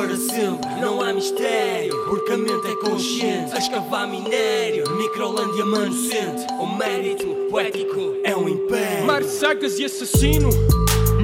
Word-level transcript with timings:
Para 0.00 0.16
sempre. 0.16 0.70
Não 0.80 1.02
há 1.02 1.12
mistério, 1.12 1.94
porque 2.06 2.32
a 2.32 2.36
mente 2.36 2.66
é 2.66 2.76
consciente. 2.76 3.52
A 3.52 3.58
escavar 3.58 4.08
minério, 4.08 4.84
Microlândia 4.96 5.64
mano. 5.64 5.94
O 6.58 6.66
mérito 6.66 7.26
poético 7.50 8.16
é 8.24 8.34
um 8.34 8.48
império. 8.48 9.06
Mar 9.06 9.22
sagas 9.24 9.78
e 9.78 9.84
assassino 9.84 10.48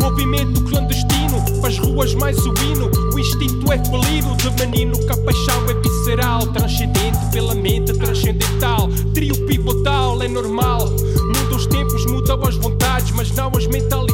Movimento 0.02 0.62
clandestino 0.65 1.43
Faz 1.62 1.79
ruas 1.79 2.15
mais 2.15 2.37
o 2.45 2.52
hino 2.62 2.91
O 3.15 3.19
instinto 3.19 3.73
é 3.73 3.83
falido 3.85 4.37
De 4.37 4.66
menino 4.66 4.99
que 4.99 5.13
a 5.13 5.16
paixão 5.16 5.66
é 5.71 5.74
visceral 5.74 6.47
Transcendente 6.52 7.19
pela 7.33 7.55
mente 7.55 7.93
transcendental 7.95 8.88
Trio 9.15 9.35
pivotal 9.47 10.23
é 10.23 10.29
normal 10.29 10.91
Muda 10.91 11.57
os 11.57 11.66
tempos, 11.66 12.05
mudam 12.07 12.43
as 12.43 12.57
vontades 12.57 13.11
Mas 13.13 13.30
não 13.33 13.51
as 13.57 13.66
mentalidades 13.66 14.05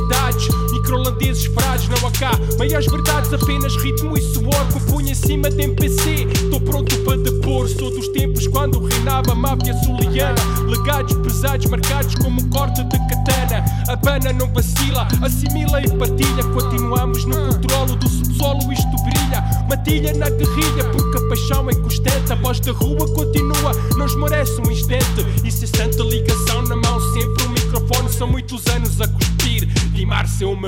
Frágeis, 1.55 1.88
não 1.88 2.09
há 2.09 2.12
cá. 2.12 2.33
Meias 2.59 2.87
verdades, 2.87 3.33
apenas 3.33 3.77
ritmo 3.77 4.16
e 4.16 4.20
suor 4.20 4.66
Compunha 4.73 5.12
em 5.12 5.15
cima 5.15 5.51
de 5.51 5.63
MPC 5.63 6.27
Estou 6.32 6.60
pronto 6.60 6.96
para 7.01 7.16
depor 7.18 7.68
Sou 7.68 7.90
dos 7.90 8.09
tempos 8.09 8.46
quando 8.46 8.85
reinava 8.85 9.32
a 9.32 9.35
máfia 9.35 9.74
zuliana. 9.85 10.40
Legados 10.66 11.15
pesados, 11.15 11.66
marcados 11.66 12.15
como 12.16 12.46
corte 12.49 12.82
de 12.85 12.99
katana. 13.09 13.65
A 13.88 13.96
bana 13.96 14.32
não 14.32 14.52
vacila, 14.52 15.09
assimila 15.23 15.80
e 15.80 15.90
partilha. 15.96 16.45
Continuamos 16.54 17.24
no 17.24 17.37
controlo 17.37 17.96
do 17.96 18.09
subsolo, 18.09 18.73
isto 18.73 18.96
brilha. 19.05 19.43
Matilha 19.68 20.12
na 20.15 20.30
guerrilha, 20.30 20.84
porque 20.93 21.18
a 21.18 21.29
paixão 21.29 21.68
é 21.68 21.74
constante. 21.74 22.32
A 22.32 22.37
voz 22.37 22.60
da 22.60 22.73
rua 22.73 23.07
continua, 23.15 23.73
não 23.96 24.07
esmorece 24.07 24.60
um 24.60 24.71
instante. 24.71 25.27
Incessante 25.45 25.96
ligação 25.96 26.12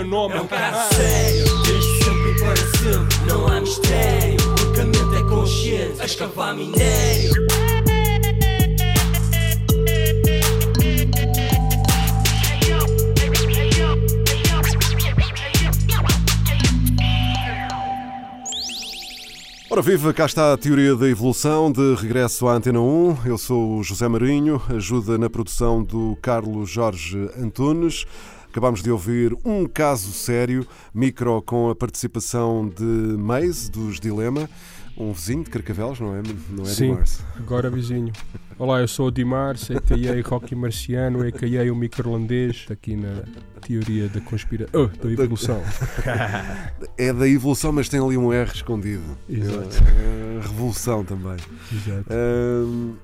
meu 0.04 0.10
nome 0.10 0.34
É 0.34 0.40
um 0.40 0.46
caso 0.46 0.94
sério, 0.94 1.62
desde 1.62 2.04
sempre 2.04 2.30
e 2.30 2.38
para 2.38 2.56
sempre. 2.56 3.26
Não 3.26 3.46
há 3.46 3.60
mistério, 3.60 4.54
porque 4.54 4.80
a 4.80 4.84
mente 4.84 5.16
é 5.16 5.28
consciente. 5.28 6.00
A 6.00 6.04
escavar 6.04 6.54
minério. 6.54 7.32
Ora 19.70 19.82
viva, 19.82 20.14
cá 20.14 20.26
está 20.26 20.52
a 20.52 20.56
teoria 20.56 20.94
da 20.94 21.08
evolução, 21.08 21.72
de 21.72 21.96
regresso 21.96 22.46
à 22.46 22.54
Antena 22.54 22.80
1. 22.80 23.26
Eu 23.26 23.36
sou 23.36 23.78
o 23.78 23.82
José 23.82 24.06
Marinho, 24.06 24.62
ajuda 24.68 25.18
na 25.18 25.28
produção 25.28 25.82
do 25.82 26.16
Carlos 26.22 26.70
Jorge 26.70 27.28
Antunes. 27.36 28.06
Acabámos 28.54 28.84
de 28.84 28.90
ouvir 28.92 29.36
um 29.44 29.66
caso 29.66 30.12
sério, 30.12 30.64
micro 30.94 31.42
com 31.42 31.70
a 31.70 31.74
participação 31.74 32.68
de 32.68 32.84
Maze, 32.84 33.68
dos 33.68 33.98
Dilema, 33.98 34.48
um 34.96 35.12
vizinho 35.12 35.44
de 35.44 35.50
Carcavelos, 35.50 36.00
não 36.00 36.14
é? 36.14 36.22
Não 36.50 36.64
é 36.64 36.68
Sim. 36.68 36.90
Dimars. 36.90 37.20
Agora 37.36 37.70
vizinho. 37.70 38.12
Olá, 38.56 38.80
eu 38.80 38.86
sou 38.86 39.08
o 39.08 39.10
Dimars, 39.10 39.68
a.k.a. 39.70 40.28
Rocky 40.28 40.54
Marciano, 40.54 41.26
a.k.a. 41.26 41.72
o 41.72 41.74
microlandês, 41.74 42.66
aqui 42.70 42.94
na 42.94 43.24
teoria 43.60 44.08
da 44.08 44.20
conspiração, 44.20 44.84
oh, 44.84 45.04
da 45.04 45.10
evolução. 45.10 45.60
É 46.96 47.12
da 47.12 47.28
evolução, 47.28 47.72
mas 47.72 47.88
tem 47.88 47.98
ali 47.98 48.16
um 48.16 48.32
R 48.32 48.48
escondido. 48.52 49.02
Exato. 49.28 49.76
É, 49.84 50.36
é 50.36 50.40
revolução 50.40 51.04
também. 51.04 51.36
Exato. 51.72 52.04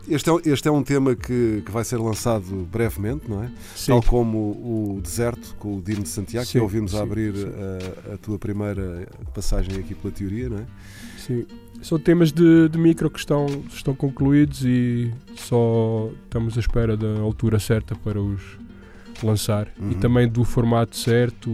Este 0.08 0.30
é, 0.30 0.52
este 0.52 0.68
é 0.68 0.70
um 0.70 0.84
tema 0.84 1.16
que, 1.16 1.62
que 1.66 1.70
vai 1.72 1.82
ser 1.82 1.96
lançado 1.96 2.68
brevemente, 2.70 3.28
não 3.28 3.42
é? 3.42 3.50
Sim. 3.74 3.92
Tal 3.92 4.02
como 4.04 4.38
o 4.38 5.00
Deserto, 5.02 5.56
com 5.58 5.78
o 5.78 5.82
Dino 5.82 6.02
de 6.04 6.08
Santiago, 6.08 6.46
que 6.46 6.52
Sim, 6.52 6.60
ouvimos 6.60 6.94
a 6.94 6.98
sim, 6.98 7.02
abrir. 7.02 7.34
A, 7.34 8.14
a 8.14 8.18
tua 8.18 8.38
primeira 8.38 9.08
passagem 9.34 9.76
aqui 9.78 9.94
pela 9.94 10.12
teoria, 10.12 10.48
não 10.48 10.58
é? 10.58 10.66
Sim. 11.20 11.46
São 11.82 11.98
temas 11.98 12.30
de, 12.30 12.68
de 12.68 12.76
micro 12.78 13.08
que 13.10 13.18
estão, 13.18 13.46
estão 13.72 13.94
concluídos 13.94 14.62
e 14.64 15.10
só 15.36 16.10
estamos 16.24 16.56
à 16.56 16.60
espera 16.60 16.96
da 16.96 17.20
altura 17.20 17.58
certa 17.58 17.94
para 17.96 18.20
os 18.20 18.40
lançar 19.22 19.68
Uhum. 19.78 19.90
e 19.90 19.94
também 19.96 20.26
do 20.28 20.44
formato 20.44 20.96
certo 20.96 21.50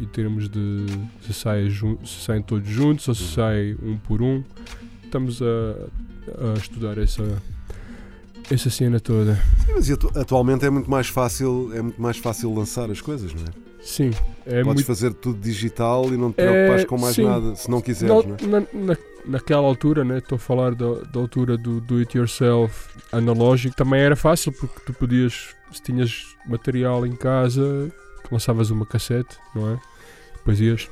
em 0.00 0.04
termos 0.12 0.48
de 0.48 0.86
se, 1.24 1.32
sai 1.32 1.68
jun- 1.70 1.98
se 2.04 2.24
saem 2.24 2.42
todos 2.42 2.68
juntos 2.68 3.06
ou 3.08 3.14
se 3.14 3.22
Uhum. 3.22 3.28
sai 3.30 3.76
um 3.82 3.96
por 3.96 4.20
um. 4.22 4.42
Estamos 5.04 5.40
a, 5.42 6.54
a 6.54 6.58
estudar 6.58 6.98
essa, 6.98 7.22
essa 8.50 8.68
cena 8.70 8.98
toda. 9.00 9.34
Sim, 9.64 9.72
mas 9.74 9.90
atu- 9.90 10.10
atualmente 10.18 10.64
é 10.64 10.70
muito 10.70 10.90
mais 10.90 11.06
fácil, 11.08 11.70
é 11.72 11.82
muito 11.82 12.00
mais 12.02 12.16
fácil 12.16 12.52
lançar 12.54 12.90
as 12.90 13.00
coisas, 13.00 13.32
não 13.34 13.42
é? 13.42 13.63
Sim, 13.84 14.10
é 14.46 14.62
Podes 14.62 14.64
muito 14.66 14.84
fazer 14.84 15.12
tudo 15.12 15.38
digital 15.38 16.06
e 16.06 16.16
não 16.16 16.32
te 16.32 16.40
É, 16.40 16.44
preocupares 16.46 16.84
com 16.86 16.98
mais 16.98 17.14
sim. 17.14 17.24
nada, 17.24 17.54
se 17.54 17.70
não 17.70 17.80
quiseres, 17.80 18.24
Na- 18.24 18.56
não 18.56 18.58
é? 18.58 18.60
na, 18.80 18.86
na- 18.92 18.96
naquela 19.26 19.66
altura, 19.66 20.04
né? 20.04 20.18
Estou 20.18 20.36
a 20.36 20.38
falar 20.38 20.74
da, 20.74 20.94
da 21.02 21.20
altura 21.20 21.56
do 21.58 21.80
do 21.80 21.98
it 21.98 22.16
yourself 22.16 22.88
analógico, 23.12 23.76
também 23.76 24.00
era 24.00 24.16
fácil 24.16 24.52
porque 24.52 24.80
tu 24.86 24.92
podias, 24.94 25.54
se 25.72 25.82
tinhas 25.82 26.24
material 26.46 27.06
em 27.06 27.14
casa, 27.14 27.90
lançavas 28.32 28.70
uma 28.70 28.86
cassete, 28.86 29.36
não 29.54 29.72
é? 29.74 29.78
Depois 30.36 30.60
ias 30.60 30.88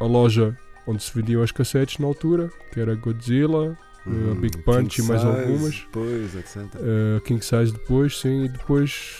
à 0.00 0.04
loja 0.04 0.56
onde 0.86 1.02
se 1.02 1.12
vendiam 1.12 1.42
as 1.42 1.50
cassetes 1.50 1.98
na 1.98 2.06
altura, 2.06 2.48
que 2.72 2.78
era 2.80 2.94
Godzilla, 2.94 3.76
Hum, 4.08 4.30
a 4.30 4.34
Big 4.36 4.58
Punch 4.58 5.00
e 5.00 5.02
mais 5.04 5.20
size, 5.20 5.32
algumas. 5.32 5.86
Pois, 5.90 6.36
etc. 6.36 6.58
uh, 6.76 7.20
King 7.22 7.44
Size 7.44 7.72
depois, 7.72 8.16
sim, 8.20 8.44
e 8.44 8.48
depois 8.48 9.16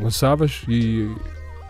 lançavas 0.00 0.62
e 0.66 1.06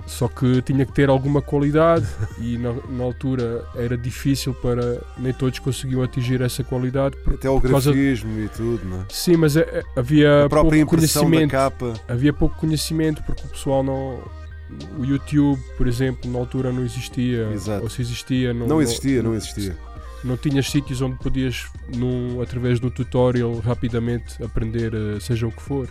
só 0.06 0.28
que 0.28 0.62
tinha 0.62 0.86
que 0.86 0.92
ter 0.92 1.08
alguma 1.08 1.42
qualidade 1.42 2.06
e 2.40 2.56
na, 2.58 2.72
na 2.90 3.02
altura 3.04 3.64
era 3.74 3.96
difícil 3.96 4.54
para 4.54 5.00
nem 5.18 5.32
todos 5.32 5.58
conseguiam 5.58 6.02
atingir 6.02 6.40
essa 6.40 6.62
qualidade 6.62 7.16
por- 7.18 7.34
Até 7.34 7.50
o 7.50 7.58
grafismo 7.60 8.40
e 8.40 8.48
tudo, 8.48 8.84
não 8.84 9.00
é? 9.00 9.04
sim 9.08 9.36
mas 9.36 9.56
é- 9.56 9.62
é- 9.62 9.82
havia 9.98 10.46
pouco 10.48 10.86
conhecimento 10.86 11.54
havia 12.08 12.32
pouco 12.32 12.56
conhecimento 12.56 13.22
porque 13.24 13.42
o 13.44 13.48
pessoal 13.48 13.82
não 13.82 14.20
o 14.98 15.04
YouTube 15.04 15.60
por 15.76 15.86
exemplo 15.86 16.30
na 16.30 16.38
altura 16.38 16.72
não 16.72 16.84
existia 16.84 17.48
Exato. 17.52 17.82
ou 17.82 17.90
se 17.90 18.00
existia 18.02 18.54
não, 18.54 18.66
Não 18.66 18.80
existia, 18.82 19.22
não 19.22 19.34
existia. 19.34 19.76
não 20.24 20.36
tinhas 20.36 20.68
sítios 20.70 21.00
onde 21.02 21.16
podias, 21.18 21.66
num, 21.96 22.40
através 22.42 22.80
de 22.80 22.86
um 22.86 22.90
tutorial, 22.90 23.56
rapidamente 23.60 24.42
aprender, 24.42 24.92
eh, 24.94 25.20
seja 25.20 25.46
o 25.46 25.52
que 25.52 25.62
for. 25.62 25.88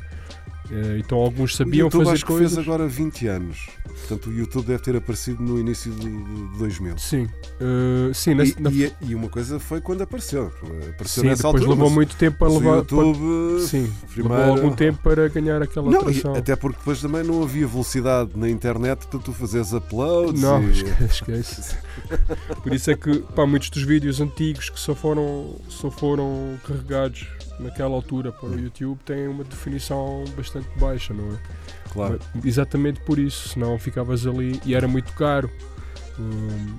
Eh, 0.72 0.98
então 1.00 1.18
alguns 1.20 1.54
O 1.54 1.58
sabiam 1.58 1.86
YouTube 1.88 2.04
fazer 2.06 2.14
acho 2.16 2.26
que 2.26 2.32
coisas. 2.32 2.54
fez 2.56 2.68
agora 2.68 2.88
20 2.88 3.28
anos. 3.28 3.68
Portanto, 3.86 4.30
o 4.30 4.34
YouTube 4.34 4.66
deve 4.66 4.84
ter 4.84 4.96
aparecido 4.96 5.42
no 5.42 5.60
início 5.60 5.92
de, 5.92 6.10
de 6.10 6.58
2000. 6.58 6.98
Sim, 6.98 7.30
eh, 7.62 8.12
sim, 8.14 8.32
E, 8.32 8.36
na- 8.62 8.72
e- 8.72 8.92
e 9.02 9.16
uma 9.16 9.30
coisa 9.30 9.60
foi 9.60 9.80
quando 9.80 10.02
apareceu. 10.02 10.48
Apareceu 10.90 11.24
sim 11.24 11.30
depois 11.30 11.46
altura. 11.46 11.70
levou 11.70 11.90
muito 11.90 12.16
tempo 12.16 12.38
para 12.40 12.48
mas 12.50 12.58
o 12.58 12.60
levar. 12.60 12.76
YouTube, 12.78 13.18
para- 13.58 13.68
sim, 13.68 13.94
primeiro- 14.12 14.38
levou 14.38 14.56
algum 14.58 14.76
tempo 14.76 15.00
para 15.04 15.28
ganhar 15.30 15.62
aquela 15.62 15.86
Não, 15.90 16.00
e 16.00 16.18
atração. 16.18 16.36
até 16.36 16.56
porque 16.56 16.78
depois 16.80 17.00
também 17.02 17.24
não 17.24 17.42
havia 17.44 17.68
velocidade 17.68 18.32
na 18.36 18.50
internet 18.50 19.06
para 19.08 19.20
tu 19.20 19.32
fazeres 19.32 19.72
uploads. 19.72 20.42
Não, 20.42 20.62
e- 20.64 20.72
esquece, 20.72 21.06
esquece. 21.06 21.78
Por 22.62 22.74
isso 22.74 22.92
é 22.92 22.96
que 22.96 23.20
pá, 23.36 23.46
muitos 23.46 23.70
dos 23.70 23.84
vídeos 23.84 24.20
antigos 24.20 24.70
que 24.70 24.80
só 24.80 24.94
foram, 24.96 25.56
só 25.70 25.90
foram 25.90 26.60
carregados 26.68 27.28
naquela 27.60 27.94
altura 27.94 28.32
para 28.32 28.50
o 28.50 28.60
YouTube 28.60 29.00
têm 29.06 29.28
uma 29.28 29.44
definição 29.44 30.24
bastante 30.36 30.68
baixa, 30.80 31.14
não 31.14 31.34
é? 31.34 31.40
Claro. 31.92 32.20
Exatamente 32.44 33.00
por 33.02 33.18
isso, 33.18 33.50
senão 33.50 33.78
ficavas 33.80 34.28
ali 34.28 34.60
e 34.66 34.76
era 34.76 34.88
muito 34.88 35.14
caro 35.14 35.50
hum, 36.20 36.76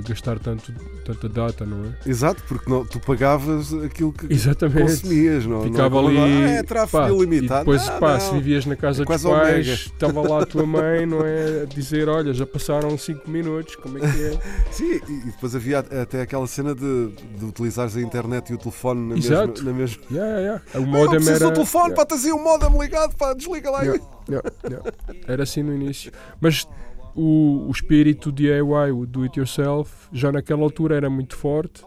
gastar 0.00 0.38
tanto, 0.38 0.72
tanta 1.04 1.28
data, 1.28 1.66
não 1.66 1.84
é? 1.86 2.08
Exato, 2.08 2.42
porque 2.48 2.70
não, 2.70 2.84
tu 2.84 2.98
pagavas 3.00 3.72
aquilo 3.74 4.12
que 4.12 4.32
Exatamente. 4.32 4.82
consumias. 4.82 5.46
Não, 5.46 5.62
Ficava 5.62 6.00
não 6.02 6.10
é 6.10 6.22
ali. 6.22 6.44
"Ah, 6.44 6.50
é 6.50 6.62
tráfego 6.62 7.02
pá, 7.04 7.10
ilimitado. 7.10 7.60
Depois, 7.60 7.86
Não, 7.86 7.98
pá, 7.98 8.12
não. 8.14 8.20
se 8.20 8.32
vivias 8.32 8.66
na 8.66 8.76
casa 8.76 9.02
É 9.02 9.06
dos 9.06 9.22
pais, 9.22 9.66
estava 9.66 10.20
lá 10.28 10.42
a 10.42 10.46
tua 10.46 10.66
mãe, 10.66 11.06
não 11.06 11.24
é? 11.24 11.62
A 11.62 11.64
dizer: 11.66 12.08
Olha, 12.08 12.32
já 12.32 12.46
passaram 12.46 12.96
5 12.96 13.30
minutos, 13.30 13.76
como 13.76 13.98
é 13.98 14.00
que 14.00 14.06
é? 14.24 14.38
Sim, 14.70 15.00
e 15.08 15.26
depois 15.26 15.54
havia 15.54 15.78
até 15.80 16.22
aquela 16.22 16.46
cena 16.46 16.74
de, 16.74 17.08
de 17.38 17.44
utilizares 17.44 17.96
a 17.96 18.00
internet 18.00 18.50
e 18.50 18.54
o 18.54 18.58
telefone 18.58 19.10
na 19.10 19.16
Exato. 19.18 19.48
mesma. 19.64 19.70
Na 19.72 19.78
mesma... 19.78 20.02
Yeah, 20.10 20.38
yeah. 20.38 20.62
O 20.74 20.80
não 20.80 20.86
modem 20.86 21.28
era. 21.28 21.38
do 21.46 21.52
telefone, 21.52 21.84
yeah. 21.90 21.96
pá, 21.96 22.06
tens 22.06 22.24
aí 22.24 22.32
o 22.32 22.38
modem 22.38 22.78
ligado, 22.78 23.14
pá, 23.16 23.34
desliga 23.34 23.70
lá. 23.70 23.82
Yeah. 23.82 24.02
Era 25.26 25.42
assim 25.42 25.62
no 25.62 25.74
início. 25.74 26.12
Mas 26.40 26.66
o, 27.14 27.66
o 27.68 27.70
espírito 27.70 28.30
DIY, 28.32 28.90
o 28.94 29.06
do 29.06 29.22
it 29.22 29.38
yourself, 29.38 30.08
já 30.12 30.30
naquela 30.32 30.62
altura 30.62 30.96
era 30.96 31.08
muito 31.10 31.36
forte. 31.36 31.82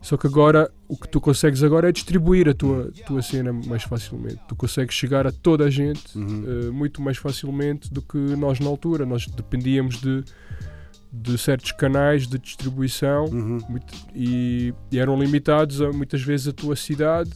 Só 0.00 0.18
que 0.18 0.26
agora 0.26 0.70
o 0.86 0.98
que 0.98 1.08
tu 1.08 1.18
consegues 1.18 1.62
agora 1.62 1.88
é 1.88 1.92
distribuir 1.92 2.46
a 2.46 2.52
tua, 2.52 2.92
tua 3.06 3.22
cena 3.22 3.52
mais 3.54 3.84
facilmente. 3.84 4.38
Tu 4.46 4.54
consegues 4.54 4.94
chegar 4.94 5.26
a 5.26 5.32
toda 5.32 5.64
a 5.64 5.70
gente 5.70 6.16
Uhum. 6.18 6.44
eh, 6.46 6.70
muito 6.70 7.00
mais 7.00 7.16
facilmente 7.16 7.90
do 7.90 8.02
que 8.02 8.18
nós 8.18 8.60
na 8.60 8.68
altura. 8.68 9.06
Nós 9.06 9.26
dependíamos 9.26 9.98
de, 10.02 10.22
de 11.10 11.38
certos 11.38 11.72
canais 11.72 12.26
de 12.26 12.38
distribuição 12.38 13.24
Uhum. 13.24 13.58
muito- 13.66 13.94
e, 14.14 14.74
e 14.92 14.98
eram 14.98 15.18
limitados 15.18 15.80
a, 15.80 15.90
muitas 15.90 16.20
vezes 16.20 16.48
a 16.48 16.52
tua 16.52 16.76
cidade 16.76 17.30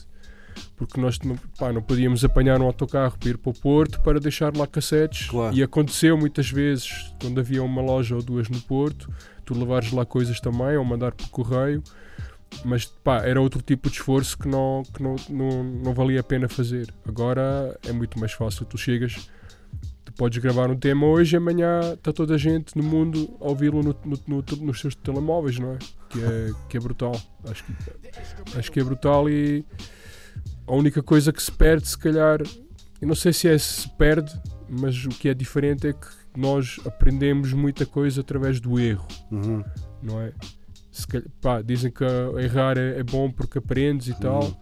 porque 0.77 0.99
nós 0.99 1.19
não, 1.19 1.35
pá, 1.57 1.71
não 1.73 1.81
podíamos 1.81 2.23
apanhar 2.23 2.61
um 2.61 2.65
autocarro 2.65 3.17
para 3.17 3.29
ir 3.29 3.37
para 3.37 3.49
o 3.49 3.53
Porto 3.53 3.99
para 4.01 4.19
deixar 4.19 4.55
lá 4.55 4.65
cassetes 4.67 5.27
Claro. 5.29 5.55
e 5.55 5.61
aconteceu 5.63 6.17
muitas 6.17 6.49
vezes 6.49 7.13
quando 7.21 7.39
havia 7.39 7.61
uma 7.63 7.81
loja 7.81 8.15
ou 8.15 8.21
duas 8.21 8.47
no 8.49 8.59
Porto 8.61 9.09
tu 9.45 9.57
levares 9.57 9.91
lá 9.91 10.05
coisas 10.05 10.39
também 10.39 10.77
ou 10.77 10.85
mandar 10.85 11.11
por 11.11 11.27
correio 11.29 11.83
mas 12.65 12.85
pá, 12.85 13.17
era 13.25 13.39
outro 13.39 13.61
tipo 13.61 13.89
de 13.89 13.95
esforço 13.97 14.37
que 14.37 14.47
não, 14.47 14.83
que 14.93 15.01
não, 15.03 15.15
não, 15.29 15.63
não 15.63 15.93
valia 15.93 16.19
a 16.19 16.23
pena 16.23 16.47
fazer 16.49 16.91
agora 17.07 17.77
é 17.87 17.91
muito 17.91 18.19
mais 18.19 18.31
fácil 18.33 18.65
tu 18.65 18.77
chegas 18.77 19.29
tu 20.03 20.11
podes 20.13 20.39
gravar 20.39 20.69
um 20.71 20.75
tema 20.75 21.05
hoje 21.05 21.35
e 21.35 21.37
amanhã 21.37 21.93
está 21.93 22.11
toda 22.11 22.33
a 22.33 22.37
gente 22.37 22.75
no 22.75 22.83
mundo 22.83 23.37
a 23.39 23.47
ouvi-lo 23.49 23.83
no, 23.83 23.95
no- 24.03 24.19
no- 24.27 24.65
nos 24.65 24.79
seus 24.79 24.95
telemóveis, 24.95 25.59
não 25.59 25.73
é? 25.73 25.77
Que 26.09 26.23
é, 26.23 26.49
que 26.67 26.77
é 26.77 26.79
brutal. 26.79 27.11
Acho 27.47 27.63
que, 27.63 27.73
acho 28.57 28.71
que 28.71 28.79
é 28.79 28.83
brutal 28.83 29.29
e 29.29 29.63
a 30.69 30.75
única 30.75 31.01
coisa 31.03 31.33
que 31.33 31.41
se 31.41 31.51
perde, 31.51 31.87
se 31.87 31.97
calhar, 31.97 32.39
eu 33.01 33.07
não 33.07 33.15
sei 33.15 33.33
se 33.33 33.47
é 33.47 33.57
se 33.57 33.89
perde, 33.97 34.31
mas 34.69 35.03
o 35.05 35.09
que 35.09 35.27
é 35.29 35.33
diferente 35.33 35.87
é 35.87 35.93
que 35.93 36.07
nós 36.37 36.79
aprendemos 36.85 37.51
muita 37.53 37.85
coisa 37.85 38.21
através 38.21 38.59
do 38.59 38.79
erro, 38.79 39.07
Uhum. 39.31 39.63
não 40.01 40.21
é? 40.21 40.31
Calhar- 41.07 41.27
pá, 41.41 41.61
dizem 41.61 41.89
que 41.91 42.03
errar 42.39 42.77
é, 42.77 42.99
é 42.99 43.03
bom 43.03 43.31
porque 43.31 43.57
aprendes 43.57 44.07
e 44.09 44.19
tal. 44.19 44.59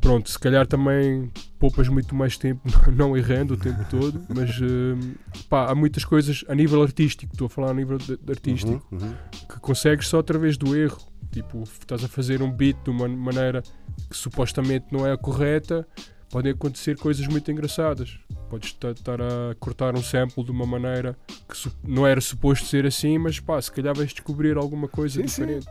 Pronto, 0.00 0.30
se 0.30 0.38
calhar 0.38 0.66
também 0.66 1.30
poupas 1.58 1.88
muito 1.88 2.14
mais 2.14 2.38
tempo 2.38 2.62
não 2.96 3.16
errando 3.16 3.54
o 3.54 3.56
tempo 3.56 3.84
todo, 3.90 4.22
mas 4.34 4.58
hum, 4.60 5.14
pá, 5.48 5.70
há 5.70 5.74
muitas 5.74 6.04
coisas 6.04 6.44
a 6.48 6.54
nível 6.54 6.82
artístico, 6.82 7.32
estou 7.34 7.46
a 7.46 7.50
falar 7.50 7.70
a 7.70 7.74
nível 7.74 7.98
de, 7.98 8.16
de 8.16 8.30
artístico, 8.30 8.86
Uhum. 8.90 8.98
Uhum. 9.00 9.14
que 9.48 9.60
consegues 9.60 10.08
só 10.08 10.20
através 10.20 10.56
do 10.56 10.74
erro. 10.76 10.98
Tipo, 11.30 11.62
estás 11.62 12.02
a 12.04 12.08
fazer 12.08 12.42
um 12.42 12.50
beat 12.50 12.76
de 12.84 12.90
uma 12.90 13.06
maneira 13.08 13.62
que 14.08 14.16
supostamente 14.16 14.86
não 14.90 15.06
é 15.06 15.12
a 15.12 15.16
correta, 15.16 15.86
podem 16.30 16.52
acontecer 16.52 16.96
coisas 16.96 17.26
muito 17.26 17.50
engraçadas. 17.50 18.18
Podes 18.48 18.72
ta- 18.72 18.90
estar 18.92 19.20
a 19.20 19.54
cortar 19.60 19.94
um 19.94 20.02
sample 20.02 20.42
de 20.44 20.50
uma 20.50 20.66
maneira 20.66 21.16
que 21.48 21.70
não 21.84 22.06
era 22.06 22.20
suposto 22.20 22.66
ser 22.66 22.86
assim, 22.86 23.18
mas 23.18 23.38
pá, 23.40 23.60
se 23.60 23.70
calhar 23.70 23.94
vais 23.94 24.10
descobrir 24.12 24.56
alguma 24.56 24.88
coisa 24.88 25.20
Sim, 25.20 25.28
sim. 25.28 25.42
diferente. 25.46 25.68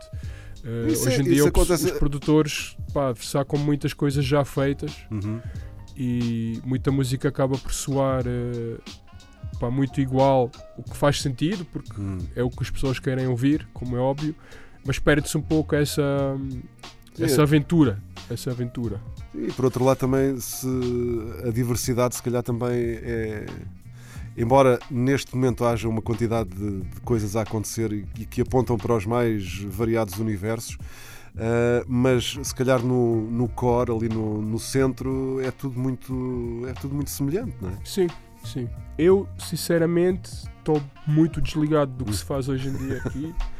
Eh, 0.64 0.88
Isso 0.92 1.06
é- 1.08 1.12
hoje 1.12 1.22
em 1.22 1.26
isso 1.26 1.34
dia 1.34 1.48
acontece- 1.48 1.86
os 1.86 1.92
produtores 2.00 2.78
pá, 2.94 3.14
sacam 3.16 3.60
muitas 3.60 3.94
coisas 3.94 4.24
já 4.26 4.44
feitas 4.46 4.92
Uhum. 5.12 5.40
e 5.96 6.62
muita 6.64 6.92
música 6.92 7.28
acaba 7.30 7.58
por 7.58 7.72
soar 7.74 8.24
eh, 8.28 8.78
pá, 9.60 9.72
muito 9.72 10.00
igual, 10.02 10.52
o 10.78 10.84
que 10.84 10.96
faz 10.96 11.22
sentido, 11.22 11.66
porque 11.66 12.00
Uhum. 12.00 12.18
é 12.36 12.44
o 12.44 12.50
que 12.50 12.62
as 12.64 12.70
pessoas 12.70 13.00
querem 13.00 13.28
ouvir, 13.28 13.68
como 13.74 13.96
é 13.96 14.00
óbvio, 14.00 14.36
mas 14.88 14.98
perde-se 14.98 15.38
um 15.38 15.42
pouco 15.42 15.76
essa, 15.76 16.02
Sim. 17.14 17.24
essa 17.24 17.44
aventura. 17.44 18.02
Essa 18.30 18.52
aventura. 18.52 19.02
E 19.36 19.52
por 19.52 19.66
outro 19.66 19.84
lado 19.84 19.98
também 19.98 20.40
se 20.40 20.68
a 21.46 21.52
diversidade 21.52 22.16
se 22.16 22.24
calhar 22.24 22.42
também 22.42 22.72
é 22.74 23.46
embora 24.38 24.80
neste 24.90 25.36
momento 25.36 25.66
haja 25.66 25.90
uma 25.90 26.02
quantidade 26.02 26.50
de, 26.50 26.82
de 26.82 27.02
coisas 27.02 27.36
a 27.36 27.42
acontecer 27.42 27.92
e, 27.92 28.06
e 28.20 28.26
que 28.26 28.42
apontam 28.42 28.78
para 28.78 28.96
os 28.96 29.06
mais 29.06 29.60
variados 29.64 30.20
universos 30.20 30.78
ah, 31.38 31.84
mas 31.88 32.38
se 32.42 32.56
calhar 32.56 32.82
no, 32.82 33.30
no 33.30 33.48
core 33.48 33.92
ali 33.92 34.10
no, 34.10 34.42
no 34.42 34.60
centro 34.60 35.40
é 35.42 35.52
tudo 35.52 35.80
muito 35.80 36.64
é 36.68 36.74
tudo 36.74 36.96
muito 36.96 37.10
semelhante 37.10 37.56
não 37.62 37.70
é? 37.70 37.74
Sim, 37.84 38.08
sim. 38.44 38.70
Eu, 38.98 39.28
sinceramente, 39.38 40.32
estou 40.58 40.82
muito 41.06 41.40
desligado 41.40 41.92
do 41.92 42.06
que 42.06 42.16
se 42.16 42.24
faz 42.24 42.50
hoje 42.50 42.70
em 42.70 42.74
dia 42.74 43.02
aqui. 43.06 43.36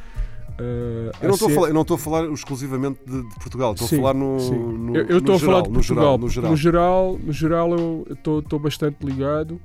Eh, 0.60 1.12
eu 1.22 1.28
não 1.28 1.34
estou 1.36 1.48
a 1.48 1.50
ser- 1.50 1.56
falar 1.56 1.68
eu 1.68 1.74
não 1.74 1.82
estou 1.84 1.96
a 1.96 1.98
falar 2.00 2.32
exclusivamente 2.34 3.00
de, 3.06 3.22
de 3.30 3.36
Portugal 3.36 3.74
estou 3.74 3.88
Sim, 3.88 3.96
a 3.96 4.00
falar 4.00 4.14
no, 4.16 4.40
sim. 4.40 4.58
no 4.58 4.96
eu 4.98 5.04
eu 5.04 5.10
no 5.10 5.18
estou 5.20 5.36
a 5.36 5.40
falar 5.40 5.52
geral, 5.58 5.62
de 5.64 5.70
no 5.70 5.74
Portugal. 5.76 6.04
geral, 6.06 6.18
no 6.18 6.30
geral. 6.30 6.52
No 6.52 6.58
geral, 6.58 7.20
no 7.20 7.32
geral 7.32 7.72
eu 7.78 8.08
estou 8.10 8.40
estou 8.40 8.60
bastante 8.60 9.06
ligado, 9.06 9.62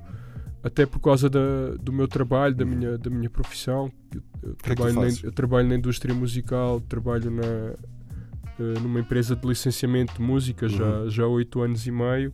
até 0.62 0.84
por 0.84 1.00
causa 1.00 1.30
da, 1.30 1.40
do 1.80 1.92
meu 1.92 2.06
trabalho, 2.06 2.54
da 2.54 2.64
minha, 2.66 2.98
da 2.98 3.08
minha 3.10 3.30
profissão. 3.30 3.90
Eu, 4.14 4.22
eu 4.42 4.48
Uhum. 4.50 4.54
que 4.54 4.70
é 4.70 4.74
trabalho 4.74 4.94
na, 4.94 5.00
fazes? 5.02 5.24
eu 5.24 5.32
trabalho 5.32 5.68
na 5.68 5.74
indústria 5.76 6.14
musical, 6.14 6.80
trabalho 6.82 7.30
na, 7.30 7.42
eh, 7.42 8.80
numa 8.82 9.00
empresa 9.00 9.34
de 9.34 9.48
licenciamento 9.48 10.14
de 10.14 10.20
música 10.22 10.68
já, 10.68 10.84
Uhum. 10.84 11.10
já 11.10 11.22
há 11.24 11.28
oito 11.28 11.60
anos 11.62 11.86
e 11.86 11.90
meio, 11.90 12.32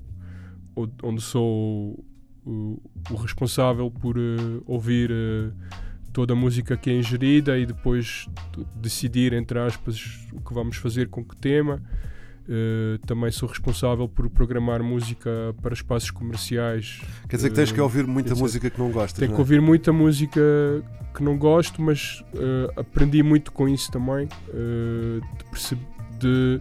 onde 1.02 1.20
sou 1.22 2.04
o, 2.44 2.82
o 3.10 3.14
responsável 3.14 3.88
por 3.90 4.16
eh, 4.18 4.60
ouvir 4.66 5.10
eh, 5.12 5.50
toda 6.18 6.32
a 6.32 6.36
música 6.36 6.76
que 6.76 6.90
é 6.90 6.94
ingerida 6.98 7.56
e 7.56 7.64
depois 7.64 8.26
de- 8.56 8.66
decidir, 8.74 9.32
entre 9.32 9.56
aspas, 9.60 10.18
o 10.32 10.40
que 10.40 10.52
vamos 10.52 10.76
fazer 10.76 11.06
com 11.08 11.24
que 11.24 11.36
tema. 11.36 11.80
Eh, 12.50 12.98
também 13.06 13.30
sou 13.30 13.48
responsável 13.48 14.08
por 14.08 14.28
programar 14.28 14.82
música 14.82 15.30
para 15.62 15.72
espaços 15.74 16.10
comerciais. 16.10 17.00
quer 17.28 17.36
dizer 17.36 17.50
que 17.50 17.54
tens 17.54 17.70
que 17.70 17.78
Eh, 17.78 17.82
ouvir 17.84 18.04
muita 18.04 18.30
dizer, 18.30 18.42
música 18.42 18.68
que 18.68 18.78
não 18.80 18.90
gostas 18.90 19.16
Tenho 19.20 19.30
não 19.30 19.36
que 19.36 19.40
é? 19.40 19.44
ouvir 19.44 19.60
muita 19.60 19.92
música 19.92 20.40
que 21.14 21.22
não 21.22 21.38
gosto, 21.38 21.80
mas 21.80 22.24
eh, 22.34 22.72
aprendi 22.80 23.22
muito 23.22 23.52
com 23.52 23.68
isso 23.68 23.88
também. 23.92 24.26
de 26.18 26.60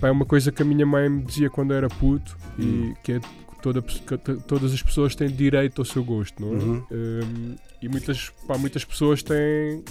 pá, 0.00 0.06
é 0.06 0.10
uma 0.12 0.24
coisa 0.24 0.52
que 0.52 0.62
a 0.62 0.64
minha 0.64 0.86
mãe 0.86 1.08
me 1.08 1.22
dizia 1.22 1.50
quando 1.50 1.74
era 1.74 1.88
puto 1.88 2.36
Hum. 2.56 2.92
e 2.92 2.94
que 3.02 3.12
é 3.14 3.18
que 3.18 3.28
toda, 3.60 3.82
que 3.82 4.16
to- 4.18 4.40
todas 4.46 4.72
as 4.72 4.80
pessoas 4.80 5.16
têm 5.16 5.28
direito 5.28 5.80
ao 5.80 5.84
seu 5.84 6.04
gosto, 6.04 6.40
não 6.40 6.52
é? 6.52 6.62
Uhum. 6.62 6.84
Um, 6.92 7.56
e 7.80 7.88
muitas, 7.88 8.30
pá, 8.46 8.56
muitas 8.58 8.84
pessoas 8.84 9.22
têm 9.22 9.84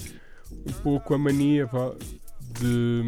um 0.67 0.73
pouco 0.83 1.13
a 1.13 1.17
mania 1.17 1.65
vá, 1.65 1.93
de 2.59 3.03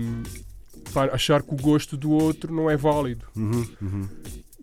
pá, 0.93 1.05
achar 1.05 1.41
que 1.43 1.53
o 1.53 1.57
gosto 1.57 1.97
do 1.97 2.11
outro 2.11 2.53
não 2.53 2.69
é 2.69 2.77
válido. 2.77 3.25
Uhum, 3.35 3.67
uhum. 3.81 4.09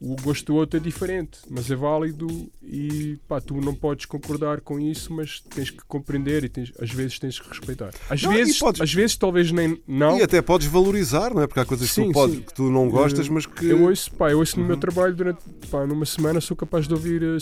O 0.07 0.17
gosto 0.21 0.45
do 0.47 0.55
outro 0.57 0.77
é 0.79 0.83
diferente, 0.83 1.39
mas 1.49 1.71
é 1.71 1.75
válido 1.75 2.27
e 2.63 3.17
pá, 3.27 3.41
tu 3.41 3.59
não 3.59 3.75
podes 3.75 4.05
concordar 4.05 4.61
com 4.61 4.79
isso, 4.79 5.11
mas 5.15 5.41
tens 5.41 5.71
que 5.71 5.83
compreender 5.89 6.45
e 6.45 6.49
tens, 6.51 6.71
às 6.79 6.91
vezes 6.91 7.19
tens 7.19 7.41
que 7.41 7.49
respeitar. 7.49 7.91
Às, 8.11 8.23
Não, 8.23 8.31
vezes, 8.33 8.59
podes- 8.59 8.83
às 8.83 8.93
vezes 8.93 9.17
talvez 9.17 9.51
nem 9.51 9.81
não. 9.89 10.19
E 10.19 10.23
até 10.23 10.43
podes 10.43 10.67
valorizar, 10.67 11.33
não 11.33 11.41
é? 11.41 11.47
Porque 11.47 11.61
há 11.61 11.65
coisas 11.65 11.89
que, 11.89 11.95
Sim, 11.95 12.09
tu, 12.09 12.13
pode- 12.13 12.37
que 12.43 12.53
tu 12.53 12.71
não 12.71 12.91
gostas, 12.91 13.29
Eh, 13.29 13.31
mas 13.31 13.47
que. 13.47 13.65
Eu 13.67 13.85
ouço, 13.85 14.13
pá, 14.13 14.31
eu 14.31 14.39
ouço 14.41 14.59
no 14.61 14.67
meu 14.67 14.75
Uhum. 14.75 14.81
trabalho 14.81 15.15
durante 15.15 15.41
pá, 15.71 15.87
numa 15.87 16.05
semana 16.05 16.39
sou 16.39 16.55
capaz 16.55 16.87
de 16.87 16.93
ouvir 16.93 17.23
eh, 17.23 17.39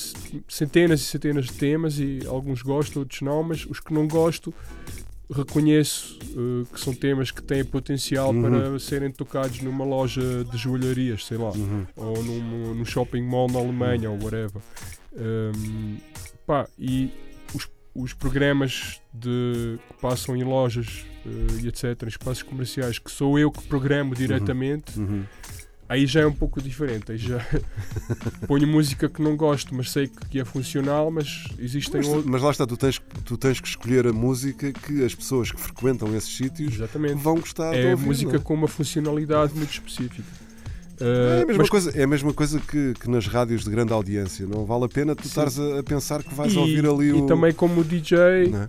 centenas 0.47 1.00
e 1.00 1.04
centenas 1.04 1.47
de 1.47 1.54
temas 1.54 1.99
e 1.99 2.21
alguns 2.28 2.62
gosto, 2.62 3.00
outros 3.00 3.23
não, 3.23 3.42
mas 3.42 3.66
os 3.66 3.81
que 3.81 3.92
não 3.92 4.07
gosto 4.07 4.54
reconheço 5.31 6.19
eh, 6.23 6.67
que 6.73 6.81
são 6.81 6.95
temas 6.95 7.31
que 7.31 7.43
têm 7.43 7.64
potencial 7.64 8.33
Uhum. 8.35 8.43
para 8.43 8.79
serem 8.79 9.11
tocados 9.11 9.61
numa 9.61 9.85
loja 9.85 10.45
de 10.45 10.57
joalharias, 10.57 11.25
sei 11.26 11.38
lá, 11.38 11.50
Uhum. 11.50 11.87
ou 11.97 12.23
num, 12.23 12.75
num 12.75 12.85
shopping 12.85 13.23
mall 13.23 13.49
na 13.50 13.59
Alemanha 13.59 14.11
ou 14.11 14.19
whatever. 14.23 14.61
Um, 15.14 15.97
pá, 16.47 16.67
e 16.79 17.11
os, 17.55 17.69
os 17.95 18.12
programas 18.14 19.00
de, 19.12 19.79
que 19.88 19.95
passam 20.00 20.37
em 20.37 20.43
lojas 20.45 21.05
eh, 21.26 21.62
e 21.62 21.69
etc, 21.69 22.02
em 22.05 22.09
espaços 22.09 22.43
comerciais, 22.43 22.99
que 22.99 23.11
sou 23.11 23.38
eu 23.38 23.50
que 23.50 23.62
programo 23.64 24.14
diretamente, 24.14 24.99
Uhum. 24.99 25.25
Aí 25.92 26.06
já 26.06 26.20
é 26.20 26.26
um 26.26 26.32
pouco 26.32 26.61
diferente. 26.61 27.12
Aí 27.12 27.18
já 27.18 27.38
ponho 28.46 28.66
música 28.66 29.08
que 29.08 29.20
não 29.22 29.37
gosto, 29.37 29.75
mas 29.75 29.90
sei 29.90 30.11
que 30.30 30.40
é 30.40 30.44
funcional, 30.44 31.11
mas 31.11 31.44
existem 31.58 31.99
Mas, 32.00 32.08
outros. 32.08 32.26
mas 32.26 32.42
lá 32.42 32.50
está, 32.50 32.66
tu 32.66 32.76
tens, 32.76 33.00
tu 33.25 33.37
tens 33.37 33.61
que 33.61 33.68
escolher 33.68 34.06
a 34.06 34.12
música 34.12 34.72
que 34.72 35.04
as 35.04 35.14
pessoas 35.14 35.50
que 35.50 35.61
frequentam 35.61 36.14
esses 36.16 36.34
sítios 36.37 36.75
Exatamente. 36.75 37.14
vão 37.14 37.37
gostar 37.37 37.72
de 37.72 37.78
É 37.78 37.90
ouvir. 37.92 38.06
música 38.06 38.37
é? 38.37 38.38
com 38.38 38.54
uma 38.54 38.68
funcionalidade 38.68 39.54
muito 39.54 39.70
específica. 39.72 40.22
É 41.00 41.42
a 41.42 41.46
mesma 41.46 41.62
mas- 41.62 41.70
coisa, 41.70 41.90
é 41.99 42.04
a 42.04 42.06
mesma 42.06 42.32
coisa 42.32 42.61
que, 42.61 42.94
que 42.94 43.11
nas 43.11 43.26
rádios 43.26 43.64
de 43.64 43.70
grande 43.70 43.92
audiência. 43.92 44.46
Não 44.46 44.64
vale 44.64 44.84
a 44.84 44.88
pena 44.88 45.16
tu 45.16 45.26
estares 45.26 45.58
a, 45.58 45.80
a 45.80 45.82
pensar 45.82 46.22
que 46.22 46.32
vais 46.32 46.52
e, 46.52 46.58
ouvir 46.58 46.87
ali 46.87 47.06
e 47.08 47.12
o. 47.12 47.26
também 47.26 47.52
como 47.52 47.82
DJ, 47.82 48.18
é? 48.18 48.68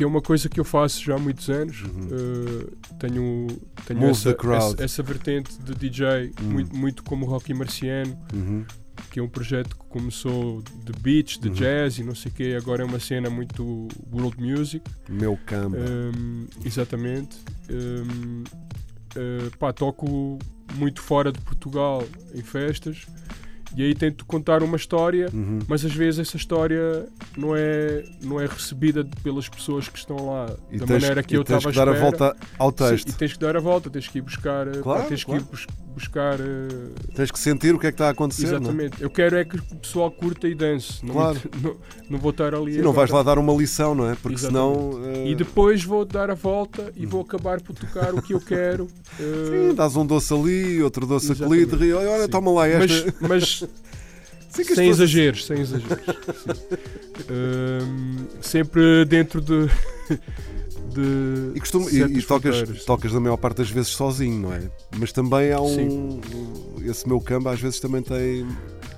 Que 0.00 0.04
é 0.04 0.06
uma 0.06 0.22
coisa 0.22 0.48
que 0.48 0.58
eu 0.58 0.64
faço 0.64 1.04
já 1.04 1.14
há 1.14 1.18
muitos 1.18 1.50
anos. 1.50 1.82
Uhum. 1.82 2.06
Uh, 2.06 2.76
tenho 2.98 3.46
tenho 3.84 4.02
essa, 4.06 4.30
essa, 4.30 4.82
essa 4.82 5.02
vertente 5.02 5.58
de 5.58 5.74
DJ, 5.74 6.32
Uhum. 6.40 6.48
muito, 6.50 6.74
muito 6.74 7.02
como 7.02 7.26
Rocky 7.26 7.52
Marciano, 7.52 8.18
Uhum. 8.32 8.64
que 9.10 9.20
é 9.20 9.22
um 9.22 9.28
projeto 9.28 9.76
que 9.76 9.84
começou 9.90 10.62
de 10.62 10.92
beats, 11.02 11.36
de 11.38 11.48
Uhum. 11.48 11.54
jazz 11.54 11.98
e 11.98 12.02
não 12.02 12.14
sei 12.14 12.32
o 12.32 12.34
quê, 12.34 12.56
agora 12.58 12.82
é 12.82 12.86
uma 12.86 12.98
cena 12.98 13.28
muito 13.28 13.88
world 14.10 14.42
music. 14.42 14.82
Meu 15.06 15.38
camba. 15.44 15.76
Um, 15.76 16.46
exatamente. 16.64 17.36
Um, 17.70 18.42
uh, 18.44 19.56
pá, 19.58 19.70
toco 19.70 20.38
muito 20.76 21.02
fora 21.02 21.30
de 21.30 21.40
Portugal 21.42 22.02
em 22.34 22.40
festas 22.40 23.06
E 23.76 23.82
aí 23.84 23.94
tento 23.94 24.24
contar 24.26 24.62
uma 24.62 24.76
história, 24.76 25.28
Uhum. 25.32 25.60
mas 25.68 25.84
às 25.84 25.92
vezes 25.94 26.20
essa 26.20 26.36
história 26.36 27.06
não 27.36 27.54
é, 27.54 28.04
não 28.22 28.40
é 28.40 28.46
recebida 28.46 29.06
pelas 29.22 29.48
pessoas 29.48 29.88
que 29.88 29.96
estão 29.98 30.26
lá 30.26 30.46
E 30.70 30.78
da 30.78 30.86
tens, 30.86 31.02
maneira 31.02 31.22
que 31.22 31.36
eu 31.36 31.44
tens 31.44 31.58
estava 31.58 31.72
que 31.72 31.78
à 31.80 31.84
dar 31.84 31.92
a 31.96 32.00
volta 32.00 32.36
ao 32.58 32.70
Sim, 32.70 32.76
texto. 32.76 33.08
e 33.10 33.12
tens 33.12 33.32
que 33.34 33.38
dar 33.38 33.56
a 33.56 33.60
volta, 33.60 33.88
tens 33.88 34.08
que 34.08 34.18
ir 34.18 34.22
buscar, 34.22 34.66
Claro, 34.82 35.08
tens 35.08 35.22
claro. 35.24 35.40
que 35.42 35.46
ir 35.46 35.50
buscar. 36.00 36.40
eh, 36.40 36.88
Tens 37.14 37.30
que 37.30 37.38
sentir 37.38 37.74
o 37.74 37.78
que 37.78 37.86
é 37.86 37.90
que 37.90 37.94
está 37.94 38.08
a 38.08 38.10
acontecer. 38.10 38.46
não 38.46 38.52
é? 38.54 38.58
exatamente. 38.60 39.02
Eu 39.02 39.10
quero 39.10 39.36
é 39.36 39.44
que 39.44 39.56
o 39.56 39.62
pessoal 39.76 40.10
curta 40.10 40.48
e 40.48 40.54
dance. 40.54 41.04
Não, 41.04 41.14
Claro. 41.14 41.40
não, 41.62 41.76
não 42.10 42.18
vou 42.18 42.30
estar 42.30 42.54
ali. 42.54 42.78
E 42.78 42.82
não 42.82 42.92
vais 42.92 43.10
lá 43.10 43.22
dar 43.22 43.38
uma 43.38 43.52
lição, 43.52 43.94
não 43.94 44.10
é? 44.10 44.14
Porque 44.16 44.36
Exatamente. 44.36 44.90
senão. 44.92 45.04
eh, 45.24 45.28
E 45.30 45.34
depois 45.34 45.84
vou 45.84 46.04
dar 46.04 46.30
a 46.30 46.34
volta 46.34 46.92
e 46.96 47.06
vou 47.06 47.20
acabar 47.20 47.60
por 47.60 47.74
tocar 47.76 48.12
o 48.14 48.20
que 48.22 48.34
eu 48.34 48.40
quero. 48.40 48.88
eh, 49.20 49.68
Sim, 49.68 49.74
dás 49.74 49.94
um 49.96 50.04
doce 50.06 50.32
ali, 50.34 50.82
outro 50.82 51.06
doce 51.06 51.34
de 51.34 51.44
rir. 51.44 51.94
Olha, 51.94 52.24
Sim. 52.24 52.28
toma 52.30 52.50
lá 52.50 52.66
esta. 52.68 53.14
mas, 53.20 53.20
mas 53.28 53.44
Sim, 54.48 54.64
sem 54.64 54.64
pessoas- 54.64 54.88
exageros, 54.88 55.46
sem 55.46 55.60
exageros. 55.60 55.98
sim. 56.04 57.30
Hum, 57.30 58.16
sempre 58.40 59.04
dentro 59.04 59.40
de. 59.40 59.68
De 60.94 61.52
E, 61.54 61.60
costumo, 61.60 61.88
e, 61.90 62.00
e 62.18 62.22
tocas, 62.22 62.84
tocas 62.84 63.12
na 63.12 63.20
maior 63.20 63.36
parte 63.36 63.58
das 63.58 63.70
vezes 63.70 63.90
sozinho, 63.90 64.40
não 64.40 64.52
é? 64.52 64.70
Mas 64.98 65.12
também 65.12 65.52
há 65.52 65.60
um. 65.60 66.20
Esse 66.84 67.06
meu 67.08 67.20
campo 67.20 67.48
às 67.48 67.60
vezes 67.60 67.80
também 67.80 68.02
tem. 68.02 68.46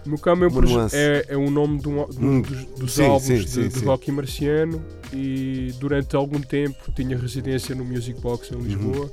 O 0.04 0.08
meu 0.08 0.18
Cama 0.18 0.46
é, 0.46 0.48
um 0.48 0.86
é, 0.92 1.24
é 1.28 1.36
um 1.36 1.48
nome 1.48 1.78
de 1.78 1.88
um, 1.88 2.08
de 2.08 2.18
um 2.18 2.28
Hum, 2.38 2.42
dos, 2.42 2.64
dos 2.76 2.92
sim, 2.94 3.04
álbuns 3.04 3.22
sim, 3.24 3.36
de, 3.36 3.48
sim, 3.48 3.68
de 3.68 3.78
sim. 3.78 3.84
rock 3.84 4.10
marciano 4.10 4.84
e 5.12 5.72
durante 5.78 6.16
algum 6.16 6.40
tempo 6.40 6.90
tinha 6.92 7.16
residência 7.16 7.72
no 7.74 7.84
Music 7.84 8.20
Box 8.20 8.50
Uhum. 8.50 8.60
em 8.60 8.62
Lisboa 8.64 9.12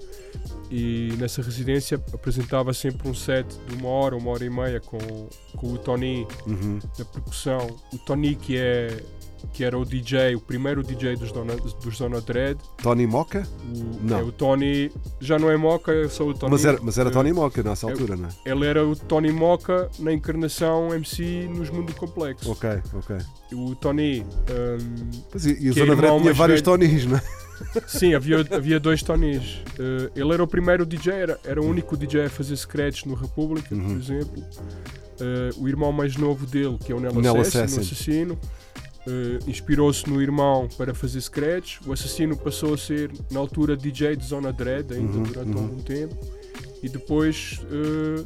e 0.71 1.13
nessa 1.19 1.43
residência 1.43 2.01
apresentava 2.11 2.73
sempre 2.73 3.07
um 3.07 3.13
set 3.13 3.45
de 3.67 3.75
uma 3.75 3.87
hora, 3.89 4.15
uma 4.17 4.31
hora 4.31 4.43
e 4.43 4.49
meia 4.49 4.79
com, 4.79 4.97
com 5.55 5.73
o 5.73 5.77
Tony 5.77 6.25
Uhum. 6.47 6.79
na 6.97 7.05
percussão. 7.05 7.67
O 7.93 7.97
Tony 7.99 8.35
que 8.35 8.57
é 8.57 8.97
que 9.53 9.63
era 9.63 9.77
o 9.77 9.85
DJ, 9.85 10.35
o 10.35 10.39
primeiro 10.39 10.83
DJ 10.83 11.15
dos 11.15 11.31
Dona, 11.31 11.55
dos 11.55 11.97
Zona 11.97 12.21
Dread. 12.21 12.59
Tony 12.81 13.05
Moca? 13.07 13.47
O, 13.73 14.05
Não. 14.07 14.19
é, 14.19 14.23
o 14.23 14.31
Tony 14.31 14.91
já 15.19 15.37
não 15.39 15.49
é 15.49 15.57
Moca, 15.57 15.91
é 15.93 16.07
só 16.07 16.25
o 16.27 16.33
Tony. 16.33 16.51
Mas 16.51 16.65
era, 16.65 16.79
mas 16.81 16.97
era 16.97 17.11
Tony 17.11 17.31
Moca 17.33 17.61
nessa 17.63 17.87
é- 17.87 17.91
altura, 17.91 18.15
não 18.15 18.29
é? 18.29 18.31
Ele 18.49 18.65
era 18.65 18.85
o 18.85 18.95
Tony 18.95 19.31
Moca 19.31 19.89
na 19.99 20.11
encarnação 20.13 20.93
MC 20.93 21.47
nos 21.53 21.69
Mundo 21.69 21.93
Complexo. 21.95 22.51
Ok, 22.51 22.69
ok. 22.93 23.17
O 23.53 23.75
Tony, 23.75 24.21
hum, 24.21 25.09
Pois, 25.31 25.45
e, 25.45 25.57
e 25.59 25.69
o 25.69 25.71
é 25.71 25.75
Zona 25.75 25.95
Dread 25.95 26.21
tinha 26.21 26.33
vários 26.33 26.61
velho. 26.61 26.63
Tonis, 26.79 27.05
não 27.05 27.17
é? 27.17 27.21
sim, 27.87 28.13
havia, 28.13 28.39
havia 28.51 28.79
dois 28.79 29.03
Tonys. 29.03 29.57
Uh, 29.77 30.09
ele 30.15 30.33
era 30.33 30.41
o 30.41 30.47
primeiro 30.47 30.85
DJ, 30.85 31.11
era, 31.13 31.39
era 31.43 31.61
o 31.61 31.65
único 31.65 31.97
DJ 31.97 32.25
a 32.25 32.29
fazer 32.29 32.55
scratch 32.55 33.03
no 33.05 33.15
República, 33.15 33.75
Uhum. 33.75 33.87
por 33.89 33.97
exemplo. 33.97 34.43
Uh, 35.19 35.61
o 35.63 35.67
irmão 35.67 35.91
mais 35.91 36.15
novo 36.15 36.45
dele, 36.45 36.77
que 36.79 36.93
é 36.93 36.95
o 36.95 36.99
Nelo 37.01 37.19
Nelo 37.21 37.41
Assassin, 37.41 37.63
Assassin. 37.65 37.81
assassino, 37.81 38.39
uh, 39.07 39.49
inspirou-se 39.49 40.07
no 40.09 40.21
irmão 40.21 40.67
para 40.77 40.93
fazer 40.93 41.19
scratch. 41.21 41.79
O 41.85 41.93
assassino 41.93 42.35
passou 42.37 42.73
a 42.73 42.77
ser, 42.77 43.11
na 43.31 43.39
altura, 43.39 43.75
DJ 43.77 44.15
de 44.15 44.25
Zona 44.25 44.51
Dread, 44.53 44.93
ainda 44.93 45.17
Uhum, 45.17 45.23
durante 45.23 45.49
uhum. 45.55 45.63
algum 45.63 45.81
tempo. 45.81 46.15
E 46.81 46.87
depois, 46.87 47.59
uh, 47.65 48.25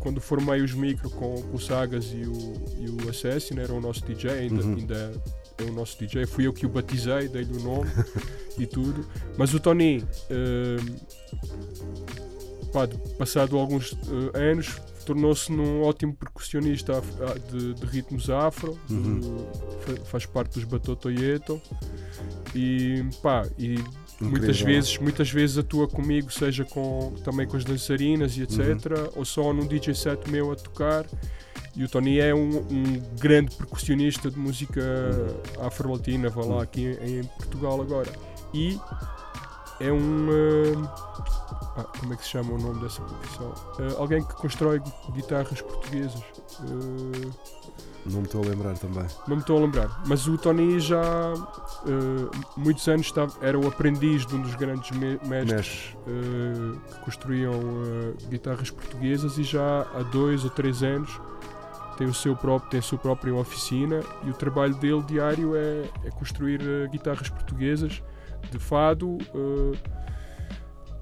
quando 0.00 0.20
formei 0.20 0.60
os 0.60 0.74
micro 0.74 1.08
com, 1.10 1.40
com 1.40 1.56
o 1.56 1.60
Sagas 1.60 2.06
e 2.12 2.22
o, 2.26 2.54
e 2.78 2.90
o 2.90 3.08
Assassin, 3.08 3.58
era 3.58 3.72
o 3.72 3.80
nosso 3.80 4.04
DJ, 4.04 4.30
ainda, 4.30 4.62
Uhum. 4.62 4.74
ainda 4.74 5.22
é 5.56 5.62
o 5.64 5.72
nosso 5.72 5.98
DJ. 5.98 6.26
Fui 6.26 6.46
eu 6.46 6.52
que 6.52 6.66
o 6.66 6.68
batizei, 6.68 7.28
dei-lhe 7.28 7.56
o 7.56 7.60
nome 7.62 7.90
e 8.58 8.66
tudo. 8.66 9.06
Mas 9.38 9.54
o 9.54 9.60
Tony, 9.60 10.04
uh, 10.30 10.84
pá, 12.72 12.84
de- 12.86 12.98
passado 13.16 13.56
alguns 13.58 13.92
uh, 13.92 14.30
anos, 14.34 14.76
tornou-se 15.04 15.50
num 15.52 15.82
ótimo 15.82 16.14
percussionista 16.14 16.94
ah, 17.20 17.38
de, 17.50 17.74
de 17.74 17.86
ritmos 17.86 18.28
afro, 18.30 18.78
Uhum. 18.90 19.20
uh, 19.20 19.80
fa- 19.80 20.04
faz 20.06 20.26
parte 20.26 20.54
dos 20.54 20.64
Batotoyeto 20.64 21.60
e 22.54 23.04
pá, 23.22 23.46
e 23.58 23.76
muitas 24.20 24.60
vezes, 24.60 24.98
muitas 24.98 25.30
vezes 25.30 25.58
atua 25.58 25.88
comigo, 25.88 26.32
seja 26.32 26.64
com, 26.64 27.12
também 27.24 27.46
com 27.46 27.56
as 27.56 27.64
dançarinas 27.64 28.36
e 28.36 28.42
etc, 28.42 28.58
Uhum. 28.58 29.08
ou 29.16 29.24
só 29.24 29.52
num 29.52 29.66
DJ 29.66 29.94
set 29.94 30.30
meu 30.30 30.52
a 30.52 30.56
tocar. 30.56 31.04
E 31.76 31.82
o 31.82 31.88
Tony 31.88 32.20
é 32.20 32.32
um, 32.32 32.58
um 32.58 33.02
grande 33.20 33.54
percussionista 33.56 34.30
de 34.30 34.38
música 34.38 34.80
Uhum. 34.80 35.66
afro-latina, 35.66 36.28
vá 36.30 36.44
lá 36.44 36.62
aqui 36.62 36.96
em, 37.02 37.18
em 37.20 37.24
Portugal 37.24 37.80
agora. 37.80 38.12
E 38.52 38.78
é 39.80 39.92
um. 39.92 40.28
ah, 40.86 41.74
ah, 41.76 41.84
como 41.98 42.12
é 42.12 42.16
que 42.16 42.22
se 42.24 42.30
chama 42.30 42.52
o 42.52 42.58
nome 42.58 42.80
dessa 42.80 43.02
profissão? 43.02 43.52
Ah, 43.80 44.00
alguém 44.00 44.22
que 44.22 44.34
constrói 44.34 44.78
gu- 44.78 44.92
guitarras 45.12 45.60
portuguesas. 45.62 46.22
Ah, 46.60 47.54
Não 48.06 48.18
me 48.20 48.26
estou 48.26 48.42
a 48.42 48.46
lembrar 48.46 48.76
também. 48.78 49.06
não 49.26 49.36
me 49.36 49.40
estou 49.42 49.56
a 49.56 49.60
lembrar. 49.62 50.02
Mas 50.06 50.26
o 50.28 50.36
Tony 50.36 50.78
já 50.78 51.00
ah, 51.02 52.30
muitos 52.56 52.86
anos 52.88 53.06
estava, 53.06 53.32
era 53.40 53.58
o 53.58 53.66
aprendiz 53.66 54.24
de 54.26 54.34
um 54.36 54.42
dos 54.42 54.54
grandes 54.54 54.90
me- 54.96 55.18
mestres 55.24 55.96
que 56.88 57.00
construíam 57.00 57.52
guitarras 58.28 58.70
portuguesas 58.70 59.38
e 59.38 59.42
já 59.42 59.82
há 59.94 60.02
dois 60.02 60.44
ou 60.44 60.50
três 60.50 60.82
anos 60.82 61.18
tem, 61.96 62.06
o 62.08 62.14
seu 62.14 62.34
próprio, 62.36 62.70
tem 62.70 62.80
a 62.80 62.82
sua 62.82 62.98
própria 62.98 63.32
oficina 63.34 64.00
e 64.24 64.30
o 64.30 64.34
trabalho 64.34 64.74
dele 64.74 65.00
diário 65.02 65.54
é, 65.56 65.88
é 66.04 66.10
construir 66.10 66.60
guitarras 66.90 67.28
portuguesas 67.28 68.02
de 68.50 68.58
fado, 68.58 69.18
ah, 69.34 69.72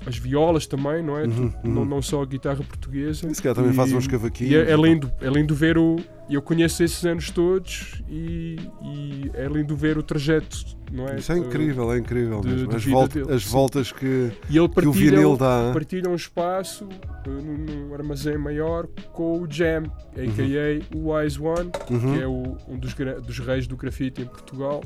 as 0.05 0.17
violas 0.19 0.67
também, 0.67 1.01
não 1.01 1.17
é? 1.17 1.25
Uhum, 1.27 1.53
Não, 1.63 1.83
uhum. 1.83 1.85
não 1.85 2.03
só 2.03 2.23
a 2.23 2.27
guitarra 2.27 2.65
portuguesa. 2.65 3.29
E 3.31 3.35
se 3.35 3.41
calhar 3.41 3.55
também 3.55 3.71
E- 3.71 3.75
faz 3.75 3.93
uns 3.93 4.09
cavaquinhos. 4.09 4.53
e 4.53 4.57
é, 4.57 4.71
é 4.73 4.77
lindo, 4.77 5.13
é 5.21 5.29
lindo 5.29 5.55
ver 5.55 5.79
o. 5.79 5.97
Eu 6.29 6.41
conheço 6.43 6.83
esses 6.83 7.05
anos 7.05 7.31
todos 7.31 8.03
e, 8.09 8.57
e 8.83 9.31
é 9.35 9.47
lindo 9.47 9.77
ver 9.77 9.99
o 9.99 10.03
trajeto, 10.03 10.57
não 10.91 11.07
é? 11.09 11.17
Isso 11.19 11.31
é 11.33 11.39
incrível, 11.39 11.93
é 11.93 11.99
incrível 11.99 12.41
de- 12.41 12.49
mesmo. 12.49 12.69
de 12.69 12.77
As, 12.77 12.85
volta- 12.85 13.35
as 13.35 13.45
voltas 13.45 13.93
que, 13.93 14.33
E 14.51 14.57
ele 14.59 14.69
que 14.69 14.89
o 14.89 14.93
vinil 14.93 15.37
dá. 15.37 15.67
hein? 15.69 15.73
partilha 15.73 16.09
um 16.11 16.15
espaço 16.17 16.85
uh, 16.87 17.31
num, 17.31 17.93
armazém 17.95 18.39
maior 18.39 18.87
com 19.13 19.41
o 19.43 19.47
Jam, 19.49 19.85
a.k.a. 20.17 20.97
o 20.97 21.13
Wise 21.13 21.41
One, 21.41 21.71
Uhum. 21.91 22.15
que 22.15 22.23
é 22.23 22.27
o- 22.27 22.57
um 22.67 22.77
dos, 22.79 22.95
dos 23.25 23.39
reis 23.41 23.67
do 23.69 23.77
grafite 23.77 24.23
em 24.23 24.27
Portugal. 24.27 24.81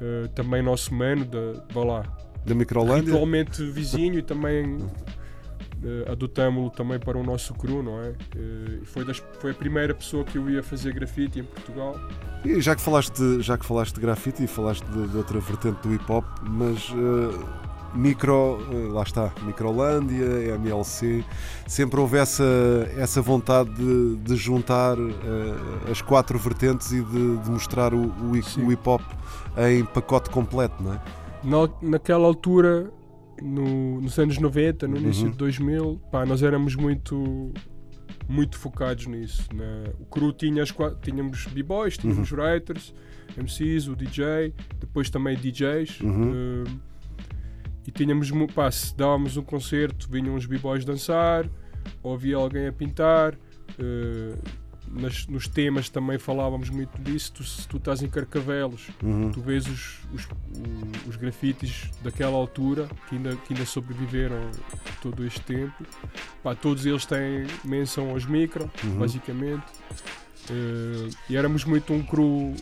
Uh, 0.00 0.28
também 0.28 0.62
nosso 0.62 0.92
mano, 0.94 1.24
da, 1.24 1.38
vá 1.72 1.84
lá, 1.84 2.02
Da 2.44 2.54
Microlândia. 2.54 3.12
ritualmente 3.12 3.62
vizinho 3.70 4.18
e 4.18 4.22
também 4.22 4.78
eh, 5.84 6.10
adotámo-lo 6.10 6.70
também 6.70 6.98
para 6.98 7.16
o 7.18 7.22
nosso 7.22 7.54
cru, 7.54 7.82
não 7.82 8.00
é? 8.02 8.14
E 8.36 8.84
foi, 8.86 9.04
das- 9.04 9.22
foi 9.40 9.50
a 9.52 9.54
primeira 9.54 9.94
pessoa 9.94 10.24
que 10.24 10.38
eu 10.38 10.48
ia 10.50 10.62
fazer 10.62 10.92
grafite 10.92 11.38
em 11.40 11.44
Portugal. 11.44 11.96
E 12.44 12.60
já 12.60 12.74
que 12.74 12.80
falaste 12.82 13.12
de, 13.16 13.40
já 13.42 13.56
que 13.58 13.64
falaste 13.64 13.94
de 13.94 14.00
grafite 14.00 14.42
e 14.42 14.46
falaste 14.48 14.84
de, 14.86 15.08
de 15.08 15.16
outra 15.16 15.38
vertente 15.40 15.80
do 15.86 15.94
hip 15.94 16.04
hop, 16.10 16.24
mas 16.48 16.78
eh, 16.90 17.71
micro, 17.94 18.58
eh, 18.70 18.88
lá 18.92 19.02
está, 19.02 19.32
Microlândia, 19.44 20.24
MLC, 20.56 21.24
sempre 21.66 22.00
houve 22.00 22.16
essa, 22.18 22.44
essa 22.96 23.20
vontade 23.20 23.70
de, 23.74 24.16
de 24.16 24.36
juntar 24.36 24.96
eh, 24.98 25.90
as 25.90 26.00
quatro 26.02 26.38
vertentes 26.38 26.92
e 26.92 27.02
de, 27.02 27.38
de 27.38 27.50
mostrar 27.50 27.92
o, 27.94 27.98
o, 28.06 28.32
o 28.32 28.72
hip 28.72 28.88
hop 28.88 29.02
em 29.70 29.84
pacote 29.84 30.30
completo, 30.30 30.82
não 30.82 30.94
é? 30.94 31.00
Na, 31.44 31.68
naquela 31.90 32.24
altura, 32.26 32.90
no- 33.42 34.00
nos 34.00 34.18
anos 34.18 34.38
90, 34.38 34.86
no 34.88 34.96
início 34.96 35.24
Uhum. 35.24 35.30
de 35.32 35.36
2000, 35.36 36.00
pá, 36.10 36.24
nós 36.24 36.42
éramos 36.42 36.74
muito 36.76 37.52
muito 38.28 38.56
focados 38.56 39.06
nisso. 39.08 39.48
né? 39.52 39.84
O 40.00 40.04
cru 40.06 40.32
tinha 40.32 40.62
as 40.62 40.72
tínhamos 41.02 41.46
b-boys, 41.46 41.98
tínhamos 41.98 42.30
Uhum. 42.30 42.38
writers, 42.38 42.94
MCs, 43.36 43.88
o 43.88 43.96
DJ, 43.96 44.54
depois 44.78 45.10
também 45.10 45.36
DJs. 45.36 46.00
Uhum. 46.00 46.32
eh, 46.34 46.70
e 47.86 47.90
tínhamos, 47.90 48.30
pá, 48.54 48.70
se 48.70 48.96
dávamos 48.96 49.36
um 49.36 49.42
concerto, 49.42 50.08
vinham 50.10 50.34
os 50.34 50.46
b-boys 50.46 50.84
dançar, 50.84 51.48
ou 52.02 52.14
havia 52.14 52.36
alguém 52.36 52.66
a 52.68 52.72
pintar. 52.72 53.34
eh, 53.78 54.34
nas- 54.94 55.26
nos 55.26 55.48
temas 55.48 55.88
também 55.88 56.18
falávamos 56.18 56.68
muito 56.68 57.00
disso. 57.00 57.32
Tu, 57.32 57.42
se 57.44 57.66
tu 57.66 57.78
estás 57.78 58.02
em 58.02 58.08
Carcavelos, 58.08 58.88
Uhum. 59.02 59.30
tu 59.30 59.40
vês 59.40 59.66
os, 59.66 60.00
os, 60.12 60.28
os 61.08 61.16
grafites 61.16 61.88
daquela 62.02 62.36
altura 62.36 62.86
que 63.08 63.14
ainda, 63.16 63.34
que 63.36 63.54
ainda 63.54 63.64
sobreviveram 63.64 64.50
todo 65.00 65.24
este 65.24 65.40
tempo. 65.40 65.72
Pá, 66.42 66.54
todos 66.54 66.84
eles 66.84 67.06
têm 67.06 67.46
menção 67.64 68.10
aos 68.10 68.26
micro, 68.26 68.70
Uhum. 68.84 68.98
basicamente. 68.98 69.64
Eh, 70.50 71.08
e 71.30 71.36
éramos 71.36 71.64
muito 71.64 71.92
um 71.94 72.02
cru 72.02 72.52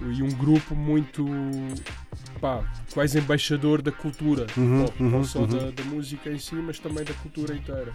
e 0.00 0.22
um 0.22 0.30
grupo 0.30 0.74
muito 0.74 1.26
pá, 2.40 2.64
quase 2.92 3.18
embaixador 3.18 3.82
da 3.82 3.92
cultura, 3.92 4.46
Uhum, 4.56 4.86
não, 4.98 5.08
não 5.08 5.18
uhum, 5.18 5.24
só 5.24 5.40
uhum. 5.40 5.46
Da, 5.46 5.70
da 5.70 5.84
música 5.84 6.30
em 6.30 6.38
si, 6.38 6.54
mas 6.54 6.78
também 6.78 7.04
da 7.04 7.12
cultura 7.14 7.54
inteira. 7.54 7.92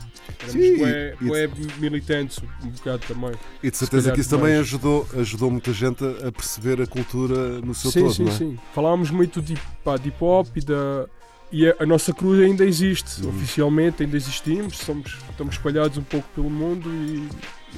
Éramos 0.47 1.17
bué 1.19 1.49
militantes 1.79 2.39
um 2.63 2.69
bocado 2.69 3.05
também. 3.07 3.31
E 3.63 3.71
de 3.71 3.77
certeza 3.77 4.11
que 4.11 4.19
isso 4.19 4.29
também 4.29 4.55
ajudou, 4.55 5.07
ajudou 5.17 5.49
muita 5.49 5.73
gente 5.73 6.03
a, 6.03 6.31
perceber 6.31 6.81
a 6.81 6.87
cultura 6.87 7.59
no 7.61 7.73
seu 7.73 7.91
sim, 7.91 8.01
todo, 8.01 8.13
sim, 8.13 8.23
não 8.23 8.31
é? 8.31 8.35
sim. 8.35 8.59
Falávamos 8.73 9.09
muito 9.09 9.41
de, 9.41 9.55
pá, 9.83 9.97
de 9.97 10.09
hip 10.09 10.23
hop 10.23 10.47
e 10.55 10.61
da, 10.61 11.07
e 11.51 11.67
a, 11.67 11.75
a 11.79 11.85
nossa 11.85 12.13
cruz 12.13 12.41
ainda 12.43 12.65
existe, 12.65 13.25
oficialmente 13.25 14.03
ainda 14.03 14.17
existimos, 14.17 14.77
somos, 14.77 15.17
estamos 15.29 15.55
espalhados 15.55 15.97
um 15.97 16.03
pouco 16.03 16.27
pelo 16.35 16.49
mundo 16.49 16.89
e. 16.89 17.27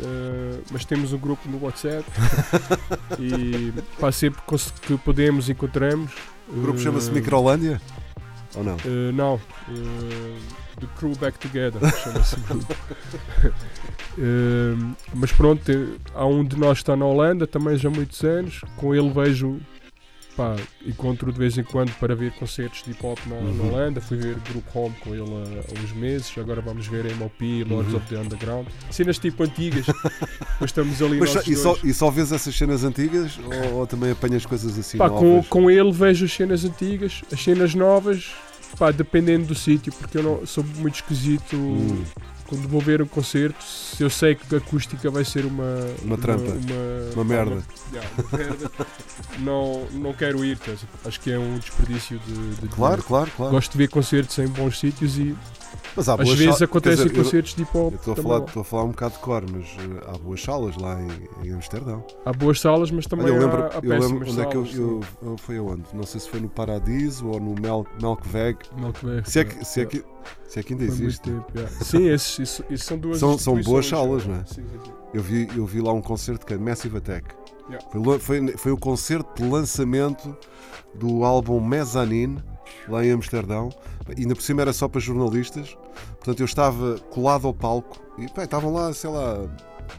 eh, 0.02 0.60
mas 0.72 0.86
temos 0.86 1.14
um 1.14 1.18
grupo 1.18 1.48
no 1.50 1.62
WhatsApp 1.64 2.06
e 3.20 3.74
pá, 4.00 4.12
sempre 4.12 4.42
que 4.82 4.98
podemos 4.98 5.50
encontramos. 5.50 6.12
O 6.50 6.62
grupo 6.62 6.80
Eh, 6.80 6.84
chama-se 6.84 7.12
Microlândia? 7.12 7.82
Ou 8.56 8.64
não? 8.64 8.78
eh, 8.86 9.12
não, 9.14 9.40
The 10.80 10.88
Crew 10.98 11.14
Back 11.18 11.38
Together 11.40 11.80
chama-se 12.04 12.40
grupo. 12.42 12.74
Mas 15.14 15.32
pronto, 15.32 15.72
há 16.16 16.26
um 16.26 16.44
de 16.44 16.58
nós 16.58 16.78
que 16.78 16.84
está 16.84 16.96
na 16.96 17.06
Holanda 17.06 17.46
também 17.46 17.78
já 17.78 17.90
há 17.90 17.92
muitos 17.92 18.24
anos. 18.24 18.62
Com 18.76 18.96
ele 18.96 19.10
vejo, 19.10 19.60
pá, 20.38 20.56
encontro 20.86 21.34
de 21.34 21.38
vez 21.40 21.58
em 21.58 21.64
quando 21.64 21.92
para 22.00 22.16
ver 22.16 22.32
concertos 22.34 22.84
de 22.84 22.92
hip 22.92 23.06
hop 23.06 23.18
na, 23.26 23.36
na 23.36 23.42
Uhum. 23.42 23.68
Holanda. 23.70 24.00
Fui 24.00 24.16
ver 24.16 24.38
Group 24.50 24.64
Home 24.76 24.96
com 25.04 25.14
ele 25.16 25.24
há, 25.24 25.80
há 25.80 25.84
uns 25.84 25.92
meses. 25.94 26.32
Agora 26.38 26.62
vamos 26.62 26.86
ver 26.88 27.14
MOP, 27.16 27.64
Lords 27.66 27.92
Uhum. 27.92 27.98
of 28.00 28.08
the 28.08 28.18
Underground. 28.18 28.68
Cenas 28.92 29.18
tipo 29.18 29.44
antigas. 29.44 29.88
mas 30.62 30.70
estamos 30.70 31.02
ali 31.02 31.20
Mas 31.20 31.48
e, 31.48 31.56
só, 31.56 31.76
e 31.84 31.94
só 31.94 32.10
vês 32.12 32.32
essas 32.32 32.56
cenas 32.56 32.84
antigas 32.84 33.38
ou, 33.44 33.80
ou 33.80 33.88
também 33.88 34.12
apanhas 34.12 34.46
coisas 34.46 34.78
assim 34.78 34.98
Pá, 34.98 35.10
com, 35.10 35.44
com 35.44 35.70
ele 35.72 35.92
vejo 35.92 36.26
as 36.26 36.32
cenas 36.34 36.64
antigas, 36.64 37.22
as 37.32 37.44
cenas 37.44 37.74
novas, 37.74 38.32
pá, 38.78 38.92
dependendo 38.92 39.48
do 39.48 39.56
sítio, 39.56 39.92
porque 39.94 40.18
eu 40.20 40.24
não 40.24 40.46
sou 40.46 40.64
muito 40.64 40.96
esquisito 40.96 41.56
Hum. 41.58 42.04
Quando 42.48 42.68
vou 42.68 42.82
ver 42.82 43.02
um 43.02 43.06
concerto. 43.08 43.64
Se 43.64 44.02
eu 44.04 44.10
sei 44.10 44.36
que 44.36 44.56
a 44.56 44.58
acústica 44.58 45.10
vai 45.12 45.24
ser 45.26 45.46
uma, 45.46 45.76
Uma 46.04 46.18
trampa. 46.18 46.44
uma, 46.52 47.14
Uma 47.14 47.24
merda. 47.24 47.64
Yeah, 47.94 48.10
uma 48.18 48.38
merda, 48.38 48.72
não, 49.40 49.86
não 49.94 50.14
quero 50.14 50.44
ir, 50.44 50.58
acho 51.06 51.20
que 51.22 51.32
é 51.32 51.38
um 51.38 51.58
desperdício 51.60 52.20
de, 52.20 52.34
de 52.56 52.68
Claro, 52.68 52.96
dinheiro. 52.96 53.04
claro, 53.04 53.32
claro. 53.36 53.52
Gosto 53.52 53.72
de 53.74 53.78
ver 53.78 53.88
concertos 53.90 54.38
em 54.40 54.48
bons 54.48 54.80
sítios 54.80 55.18
e 55.18 55.36
Mas 55.96 56.10
há 56.10 56.14
às 56.14 56.20
boas 56.26 56.38
vezes 56.38 56.58
sal- 56.58 56.66
acontecem 56.66 57.06
eu- 57.08 57.14
concertos 57.14 57.56
de 57.56 57.62
hip 57.64 57.78
hop. 57.78 57.94
Eu 57.94 57.98
estou 57.98 58.14
a, 58.14 58.16
falar, 58.18 58.46
estou 58.46 58.62
a 58.62 58.64
falar 58.66 58.84
um 58.84 58.90
bocado 58.90 59.14
de 59.16 59.20
cor, 59.20 59.44
mas 59.52 59.66
eh, 59.66 60.04
há 60.08 60.18
boas 60.18 60.42
salas 60.44 60.78
lá 60.78 60.98
em, 61.02 61.48
em 61.48 61.54
Amsterdão. 61.54 62.04
Há 62.26 62.34
boas 62.34 62.60
salas, 62.60 62.92
mas 62.92 63.06
também 63.06 63.26
Olha, 63.26 63.34
eu 63.34 63.38
há, 63.38 63.46
lembro, 63.46 63.64
há 63.64 63.76
eu 63.76 63.82
péssimas 63.82 64.12
lembro 64.12 64.30
onde 64.32 64.42
é 64.42 64.46
que 64.46 64.56
eu, 64.58 64.66
salas. 64.66 64.78
eu, 64.80 65.04
eu- 65.32 65.38
Foi 65.38 65.58
aonde? 65.58 65.84
Não 65.94 66.04
sei 66.04 66.20
se 66.22 66.30
foi 66.30 66.40
no 66.40 66.50
Paradiso 66.50 67.28
ou 67.28 67.40
no 67.40 67.54
Mel, 67.60 67.86
Melkweg. 68.02 68.58
Melkweg, 68.80 69.30
Se 69.30 69.40
é, 69.40 69.46
que, 69.46 69.66
se, 69.66 69.82
é 69.82 69.86
que, 69.86 70.04
se 70.48 70.60
é 70.60 70.64
que 70.64 70.74
ainda 70.74 70.86
Foi 70.86 70.94
existe. 70.94 71.22
tempo, 71.22 71.46
yeah. 71.56 71.76
Sim, 71.84 72.08
esses, 72.10 72.40
isso, 72.40 72.64
isso 72.70 72.86
são 72.86 72.98
duas 72.98 73.18
São- 73.20 73.38
são 73.38 73.60
boas 73.62 73.86
salas, 73.88 74.26
não 74.26 74.36
é? 74.36 74.46
Sim, 74.46 74.56
sim, 74.56 74.80
sim. 74.86 74.92
Eu 75.14 75.22
vi, 75.24 75.48
eu 75.56 75.66
vi 75.66 75.82
lá 75.82 75.94
um 75.94 76.02
concerto 76.02 76.46
que 76.46 76.54
é 76.54 76.58
Massive 76.58 76.98
Attack. 76.98 77.26
Yeah. 77.70 77.86
Foi, 77.92 78.20
foi, 78.20 78.58
foi 78.58 78.72
o 78.72 78.78
concerto 78.78 79.42
de 79.44 79.50
lançamento 79.50 80.36
do 80.94 81.24
álbum 81.24 81.60
Mezzanine, 81.60 82.42
lá 82.88 83.06
em 83.06 83.12
Amsterdão. 83.12 83.70
E 84.16 84.22
ainda 84.22 84.36
por 84.36 84.42
cima 84.42 84.62
era 84.62 84.72
só 84.72 84.88
para 84.88 85.02
jornalistas. 85.02 85.78
Portanto, 86.12 86.40
eu 86.40 86.46
estava 86.46 86.98
colado 87.12 87.46
ao 87.48 87.54
palco 87.54 87.98
e 88.18 88.30
pá, 88.30 88.44
estavam 88.46 88.72
lá, 88.74 88.94
sei 88.94 89.10
lá, 89.10 89.48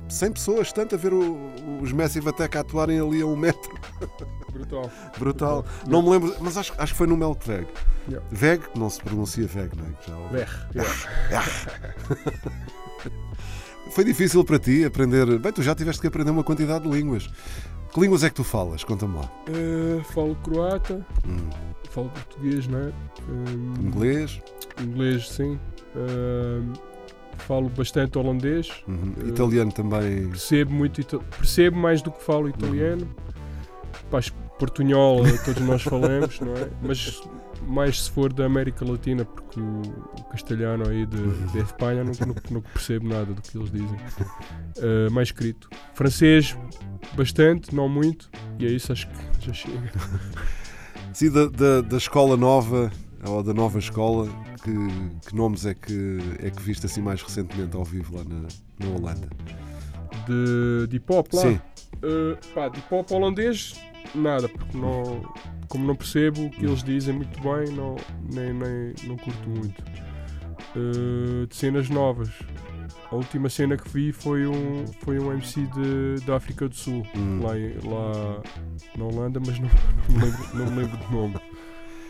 100 0.09 0.33
pessoas, 0.33 0.73
tanto 0.73 0.95
a 0.95 0.99
ver 0.99 1.13
o- 1.13 1.39
os 1.83 1.93
Massive 1.93 2.29
Attack 2.31 2.57
a 2.57 2.61
atuarem 2.61 2.99
ali 3.01 3.21
a 3.21 3.27
um 3.27 3.37
metro. 3.37 3.79
Brutal. 4.53 4.91
Brutal. 5.19 5.65
Não 5.87 6.03
me 6.03 6.09
lembro, 6.11 6.35
mas 6.41 6.57
acho, 6.57 6.73
acho 6.79 6.93
que 6.93 6.99
foi 6.99 7.07
no 7.07 7.17
Melkweg. 7.17 7.67
Yeah. 8.09 8.27
Veg, 8.31 8.61
que 8.71 8.79
não 8.79 8.89
se 8.89 9.01
pronuncia 9.03 9.47
Veg, 9.47 9.71
não 9.77 9.85
é? 9.85 9.89
Já 10.07 10.17
ouvi. 10.17 10.37
Ver, 10.37 10.69
yeah. 10.75 11.45
Foi 13.91 14.05
difícil 14.05 14.45
para 14.45 14.59
ti 14.59 14.85
aprender. 14.85 15.39
Bem, 15.39 15.53
tu 15.53 15.63
já 15.63 15.75
tiveste 15.75 16.01
que 16.01 16.07
aprender 16.07 16.31
uma 16.31 16.45
quantidade 16.45 16.89
de 16.89 16.91
línguas. 16.97 17.29
Que 17.93 18.01
línguas 18.01 18.23
é 18.23 18.29
que 18.29 18.35
tu 18.37 18.45
falas? 18.45 18.85
Conta-me 18.85 19.17
lá. 19.17 19.31
Eh, 19.49 20.01
falo 20.13 20.37
croata, 20.45 21.05
Hum, 21.27 21.49
falo 21.91 22.11
português, 22.11 22.67
não 22.69 22.79
é? 22.81 22.89
Eh, 22.89 23.83
inglês, 23.83 24.41
inglês, 24.81 25.29
sim. 25.31 25.59
Eh, 25.97 26.61
falo 27.39 27.69
bastante 27.71 28.19
holandês. 28.19 28.71
uhum. 28.87 29.15
Eh, 29.25 29.29
italiano 29.29 29.73
também. 29.73 30.29
Percebo 30.29 30.73
muito, 30.73 31.01
ita- 31.01 31.19
percebo 31.19 31.77
mais 31.79 32.03
do 32.03 32.11
que 32.13 32.23
falo 32.23 32.49
italiano. 32.49 33.09
Pá, 34.11 34.19
es- 34.19 34.33
portunhol 34.59 35.23
todos 35.45 35.63
nós 35.63 35.83
falamos, 35.83 36.41
não 36.41 36.53
é? 36.55 36.69
Mas 36.83 37.23
mais 37.67 38.05
se 38.05 38.11
for 38.11 38.33
da 38.33 38.47
América 38.47 38.85
Latina, 38.85 39.25
porque 39.25 39.61
o, 39.61 39.81
o 39.81 40.25
castelhano 40.25 40.89
aí 40.89 41.07
de, 41.07 41.23
de 41.53 41.59
Espanha 41.59 42.05
não, 42.05 42.13
não, 42.27 42.35
não 42.51 42.61
percebo 42.61 43.09
nada 43.09 43.33
do 43.33 43.43
que 43.43 43.57
eles 43.57 43.71
dizem. 43.71 43.99
Eh, 44.81 45.11
mais 45.11 45.29
escrito. 45.29 45.69
Francês, 45.95 46.57
bastante, 47.15 47.75
não 47.75 47.89
muito. 47.89 48.31
E 48.59 48.67
é 48.67 48.69
isso, 48.69 48.93
acho 48.93 49.09
que 49.09 49.47
já 49.47 49.53
chega. 49.53 49.93
Sim, 51.13 51.31
da, 51.33 51.47
da, 51.47 51.81
da 51.81 51.97
escola 51.97 52.37
nova, 52.37 52.93
ou 53.27 53.43
da 53.43 53.53
nova 53.53 53.79
escola, 53.79 54.29
que, 54.63 55.29
que 55.29 55.35
nomes 55.35 55.67
é 55.67 55.75
que, 55.75 56.19
é 56.41 56.51
que 56.51 56.63
viste 56.63 56.87
assim 56.87 57.01
mais 57.01 57.21
recentemente 57.23 57.77
ao 57.77 57.85
vivo 57.85 58.17
lá 58.17 58.25
na, 58.25 58.47
na 58.79 58.97
Holanda? 58.97 59.29
De, 60.27 60.87
de 60.87 60.97
hip 60.97 61.13
hop 61.13 61.33
lá. 61.33 61.43
Sim. 61.43 61.61
Uh, 61.97 62.37
pá, 62.55 62.69
de 62.69 62.81
pop 62.83 63.13
holandês, 63.13 63.75
nada, 64.15 64.49
porque 64.49 64.77
não, 64.77 65.23
como 65.69 65.87
não 65.87 65.95
percebo 65.95 66.47
o 66.47 66.51
que 66.51 66.65
eles 66.65 66.83
dizem 66.83 67.15
muito 67.15 67.41
bem, 67.41 67.73
não, 67.75 67.97
nem, 68.33 68.53
nem, 68.53 68.95
não 69.05 69.17
curto 69.17 69.49
muito. 69.49 69.83
Uh, 70.77 71.47
de 71.47 71.57
cenas 71.57 71.89
novas, 71.89 72.31
a 73.11 73.15
última 73.15 73.49
cena 73.49 73.77
que 73.77 73.89
vi 73.89 74.13
foi 74.13 74.47
um, 74.47 74.85
foi 75.01 75.19
um 75.19 75.33
MC 75.33 75.63
de, 75.67 76.25
da 76.27 76.37
África 76.37 76.69
do 76.69 76.75
Sul, 76.75 77.07
Hum. 77.17 77.41
lá, 77.43 77.53
lá 77.85 78.43
na 78.97 79.05
Holanda, 79.05 79.41
mas 79.45 79.59
não, 79.59 79.69
não, 80.09 80.15
me, 80.15 80.25
lembro, 80.25 80.57
não 80.57 80.67
me 80.67 80.83
lembro 80.83 80.97
do 80.97 81.11
nome. 81.13 81.35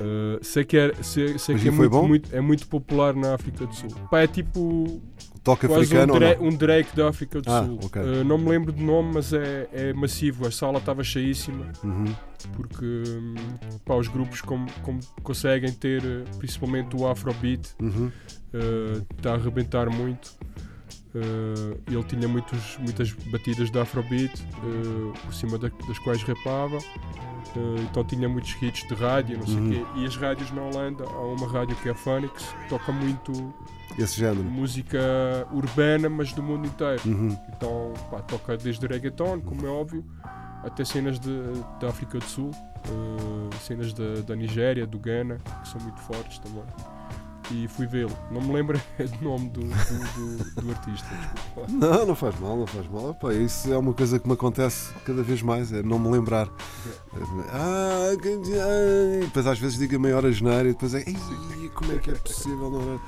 Uh, 0.00 0.38
sei 0.44 0.64
que, 0.64 0.76
é, 0.76 0.92
sei, 1.02 1.38
sei 1.38 1.56
que 1.56 1.68
é, 1.68 1.70
muito, 1.72 2.02
muito- 2.04 2.36
é 2.36 2.40
muito 2.40 2.66
popular 2.68 3.14
na 3.14 3.34
África 3.34 3.66
do 3.66 3.74
Sul. 3.74 3.88
Pá, 4.10 4.20
é 4.20 4.26
tipo 4.28 5.02
Toque 5.42 5.66
um, 5.66 5.74
africano 5.74 6.12
ou 6.14 6.20
Dra- 6.20 6.36
um 6.40 6.54
Drake 6.54 6.94
da 6.94 7.08
África 7.08 7.40
do 7.40 7.50
Ah, 7.50 7.64
Sul. 7.64 7.80
ok. 7.82 8.00
Uh, 8.02 8.24
não 8.24 8.38
me 8.38 8.48
lembro 8.48 8.70
do 8.72 8.82
nome, 8.82 9.10
mas 9.14 9.32
é, 9.32 9.68
é 9.72 9.92
massivo. 9.92 10.46
A 10.46 10.50
sala 10.52 10.78
estava 10.78 11.02
cheíssima 11.02 11.66
Uhum. 11.82 12.14
porque 12.54 12.84
hum, 12.84 13.34
pá, 13.84 13.94
os 13.96 14.06
grupos 14.08 14.40
como, 14.40 14.66
como 14.82 15.00
conseguem 15.22 15.72
ter, 15.72 16.00
uh, 16.04 16.24
principalmente 16.38 16.94
o 16.96 17.06
Afrobeat, 17.08 17.70
Uhum. 17.82 18.06
uh, 18.54 19.06
está 19.16 19.32
a 19.32 19.34
arrebentar 19.34 19.90
muito. 19.90 20.30
Uh, 21.18 21.80
ele 21.90 22.04
tinha 22.04 22.28
muitos, 22.28 22.76
muitas 22.78 23.12
batidas 23.12 23.70
de 23.70 23.78
Afrobeat 23.78 24.32
uh, 24.62 25.12
por 25.24 25.34
cima 25.34 25.58
da- 25.58 25.70
das 25.86 25.98
quais 25.98 26.22
rapava. 26.22 26.76
Uh, 27.56 27.80
então 27.90 28.04
tinha 28.04 28.28
muitos 28.28 28.54
hits 28.62 28.86
de 28.86 28.94
rádio, 28.94 29.38
não 29.38 29.46
sei 29.46 29.56
o 29.56 29.58
Uhum. 29.60 29.70
quê. 29.70 29.84
E 29.96 30.04
as 30.06 30.16
rádios 30.16 30.50
na 30.52 30.62
Holanda, 30.62 31.04
há 31.04 31.20
uma 31.26 31.48
rádio 31.50 31.74
que 31.76 31.88
é 31.88 31.92
a 31.92 31.94
Phoenix, 31.94 32.44
que 32.62 32.68
toca 32.68 32.92
muito 32.92 33.32
Esse 33.98 34.18
género. 34.18 34.42
música 34.44 34.98
urbana, 35.52 36.08
mas 36.08 36.32
do 36.32 36.42
mundo 36.42 36.66
inteiro. 36.66 37.00
Uhum. 37.06 37.36
Então, 37.56 37.94
pá, 38.10 38.20
toca 38.20 38.56
desde 38.56 38.86
reggaeton, 38.86 39.40
como 39.40 39.66
é 39.66 39.70
óbvio, 39.70 40.04
até 40.62 40.84
cenas 40.84 41.18
de, 41.18 41.30
da 41.80 41.88
África 41.88 42.18
do 42.18 42.24
Sul, 42.24 42.50
cenas 43.60 43.92
da, 43.92 44.20
da 44.26 44.36
Nigéria, 44.36 44.86
do 44.86 44.98
Ghana, 44.98 45.38
que 45.62 45.68
são 45.68 45.80
muito 45.80 46.00
fortes 46.00 46.38
também. 46.38 46.62
E 47.50 47.66
fui 47.66 47.86
vê-lo. 47.86 48.12
Não 48.30 48.40
me 48.42 48.52
lembro 48.52 48.78
do 48.98 49.24
nome 49.24 49.48
do, 49.48 49.60
do, 49.60 49.68
do- 50.44 50.62
do 50.62 50.70
artista. 50.70 51.06
desculpa. 51.34 51.66
Não, 51.72 52.06
não 52.06 52.14
faz 52.14 52.38
mal, 52.40 52.56
não 52.58 52.66
faz 52.66 52.86
mal. 52.88 53.10
Epá, 53.10 53.32
isso 53.32 53.72
é 53.72 53.78
uma 53.78 53.94
coisa 53.94 54.18
que 54.18 54.26
me 54.26 54.34
acontece 54.34 54.92
cada 55.06 55.22
vez 55.22 55.40
mais, 55.40 55.72
é 55.72 55.82
não 55.82 55.98
me 55.98 56.10
lembrar. 56.10 56.48
Ah, 57.50 58.10
ah, 58.12 59.20
depois 59.24 59.46
às 59.46 59.58
vezes 59.58 59.78
digo 59.78 59.96
a 59.96 59.98
maior 59.98 60.24
asneira 60.26 60.68
e 60.68 60.72
depois 60.72 60.94
é 60.94 60.98
"Ei, 61.06 61.16
como 61.74 61.92
é 61.92 61.96
que 61.98 62.10
é 62.10 62.14
possível 62.14 62.70
não 62.70 62.94
é?" 62.94 62.98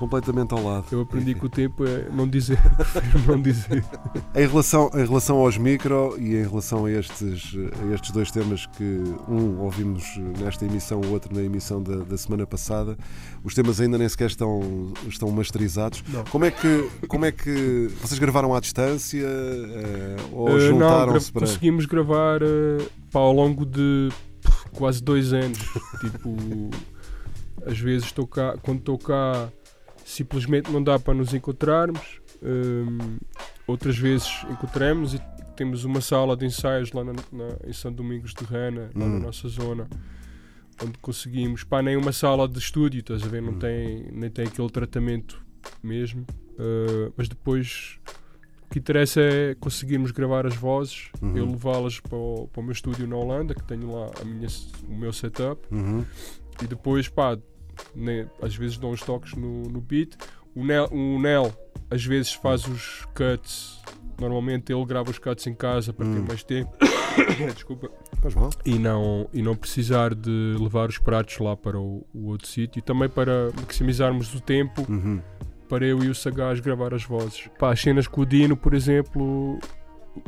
Completamente 0.00 0.54
ao 0.54 0.64
lado. 0.64 0.86
Eu 0.90 1.02
aprendi 1.02 1.34
que 1.34 1.44
o 1.44 1.48
tempo 1.48 1.84
é 1.84 2.08
não 2.10 2.26
dizer, 2.26 2.58
não 3.28 3.40
dizer. 3.40 3.84
Em 4.34 4.46
relação, 4.46 4.90
em 4.94 5.04
relação 5.04 5.36
aos 5.36 5.58
micro 5.58 6.16
e 6.18 6.36
em 6.36 6.42
relação 6.42 6.86
a 6.86 6.90
estes, 6.90 7.54
a 7.82 7.94
estes 7.94 8.10
dois 8.10 8.30
temas 8.30 8.64
que 8.64 9.02
um 9.28 9.60
ouvimos 9.60 10.02
nesta 10.38 10.64
emissão, 10.64 11.02
o 11.02 11.10
outro 11.10 11.34
na 11.34 11.42
emissão 11.42 11.82
da, 11.82 11.96
da 11.96 12.16
semana 12.16 12.46
passada, 12.46 12.96
os 13.44 13.54
temas 13.54 13.78
ainda 13.78 13.98
nem 13.98 14.08
sequer 14.08 14.28
estão, 14.28 14.94
estão 15.06 15.30
masterizados. 15.30 16.02
Não. 16.08 16.24
Como 16.24 16.46
é 16.46 16.50
que 16.50 16.88
como 17.06 17.26
é 17.26 17.32
que 17.32 17.90
vocês 18.00 18.18
gravaram 18.18 18.54
à 18.54 18.60
distância 18.60 19.26
eh, 19.26 20.16
ou 20.32 20.48
não, 20.48 20.60
juntaram-se 20.60 21.30
para 21.30 21.40
conseguimos 21.40 21.84
gravar 21.84 22.40
eh, 22.42 22.86
pá, 23.12 23.20
ao 23.20 23.32
longo 23.34 23.66
de 23.66 24.08
quase 24.72 25.02
dois 25.02 25.34
anos. 25.34 25.58
tipo, 26.00 26.70
às 27.66 27.78
vezes 27.78 28.06
estou 28.06 28.26
cá, 28.26 28.56
quando 28.62 28.78
estou 28.78 28.98
cá, 28.98 29.50
simplesmente 30.10 30.70
não 30.70 30.82
dá 30.82 30.98
para 30.98 31.14
nos 31.14 31.32
encontrarmos. 31.34 32.20
Hum, 32.42 33.18
outras 33.66 33.96
vezes 33.98 34.28
encontramos 34.50 35.14
e 35.14 35.20
temos 35.56 35.84
uma 35.84 36.00
sala 36.00 36.36
de 36.36 36.46
ensaios 36.46 36.90
lá 36.92 37.04
na, 37.04 37.12
na- 37.12 37.56
em 37.66 37.72
São 37.72 37.92
Domingos 37.92 38.32
de 38.34 38.44
Rana, 38.44 38.90
lá 38.94 39.06
na 39.06 39.16
Hum. 39.16 39.20
nossa 39.20 39.48
zona. 39.48 39.88
Onde 40.82 40.96
conseguimos, 40.98 41.62
pá, 41.64 41.82
nem 41.82 41.96
uma 41.96 42.12
sala 42.12 42.48
de 42.48 42.58
estúdio, 42.58 43.00
estás 43.00 43.22
a 43.22 43.26
ver? 43.28 43.42
Não 43.42 43.52
Hum. 43.52 43.58
tem, 43.58 44.06
nem 44.12 44.30
tem 44.30 44.46
aquele 44.46 44.70
tratamento 44.70 45.42
mesmo. 45.82 46.22
Uh, 46.58 47.12
mas 47.16 47.28
depois 47.28 47.98
o 48.66 48.70
que 48.72 48.78
interessa 48.78 49.20
é 49.20 49.54
conseguirmos 49.56 50.10
gravar 50.10 50.46
as 50.46 50.54
vozes, 50.56 51.10
Uhum. 51.20 51.36
eu 51.36 51.44
levá-las 51.46 52.00
para 52.00 52.16
o, 52.16 52.48
para 52.52 52.60
o 52.60 52.62
meu 52.64 52.72
estúdio 52.72 53.06
na 53.06 53.16
Holanda, 53.16 53.54
que 53.54 53.62
tenho 53.64 53.90
lá 53.92 54.10
a 54.20 54.24
minha, 54.24 54.48
o 54.88 54.94
meu 54.94 55.12
setup, 55.12 55.60
Uhum. 55.70 56.04
e 56.62 56.66
depois, 56.66 57.08
pá, 57.08 57.36
né, 57.94 58.26
às 58.42 58.54
vezes 58.54 58.76
dou 58.76 58.92
uns 58.92 59.00
toques 59.02 59.34
no, 59.34 59.62
no 59.64 59.80
beat. 59.80 60.16
O 60.54 60.64
Nel, 60.64 60.86
o 60.90 61.18
Nel 61.20 61.52
às 61.90 62.04
vezes 62.04 62.32
faz 62.32 62.66
os 62.66 63.06
cuts. 63.14 63.80
Normalmente 64.20 64.72
ele 64.72 64.84
grava 64.84 65.10
os 65.10 65.18
cuts 65.18 65.46
em 65.46 65.54
casa 65.54 65.92
para 65.92 66.04
ter 66.06 66.20
mais 66.20 66.42
tempo. 66.42 66.70
Desculpa. 67.54 67.90
Faz 68.20 68.34
mal. 68.34 68.50
E 68.66 68.78
não, 68.78 69.28
e 69.32 69.40
não 69.42 69.56
precisar 69.56 70.14
de 70.14 70.54
levar 70.60 70.88
os 70.90 70.98
pratos 70.98 71.38
lá 71.38 71.56
para 71.56 71.78
o, 71.78 72.06
o 72.12 72.26
outro 72.26 72.46
sítio. 72.46 72.80
E 72.80 72.82
também 72.82 73.08
para 73.08 73.50
maximizarmos 73.56 74.34
o 74.34 74.40
tempo 74.40 74.84
Uhum. 74.88 75.20
para 75.68 75.86
eu 75.86 76.02
e 76.04 76.08
o 76.08 76.14
Sagaz 76.14 76.60
gravar 76.60 76.92
as 76.92 77.04
vozes. 77.04 77.48
Pá, 77.58 77.72
as 77.72 77.80
cenas 77.80 78.06
com 78.06 78.20
o 78.20 78.26
Dino, 78.26 78.56
por 78.56 78.74
exemplo, 78.74 79.58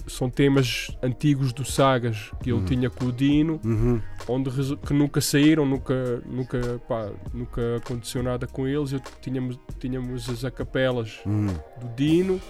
são 0.07 0.31
temas 0.31 0.97
antigos 1.03 1.53
do 1.53 1.65
Sagas 1.65 2.31
que 2.43 2.51
ele 2.53 2.63
tinha 2.65 2.89
com 2.89 3.07
o 3.07 3.13
Dino, 3.13 3.61
Uhum. 3.65 4.01
onde 4.29 4.51
que 4.77 4.93
nunca 4.95 5.21
saíram, 5.21 5.67
nunca, 5.67 6.23
nunca, 6.27 6.81
pá, 6.89 7.11
nunca 7.35 7.77
aconteceu 7.77 8.23
nada 8.23 8.47
com 8.47 8.67
eles. 8.67 8.93
Eu, 8.93 9.01
tínhamos, 9.21 9.59
tínhamos 9.79 10.29
as 10.29 10.45
acapelas 10.45 11.19
Uhum. 11.27 11.47
do 11.47 11.89
Dino, 11.97 12.41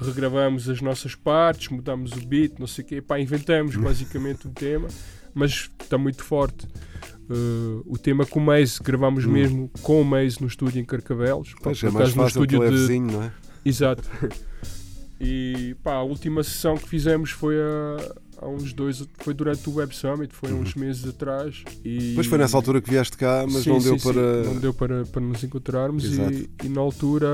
regravamos 0.00 0.68
as 0.68 0.80
nossas 0.80 1.14
partes, 1.14 1.68
mudamos 1.68 2.12
o 2.12 2.26
beat, 2.26 2.58
não 2.58 2.66
sei 2.66 2.84
o 2.84 2.86
quê, 2.88 3.00
pá, 3.00 3.18
inventamos 3.20 3.76
basicamente 3.76 4.48
um 4.48 4.52
tema, 4.52 4.88
mas 5.34 5.70
está 5.80 5.96
muito 5.96 6.22
forte. 6.24 6.66
Uh, 7.30 7.82
o 7.86 7.96
tema 7.96 8.26
com 8.26 8.40
o 8.40 8.42
Maze, 8.42 8.78
gravámos 8.82 9.24
mesmo 9.24 9.70
com 9.80 10.02
o 10.02 10.04
Maze 10.04 10.40
no 10.40 10.48
estúdio 10.48 10.80
em 10.80 10.84
Carcavelos. 10.84 11.54
Pois 11.62 11.82
é 11.82 11.88
mais 11.90 12.14
no 12.14 12.22
fácil 12.24 12.42
ele 12.44 12.56
é 12.56 12.58
de- 12.68 12.76
vizinho, 12.76 13.12
não 13.12 13.22
é? 13.22 13.32
Exato. 13.64 14.02
E 15.24 15.76
pá, 15.84 15.92
a 15.94 16.02
última 16.02 16.42
sessão 16.42 16.76
que 16.76 16.88
fizemos 16.88 17.30
foi 17.30 17.54
há, 17.56 18.14
há 18.44 18.48
uns 18.48 18.72
dois, 18.72 19.06
foi 19.18 19.32
durante 19.32 19.68
o 19.70 19.74
Web 19.74 19.94
Summit, 19.94 20.34
foi 20.34 20.50
há 20.50 20.54
uns 20.54 20.74
meses 20.74 21.06
atrás. 21.08 21.62
E 21.84 21.96
Uhum. 21.98 22.08
Depois 22.08 22.26
foi 22.26 22.38
nessa 22.38 22.56
altura 22.56 22.80
que 22.82 22.90
vieste 22.90 23.16
cá, 23.16 23.44
mas 23.48 23.62
Sim, 23.62 23.70
não 23.70 23.80
sim, 23.80 23.90
deu 23.90 23.98
para. 23.98 24.42
Não 24.42 24.56
deu 24.58 24.74
para, 24.74 25.04
para 25.06 25.20
nos 25.20 25.44
encontrarmos 25.44 26.04
e, 26.06 26.50
e 26.64 26.68
na 26.68 26.80
altura 26.80 27.28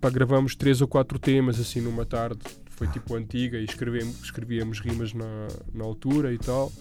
pá, 0.00 0.08
gravamos 0.08 0.54
três 0.56 0.80
ou 0.80 0.88
quatro 0.88 1.18
temas 1.18 1.60
assim 1.60 1.82
numa 1.82 2.06
tarde. 2.06 2.40
Foi 2.70 2.88
tipo 2.88 3.14
antiga 3.14 3.58
e 3.58 3.64
escrevemos, 3.64 4.22
escrevíamos 4.24 4.80
rimas 4.80 5.12
na, 5.12 5.46
na 5.74 5.84
altura 5.84 6.32
e 6.32 6.38
tal. 6.38 6.72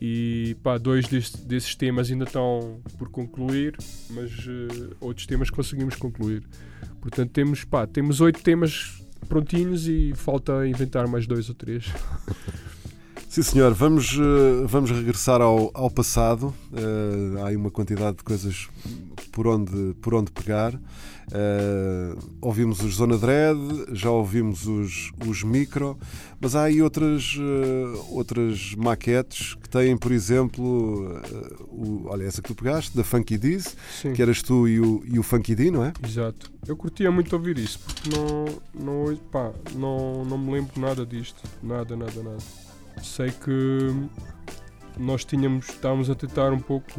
E 0.00 0.56
pá, 0.62 0.76
dois 0.76 1.06
deste- 1.06 1.38
desses 1.46 1.74
temas 1.76 2.10
ainda 2.10 2.24
estão 2.24 2.80
por 2.98 3.08
concluir, 3.10 3.76
mas 4.10 4.30
eh, 4.30 4.94
outros 5.00 5.24
temas 5.26 5.50
conseguimos 5.50 5.94
concluir. 5.94 6.42
Portanto, 7.00 7.30
temos, 7.30 7.64
pá, 7.64 7.86
temos 7.86 8.20
oito 8.20 8.42
temas 8.42 9.03
prontinhos 9.24 9.88
e 9.88 10.12
falta 10.14 10.66
inventar 10.66 11.06
mais 11.06 11.26
dois 11.26 11.48
ou 11.48 11.54
três. 11.54 11.86
Sim, 13.34 13.42
senhor, 13.42 13.74
vamos, 13.74 14.16
eh, 14.16 14.64
vamos 14.64 14.92
regressar 14.92 15.40
ao, 15.40 15.68
ao 15.74 15.90
passado. 15.90 16.54
Eh, 16.72 17.42
há 17.42 17.48
aí 17.48 17.56
uma 17.56 17.68
quantidade 17.68 18.18
de 18.18 18.22
coisas 18.22 18.68
por 19.32 19.48
onde, 19.48 19.92
por 19.94 20.14
onde 20.14 20.30
pegar. 20.30 20.72
Eh, 21.32 22.14
ouvimos 22.40 22.80
os 22.80 22.94
Zona 22.94 23.18
Dread, 23.18 23.58
já 23.90 24.08
ouvimos 24.08 24.68
os, 24.68 25.10
os 25.26 25.42
Micro, 25.42 25.98
mas 26.40 26.54
há 26.54 26.62
aí 26.62 26.80
outras, 26.80 27.36
eh, 27.36 28.00
outras 28.10 28.72
maquetes 28.76 29.54
que 29.54 29.68
têm, 29.68 29.96
por 29.96 30.12
exemplo, 30.12 31.20
o, 31.70 32.04
olha, 32.06 32.22
essa 32.22 32.40
que 32.40 32.46
tu 32.46 32.54
pegaste, 32.54 32.96
da 32.96 33.02
Funky 33.02 33.36
Diz, 33.36 33.76
que 34.14 34.22
eras 34.22 34.42
tu 34.42 34.68
e 34.68 34.78
o, 34.78 35.02
e 35.04 35.18
o 35.18 35.24
Funky 35.24 35.56
D, 35.56 35.72
não 35.72 35.84
é? 35.84 35.92
Exato. 36.06 36.52
Eu 36.68 36.76
curtia 36.76 37.10
muito 37.10 37.32
ouvir 37.32 37.58
isso, 37.58 37.80
porque 37.80 38.10
não, 38.16 38.44
não, 38.72 39.16
pá, 39.16 39.50
não, 39.74 40.24
não 40.24 40.38
me 40.38 40.52
lembro 40.52 40.80
nada 40.80 41.04
disto. 41.04 41.42
Nada, 41.60 41.96
nada, 41.96 42.22
nada. 42.22 42.38
Sei 43.02 43.30
que 43.30 44.08
nós 44.98 45.24
tínhamos, 45.24 45.68
estávamos 45.68 46.08
a 46.08 46.14
tentar 46.14 46.52
um 46.52 46.60
pouco 46.60 46.90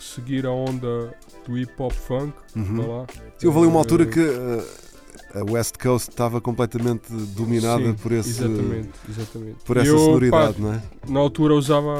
seguir 0.00 0.46
a 0.46 0.50
onda 0.50 1.14
do 1.46 1.56
hip 1.56 1.72
hop 1.78 1.92
funk. 1.92 2.32
Uhum. 2.56 3.06
Sim, 3.38 3.46
houve 3.46 3.58
ali 3.60 3.66
uma 3.68 3.76
Eh, 3.76 3.78
altura 3.78 4.06
que 4.06 4.20
eh, 4.20 4.64
a 5.40 5.50
West 5.52 5.78
Coast 5.78 6.10
estava 6.10 6.40
completamente 6.40 7.12
dominada 7.34 7.84
sim, 7.84 7.94
por 7.94 8.12
esse. 8.12 8.30
Exatamente, 8.30 8.90
exatamente. 9.08 9.56
Por 9.64 9.76
essa 9.76 9.88
Eu, 9.88 9.98
sonoridade, 9.98 10.54
pá, 10.54 10.60
não 10.60 10.74
é? 10.74 10.82
Na 11.08 11.20
altura 11.20 11.54
usava, 11.54 11.94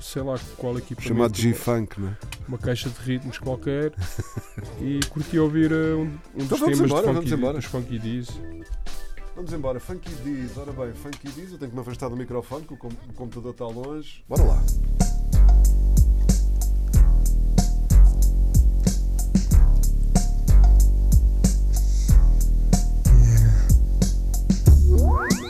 sei 0.00 0.22
lá 0.22 0.38
qual 0.56 0.78
equipamento. 0.78 1.08
Chamado 1.08 1.36
G-Funk, 1.36 2.00
não 2.00 2.08
é? 2.08 2.16
Uma 2.48 2.58
caixa 2.58 2.88
de 2.88 2.98
ritmos 3.00 3.38
qualquer 3.38 3.92
e 4.80 5.00
curtia 5.08 5.42
ouvir 5.42 5.72
eh, 5.72 5.94
um, 5.94 6.02
um 6.02 6.10
Então 6.36 6.58
dos 6.58 6.60
temas 6.60 6.80
embora, 6.80 7.00
de 7.00 7.06
vamos 7.06 7.20
funky, 7.24 7.34
embora. 7.34 7.54
dos 7.54 7.64
Funky 7.64 7.98
D's. 7.98 8.28
Vamos 9.40 9.54
embora, 9.54 9.80
Funky 9.80 10.14
Diz, 10.22 10.58
ora 10.58 10.70
bem, 10.70 10.92
Funky 10.92 11.30
Diz, 11.30 11.52
eu 11.52 11.58
tenho 11.58 11.70
que 11.70 11.74
me 11.74 11.80
afastar 11.80 12.10
do 12.10 12.14
microfone, 12.14 12.66
que 12.66 12.74
o, 12.74 12.76
com- 12.76 12.88
o 12.88 13.12
computador 13.14 13.52
está 13.52 13.66
longe. 13.66 14.22
Bora 14.28 14.42
lá. 14.42 14.62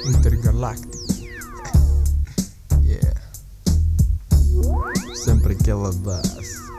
Intergaláctico. 0.07 0.91
yeah. 2.85 3.15
Sempre 5.15 5.55
aquela 5.55 5.93
base. 5.93 6.70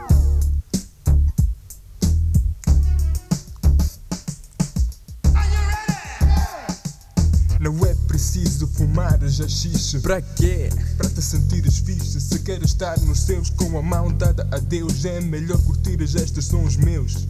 Não 7.71 7.85
é 7.85 7.95
preciso 8.05 8.67
fumar 8.67 9.17
já 9.29 9.47
xixi 9.47 9.99
Pra 10.01 10.21
quê? 10.21 10.69
Pra 10.97 11.09
te 11.09 11.21
sentires 11.21 11.77
fixe 11.77 12.19
Se 12.19 12.39
queres 12.39 12.71
estar 12.71 12.99
nos 12.99 13.21
seus 13.21 13.49
com 13.49 13.77
a 13.77 13.81
mão 13.81 14.11
dada 14.11 14.45
a 14.51 14.57
Deus 14.57 15.05
É 15.05 15.21
melhor 15.21 15.57
curtir 15.61 16.01
estes 16.01 16.45
sons 16.45 16.75
meus 16.75 17.25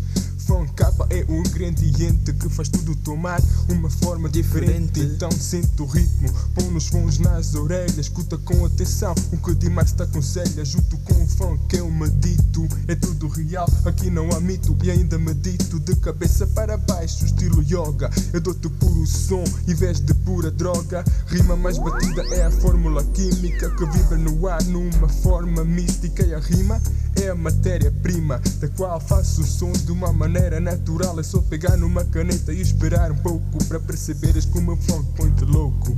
Funk 0.51 0.73
capa 0.73 1.07
é 1.09 1.23
o 1.29 1.37
ingrediente 1.37 2.33
que 2.33 2.49
faz 2.49 2.67
tudo 2.67 2.93
tomar 2.93 3.41
uma 3.69 3.89
forma 3.89 4.27
diferente. 4.27 4.99
Então 4.99 5.31
sente 5.31 5.81
o 5.81 5.85
ritmo, 5.85 6.29
põe 6.53 6.65
nos 6.65 6.87
fones 6.87 7.19
nas 7.19 7.55
orelhas, 7.55 7.97
escuta 7.97 8.37
com 8.37 8.65
atenção 8.65 9.15
o 9.31 9.37
que 9.37 9.55
Dimas 9.55 9.93
te 9.93 10.03
aconselha. 10.03 10.65
Junto 10.65 10.97
com 10.97 11.23
o 11.23 11.25
funk 11.25 11.77
eu 11.77 11.89
medito, 11.89 12.67
é 12.89 12.95
tudo 12.95 13.29
real, 13.29 13.65
aqui 13.85 14.09
não 14.09 14.29
há 14.33 14.41
mito. 14.41 14.77
E 14.83 14.91
ainda 14.91 15.17
medito 15.17 15.79
de 15.79 15.95
cabeça 15.95 16.45
para 16.47 16.75
baixo, 16.75 17.25
estilo 17.25 17.63
yoga. 17.63 18.09
Eu 18.33 18.41
dou-te 18.41 18.67
puro 18.67 19.07
som 19.07 19.45
em 19.65 19.73
vez 19.73 20.01
de 20.01 20.13
pura 20.13 20.51
droga. 20.51 21.05
Rima 21.27 21.55
mais 21.55 21.77
batida 21.77 22.23
é 22.35 22.43
a 22.43 22.51
fórmula 22.51 23.05
química 23.05 23.69
que 23.69 23.85
vibra 23.85 24.17
no 24.17 24.45
ar 24.49 24.61
numa 24.65 25.07
forma 25.07 25.63
mística. 25.63 26.25
E 26.25 26.33
a 26.33 26.39
rima 26.39 26.81
é 27.15 27.29
a 27.29 27.35
matéria-prima 27.35 28.41
da 28.59 28.67
qual 28.69 28.99
faço 28.99 29.43
sons 29.43 29.85
de 29.85 29.91
uma 29.91 30.11
maneira 30.13 30.59
natural. 30.59 31.19
É 31.19 31.23
só 31.23 31.41
pegar 31.41 31.77
numa 31.77 32.03
caneta 32.05 32.53
e 32.53 32.61
esperar 32.61 33.11
um 33.11 33.17
pouco 33.17 33.63
para 33.65 33.79
perceberes 33.79 34.45
que 34.45 34.57
o 34.57 34.61
meu 34.61 34.77
funk 34.77 35.07
põe-te 35.15 35.45
louco. 35.45 35.97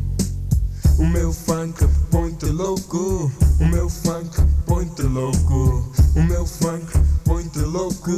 O 0.97 1.06
meu 1.06 1.34
funk 1.34 1.88
põe-te 2.12 2.45
louco. 2.45 3.32
O 3.60 3.65
meu 3.65 3.89
funk 3.89 4.30
põe-te 4.65 5.04
louco. 5.04 5.91
O 6.15 6.21
meu 6.23 6.45
funk 6.45 6.86
põe-te 7.26 7.60
louco. 7.60 8.12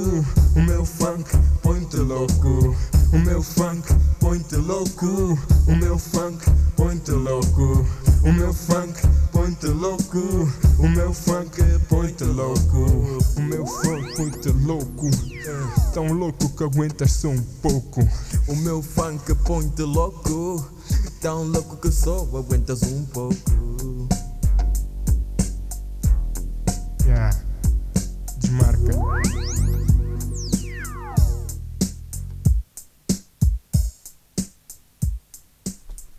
O 0.56 0.62
meu 0.62 0.86
funk 0.86 1.30
põe-te 1.62 1.98
louco. 1.98 2.76
O 3.16 3.18
meu 3.18 3.42
funk 3.42 3.88
põe-te 4.20 4.58
louco. 4.58 5.40
O 5.68 5.76
meu 5.78 5.98
funk 5.98 6.46
põe-te 6.76 7.12
louco. 7.12 7.86
O 8.26 8.34
meu 8.34 8.54
funk 8.54 9.02
põe-te 9.32 9.68
louco. 9.68 10.20
O 10.80 10.90
meu 10.90 11.14
funk 11.14 11.62
põe-te 11.88 12.26
louco. 12.26 12.86
O 13.38 13.42
meu 13.42 13.66
funk 13.66 14.18
põe-te 14.18 14.50
louco. 14.50 15.10
Tão 15.94 16.12
louco 16.12 16.50
que 16.50 16.64
aguentas 16.66 17.14
só 17.14 17.30
um 17.30 17.42
pouco. 17.62 18.02
O 18.50 18.56
meu 18.58 18.82
funk 18.82 19.34
põe-te 19.46 19.84
louco 19.84 20.70
Tão 21.22 21.44
louco 21.44 21.78
que 21.78 21.92
só 21.92 22.28
aguentas 22.38 22.84
um 22.84 23.06
pouco 23.06 24.10
Yeah. 27.06 27.32
Desmarca. 28.40 29.55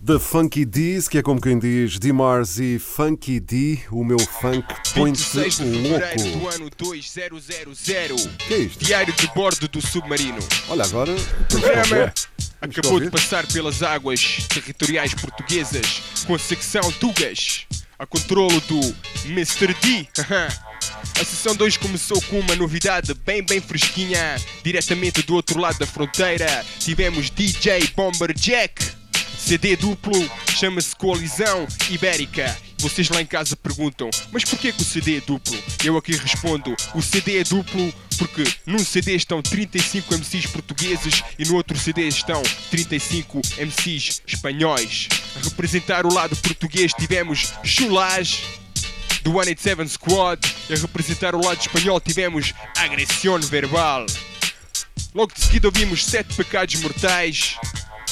The 0.07 0.21
Funky 0.21 0.65
D's, 0.65 1.09
que 1.09 1.19
é 1.19 1.23
como 1.23 1.41
quem 1.41 1.59
diz 1.59 1.99
D-Mars 1.99 2.61
e 2.61 2.79
Funky 2.79 3.41
D, 3.41 3.81
o 3.91 4.05
meu 4.05 4.21
funk 4.21 4.65
põe-te 4.95 5.19
26 5.19 5.57
de 5.57 5.65
fevereiro 5.65 6.23
do 6.23 6.39
louco. 6.39 6.55
ano 6.55 6.71
2000 6.79 8.17
que 8.47 8.55
é 8.55 8.59
isto? 8.59 8.85
Diário 8.85 9.13
de 9.13 9.27
bordo 9.35 9.67
do 9.67 9.85
submarino 9.85 10.39
Olha, 10.69 10.85
agora. 10.85 11.13
Programa 11.49 12.13
que 12.71 12.79
acabou 12.79 13.01
de 13.01 13.11
passar 13.11 13.49
pelas 13.49 13.83
águas 13.83 14.47
territoriais 14.49 15.13
portuguesas 15.13 16.01
com 16.25 16.37
a 16.37 16.39
secção 16.39 16.93
Tugas 17.01 17.67
a 17.99 18.07
controlo 18.07 18.61
do 18.61 18.79
Mr. 19.25 19.75
D. 19.83 20.07
A 21.19 21.25
sessão 21.25 21.57
2 21.57 21.79
começou 21.79 22.21
com 22.23 22.39
uma 22.39 22.55
novidade 22.55 23.13
bem 23.25 23.43
bem 23.43 23.61
fresquinha 23.61 24.37
Diretamente 24.63 25.23
do 25.23 25.35
outro 25.35 25.59
lado 25.59 25.79
da 25.79 25.87
fronteira 25.87 26.65
Tivemos 26.79 27.31
DJ 27.31 27.89
Bomber 27.97 28.35
Jack 28.35 28.96
CD 29.47 29.77
duplo, 29.77 30.13
chama-se 30.59 30.97
Coalizão 30.97 31.69
Ibérica. 31.89 32.59
Vocês 32.79 33.09
lá 33.11 33.23
em 33.23 33.27
casa 33.27 33.55
perguntam, 33.55 34.11
mas 34.33 34.45
porquê 34.45 34.73
que 34.73 34.83
o 34.83 34.85
CD 34.85 35.19
é 35.19 35.21
duplo? 35.21 35.57
Eu 35.85 35.97
aqui 35.97 36.17
respondo, 36.17 36.75
o 36.93 37.01
CD 37.01 37.39
é 37.39 37.45
duplo 37.45 37.95
Porque 38.19 38.43
num 38.67 38.81
CD 38.81 39.15
estão 39.15 39.41
35 39.41 40.15
MCs 40.19 40.47
portugueses 40.47 41.23
e 41.39 41.45
no 41.45 41.55
outro 41.55 41.79
CD 41.79 42.09
estão 42.09 42.43
35 42.73 43.41
MCs 43.57 44.21
espanhóis. 44.27 45.07
A 45.37 45.45
representar 45.45 46.05
o 46.07 46.13
lado 46.13 46.35
português 46.35 46.93
tivemos 46.93 47.55
Chulage 47.63 48.43
do 49.23 49.31
187 49.31 49.93
Squad 49.93 50.41
e 50.69 50.73
a 50.73 50.77
representar 50.77 51.37
o 51.37 51.45
lado 51.45 51.61
espanhol 51.61 52.01
tivemos 52.01 52.53
Agressão 52.77 53.39
Verbal. 53.43 54.07
Logo 55.15 55.33
de 55.33 55.41
seguida 55.41 55.69
ouvimos 55.69 56.05
Sete 56.05 56.35
Pecados 56.35 56.75
Mortais, 56.81 57.57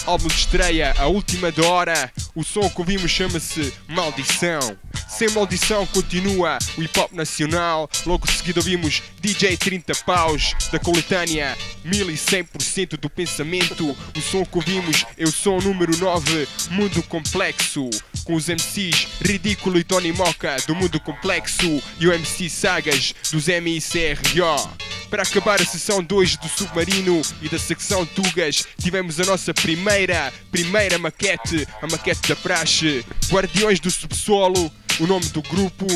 álbum 0.06 0.28
de 0.28 0.34
estreia 0.34 0.94
A 0.98 1.06
Última 1.06 1.50
da 1.50 1.66
Hora. 1.66 2.12
O 2.34 2.42
som 2.42 2.68
que 2.68 2.80
ouvimos 2.80 3.10
chama-se 3.10 3.72
Maldição. 3.88 4.76
Sem 5.08 5.30
maldição 5.30 5.86
continua 5.86 6.58
o 6.76 6.82
hip 6.82 6.98
hop 6.98 7.12
nacional. 7.12 7.88
Logo 8.04 8.26
de 8.26 8.32
seguida 8.32 8.60
ouvimos 8.60 9.02
DJ 9.20 9.56
30 9.56 9.94
Paus 10.04 10.54
da 10.72 10.78
coletânea 10.78 11.56
1100% 11.86 12.98
do 12.98 13.08
pensamento. 13.08 13.96
O 14.16 14.20
som 14.20 14.44
que 14.44 14.56
ouvimos 14.56 15.04
é 15.16 15.24
o 15.24 15.32
som 15.32 15.58
número 15.58 15.96
9, 15.96 16.48
Mundo 16.70 17.02
Complexo. 17.04 17.88
Com 18.24 18.34
os 18.34 18.48
MCs 18.48 19.06
Ridículo 19.20 19.78
e 19.78 19.84
Tony 19.84 20.12
Moca 20.12 20.56
do 20.66 20.74
Mundo 20.74 20.98
Complexo 20.98 21.82
e 22.00 22.08
o 22.08 22.12
MC 22.12 22.48
Sagas 22.48 23.14
dos 23.30 23.46
MICRO. 23.46 24.93
Para 25.10 25.22
acabar 25.22 25.60
a 25.60 25.64
sessão 25.64 26.02
2 26.02 26.36
do 26.36 26.48
Submarino 26.48 27.22
e 27.40 27.48
da 27.48 27.58
secção 27.58 28.04
Tugas, 28.04 28.66
tivemos 28.80 29.20
a 29.20 29.24
nossa 29.24 29.54
primeira, 29.54 30.32
primeira 30.50 30.98
maquete, 30.98 31.66
a 31.80 31.86
maquete 31.86 32.28
da 32.28 32.36
praxe, 32.36 33.04
Guardiões 33.28 33.78
do 33.80 33.90
Subsolo, 33.90 34.72
o 35.00 35.06
nome 35.06 35.26
do 35.26 35.42
grupo, 35.42 35.86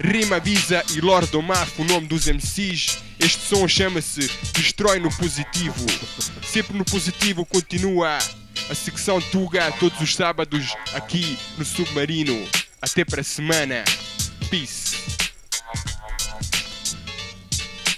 Rima 0.00 0.40
Visa 0.40 0.82
e 0.94 1.00
Lord 1.00 1.34
Omaf, 1.36 1.80
o 1.80 1.84
nome 1.84 2.06
dos 2.06 2.26
MCs. 2.26 2.98
Este 3.18 3.42
som 3.42 3.66
chama-se 3.66 4.28
Destrói 4.52 4.98
no 4.98 5.10
Positivo. 5.16 5.86
Sempre 6.42 6.76
no 6.76 6.84
positivo 6.84 7.44
continua 7.46 8.18
a 8.70 8.74
secção 8.74 9.20
Tuga 9.20 9.70
todos 9.72 10.00
os 10.00 10.14
sábados 10.14 10.74
aqui 10.94 11.38
no 11.56 11.64
Submarino. 11.64 12.48
Até 12.80 13.04
para 13.04 13.20
a 13.20 13.24
semana. 13.24 13.84
Peace. 14.50 15.23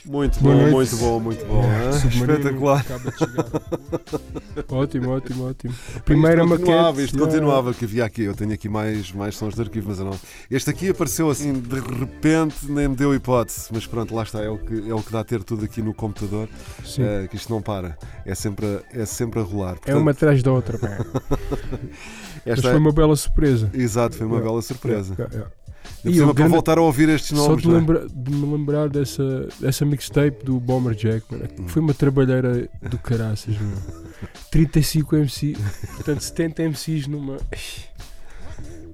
Muito 0.07 0.39
Boa 0.41 0.55
bom, 0.55 0.61
noite. 0.61 0.75
muito 0.75 0.97
bom, 0.97 1.21
muito 1.21 1.45
bom. 1.47 1.65
É? 1.65 1.93
Submarino 1.93 2.39
Espetacular. 2.39 2.85
ótimo, 4.71 5.11
ótimo, 5.11 5.49
ótimo. 5.49 5.75
Primeira 6.05 6.43
isto 6.43 6.49
continuava, 6.51 6.83
maquete. 6.91 7.05
Isto 7.05 7.19
continuava, 7.19 7.75
que 7.75 7.85
havia 7.85 8.05
aqui. 8.05 8.23
Eu 8.23 8.35
tenho 8.35 8.53
aqui 8.53 8.69
mais, 8.69 9.11
mais 9.13 9.37
sons 9.37 9.55
de 9.55 9.61
arquivo, 9.63 9.89
mas 9.89 9.99
eu 9.99 10.05
não. 10.05 10.19
Este 10.51 10.71
aqui 10.71 10.91
apareceu 10.91 11.29
assim 11.29 11.55
de 11.55 11.81
repente, 11.81 12.71
nem 12.71 12.89
me 12.89 12.95
deu 12.97 13.15
hipótese. 13.15 13.69
Mas 13.73 13.87
pronto, 13.87 14.15
lá 14.15 14.23
está. 14.23 14.41
É 14.43 14.49
o 14.49 14.59
que, 14.59 14.89
é 14.89 14.95
o 14.95 15.03
que 15.03 15.11
dá 15.13 15.21
a 15.21 15.25
ter 15.25 15.43
tudo 15.43 15.65
aqui 15.65 15.83
no 15.83 15.93
computador. 15.93 16.49
Sim. 16.85 17.03
eh, 17.03 17.27
que 17.29 17.37
isto 17.37 17.53
não 17.53 17.61
para. 17.61 17.99
É 18.25 18.35
sempre, 18.35 18.65
a- 18.67 18.83
é 19.01 19.05
sempre 19.05 19.41
a 19.41 19.43
rolar. 19.43 19.73
É 19.73 19.75
Portanto, 19.75 19.99
uma 19.99 20.11
atrás 20.13 20.43
da 20.43 20.53
outra, 20.53 20.79
pá. 20.79 20.89
Mas 22.47 22.59
esta 22.59 22.71
foi 22.71 22.79
uma 22.79 22.93
bela 22.93 23.17
surpresa. 23.17 23.69
Exato, 23.75 24.17
foi 24.17 24.27
uma 24.27 24.41
bela 24.41 24.63
surpresa. 24.63 25.17
Por 26.03 26.11
E 26.11 26.21
o 26.21 26.35
para 26.35 26.49
voltar 26.49 26.79
a 26.79 26.83
ouvir 26.83 27.09
estes 27.09 27.37
Só 27.37 27.49
nomes. 27.49 27.63
de, 27.63 27.69
não 27.69 27.77
é? 27.77 27.79
lembra- 27.81 28.07
de 28.09 28.31
me 28.31 28.53
lembrar 28.53 28.89
dessa, 28.89 29.49
dessa 29.61 29.85
mixtape 29.85 30.45
do 30.45 30.59
Bomber 30.61 30.95
Jack, 30.95 31.25
mano. 31.31 31.45
Hum. 31.59 31.69
Foi 31.69 31.83
uma 31.83 31.95
trabalheira 31.95 32.69
do 32.89 32.99
caraças, 32.99 33.55
meu. 33.59 33.77
35 34.51 35.17
MC, 35.17 35.57
portanto 35.97 36.21
70 36.21 36.63
MCs 36.63 37.07
numa. 37.07 37.37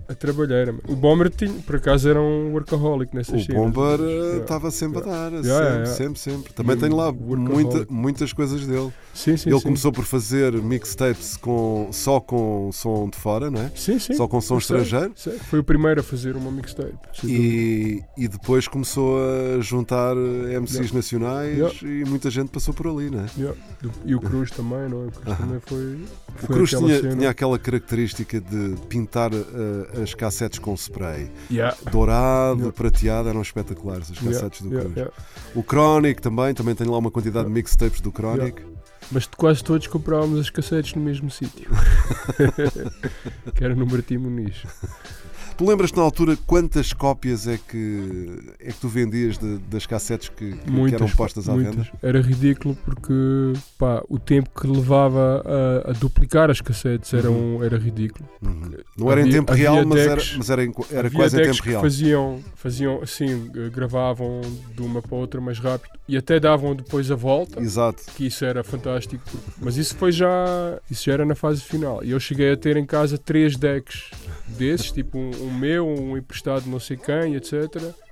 A 0.09 0.15
trabalheira, 0.15 0.73
mano. 0.73 0.85
O 0.89 0.97
Bomber 0.97 1.31
tinha, 1.31 1.53
por 1.67 1.77
acaso 1.77 2.09
era 2.09 2.21
um 2.21 2.53
workaholic 2.53 3.15
nessas 3.15 3.43
O 3.43 3.45
cenas. 3.45 3.63
Bomber 3.73 4.01
eh, 4.01 4.13
Yeah. 4.13 4.43
estava 4.43 4.71
sempre 4.71 4.99
a 4.99 5.03
dar, 5.03 5.33
Yeah, 5.33 5.43
sempre, 5.43 5.67
yeah, 5.67 5.87
sempre, 5.87 6.19
sempre. 6.21 6.53
Também 6.53 6.77
E 6.77 6.79
tenho 6.81 6.97
lá 6.97 7.11
o 7.11 7.15
muita, 7.37 7.87
muitas 7.91 8.33
coisas 8.33 8.67
dele. 8.67 8.93
Sim, 9.15 9.37
sim, 9.37 9.51
Ele 9.51 9.59
sim. 9.59 9.65
começou 9.65 9.93
por 9.93 10.05
fazer 10.05 10.53
mixtapes 10.55 11.37
com, 11.37 11.89
só 11.93 12.19
com 12.21 12.71
som 12.73 13.09
de 13.09 13.17
fora, 13.17 13.51
não 13.51 13.61
é? 13.63 13.71
Sim, 13.77 13.99
sim. 13.99 14.15
Só 14.15 14.27
com 14.27 14.41
som 14.41 14.59
sei, 14.61 14.77
estrangeiro. 14.79 15.13
sei. 15.17 15.39
Foi 15.39 15.59
o 15.61 15.65
primeiro 15.65 16.01
a 16.01 16.03
fazer 16.03 16.37
uma 16.37 16.51
mixtape. 16.51 16.93
E, 17.25 18.03
e 18.17 18.29
depois 18.29 18.67
começou 18.69 19.19
a 19.19 19.61
juntar 19.61 20.17
eh, 20.17 20.59
MCs 20.61 20.73
Yeah. 20.75 20.95
nacionais 20.97 21.81
e 21.83 22.05
muita 22.09 22.31
gente 22.31 22.49
passou 22.51 22.73
por 22.75 22.87
ali, 22.87 23.11
não 23.11 23.21
é? 23.21 23.27
E 24.05 24.15
o 24.15 24.21
Cruz 24.21 24.51
também, 24.51 24.89
não 24.89 25.05
é? 25.05 25.07
O 25.07 25.11
Cruz 25.13 25.39
também 25.39 25.61
foi. 25.61 25.85
O 25.95 26.47
foi 26.47 26.57
Cruz 26.57 26.75
aquela 26.75 26.99
tinha, 27.01 27.15
tinha 27.17 27.31
aquela 27.31 27.59
característica 27.59 28.41
de 28.41 28.77
pintar 28.89 29.31
eh, 29.33 29.92
as 30.01 30.15
cassetes 30.15 30.59
com 30.59 30.75
spray. 30.75 31.31
Yeah. 31.51 31.77
Dourado, 31.91 32.59
Yeah. 32.61 32.73
prateado, 32.73 33.29
eram 33.29 33.43
espetaculares 33.43 34.11
as 34.11 34.19
cassetes 34.19 34.63
do 34.63 34.71
Cruz. 34.71 35.09
O 35.55 35.63
Chronic 35.63 36.21
também, 36.23 36.55
também 36.55 36.75
tenho 36.75 36.91
lá 36.91 36.99
uma 36.99 37.11
quantidade 37.11 37.47
de 37.47 37.53
mixtapes 37.53 38.01
do 38.01 38.11
Chronic. 38.11 38.63
Mas 39.11 39.25
de 39.25 39.31
quase 39.37 39.63
todos 39.63 39.87
comprávamos 39.89 40.39
as 40.41 40.49
cassetes 40.49 40.95
no 40.95 41.03
mesmo 41.03 41.31
sítio. 41.31 41.69
que 43.55 43.65
era 43.65 43.75
no 43.75 43.87
Martim 43.87 44.17
Muniz. 44.19 44.63
Tu 45.57 45.69
lembras-te 45.69 45.97
na 45.97 46.03
altura 46.03 46.37
quantas 46.47 46.93
cópias 46.93 47.47
é 47.47 47.57
que, 47.59 48.37
é 48.59 48.73
que 48.73 48.81
tu 48.81 48.89
vendias 48.89 49.39
de- 49.39 49.59
das 49.71 49.87
cassetes 49.87 50.29
que, 50.29 50.53
que- 50.53 50.59
que 50.59 50.71
Muitas, 50.71 51.01
eram 51.01 51.11
postas 51.15 51.49
à 51.49 51.53
muitas. 51.53 51.75
venda? 51.75 51.89
Era 52.03 52.21
ridículo 52.21 52.77
porque 52.85 53.13
pá, 53.79 54.03
o 54.09 54.19
tempo 54.19 54.51
que 54.59 54.67
levava 54.67 55.43
a, 55.87 55.91
a 55.91 55.93
duplicar 55.93 56.51
as 56.51 56.61
cassetes 56.61 57.13
era, 57.15 57.31
Uhum. 57.31 57.59
um, 57.59 57.65
era 57.65 57.79
ridículo. 57.79 58.29
Uhum. 58.43 58.73
Não 58.99 59.11
era 59.13 59.21
em 59.21 59.25
Havia- 59.25 59.35
tempo 59.39 59.53
havia 59.53 59.71
real, 59.71 59.87
mas 59.87 59.99
era, 60.01 60.23
mas 60.39 60.51
era, 60.51 60.65
em- 60.65 60.73
era 60.91 61.07
havia 61.07 61.19
quase 61.19 61.41
em 61.41 61.45
tempo 61.45 61.63
real. 61.63 61.83
Faziam, 61.83 62.41
faziam 62.57 63.03
assim, 63.03 63.49
gravavam 63.73 64.41
de 64.75 64.83
uma 64.83 65.01
para 65.03 65.17
outra 65.17 65.41
mais 65.41 65.59
rápido 65.59 65.93
e 66.13 66.17
até 66.19 66.39
davam 66.39 66.77
depois 66.77 67.11
a 67.11 67.15
volta. 67.15 67.59
Exato. 67.59 68.03
Que 68.15 68.27
isso 68.27 68.45
era 68.45 68.63
fantástico. 68.63 69.25
Mas 69.59 69.79
isso 69.79 69.97
foi 69.97 70.13
já. 70.13 70.79
Isso 70.91 71.05
já 71.05 71.15
era 71.15 71.25
na 71.25 71.35
fase 71.35 71.63
final. 71.63 72.05
E 72.05 72.11
eu 72.11 72.21
cheguei 72.21 72.53
a 72.53 72.57
ter 72.57 72.77
em 72.77 72.85
casa 72.85 73.17
três 73.17 73.57
decks 73.57 74.11
desses, 74.47 74.93
tipo 74.93 75.17
um, 75.17 75.31
um 75.41 75.51
meu, 75.51 75.89
um 75.89 76.15
emprestado 76.15 76.69
não 76.69 76.79
sei 76.79 76.99
quem, 76.99 77.35
etc. 77.35 77.55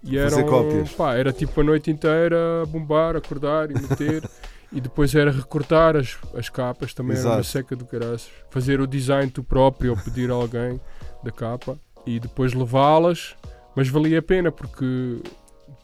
E 0.02 0.16
eram, 0.16 0.46
cópias. 0.46 0.90
pá, 0.92 1.14
era 1.14 1.30
tipo 1.30 1.60
a 1.60 1.62
noite 1.62 1.90
inteira 1.90 2.62
a 2.62 2.64
bombar, 2.64 3.16
acordar 3.16 3.70
e 3.70 3.74
meter. 3.74 4.26
e 4.72 4.80
depois 4.80 5.14
era 5.14 5.30
recortar 5.30 5.94
as, 5.94 6.16
as 6.34 6.48
capas, 6.48 6.94
também 6.94 7.18
era 7.18 7.26
uma 7.26 7.34
Exato. 7.34 7.48
seca 7.48 7.76
do 7.76 7.84
caraças. 7.84 8.30
Fazer 8.48 8.80
o 8.80 8.86
design 8.86 9.30
tu 9.30 9.44
próprio 9.44 9.90
ou 9.90 9.98
pedir 9.98 10.30
a 10.30 10.34
alguém 10.34 10.80
da 11.22 11.30
capa 11.30 11.78
e 12.06 12.18
depois 12.18 12.54
levá-las. 12.54 13.36
Mas 13.76 13.90
valia 13.90 14.20
a 14.20 14.22
pena 14.22 14.50
porque 14.50 15.18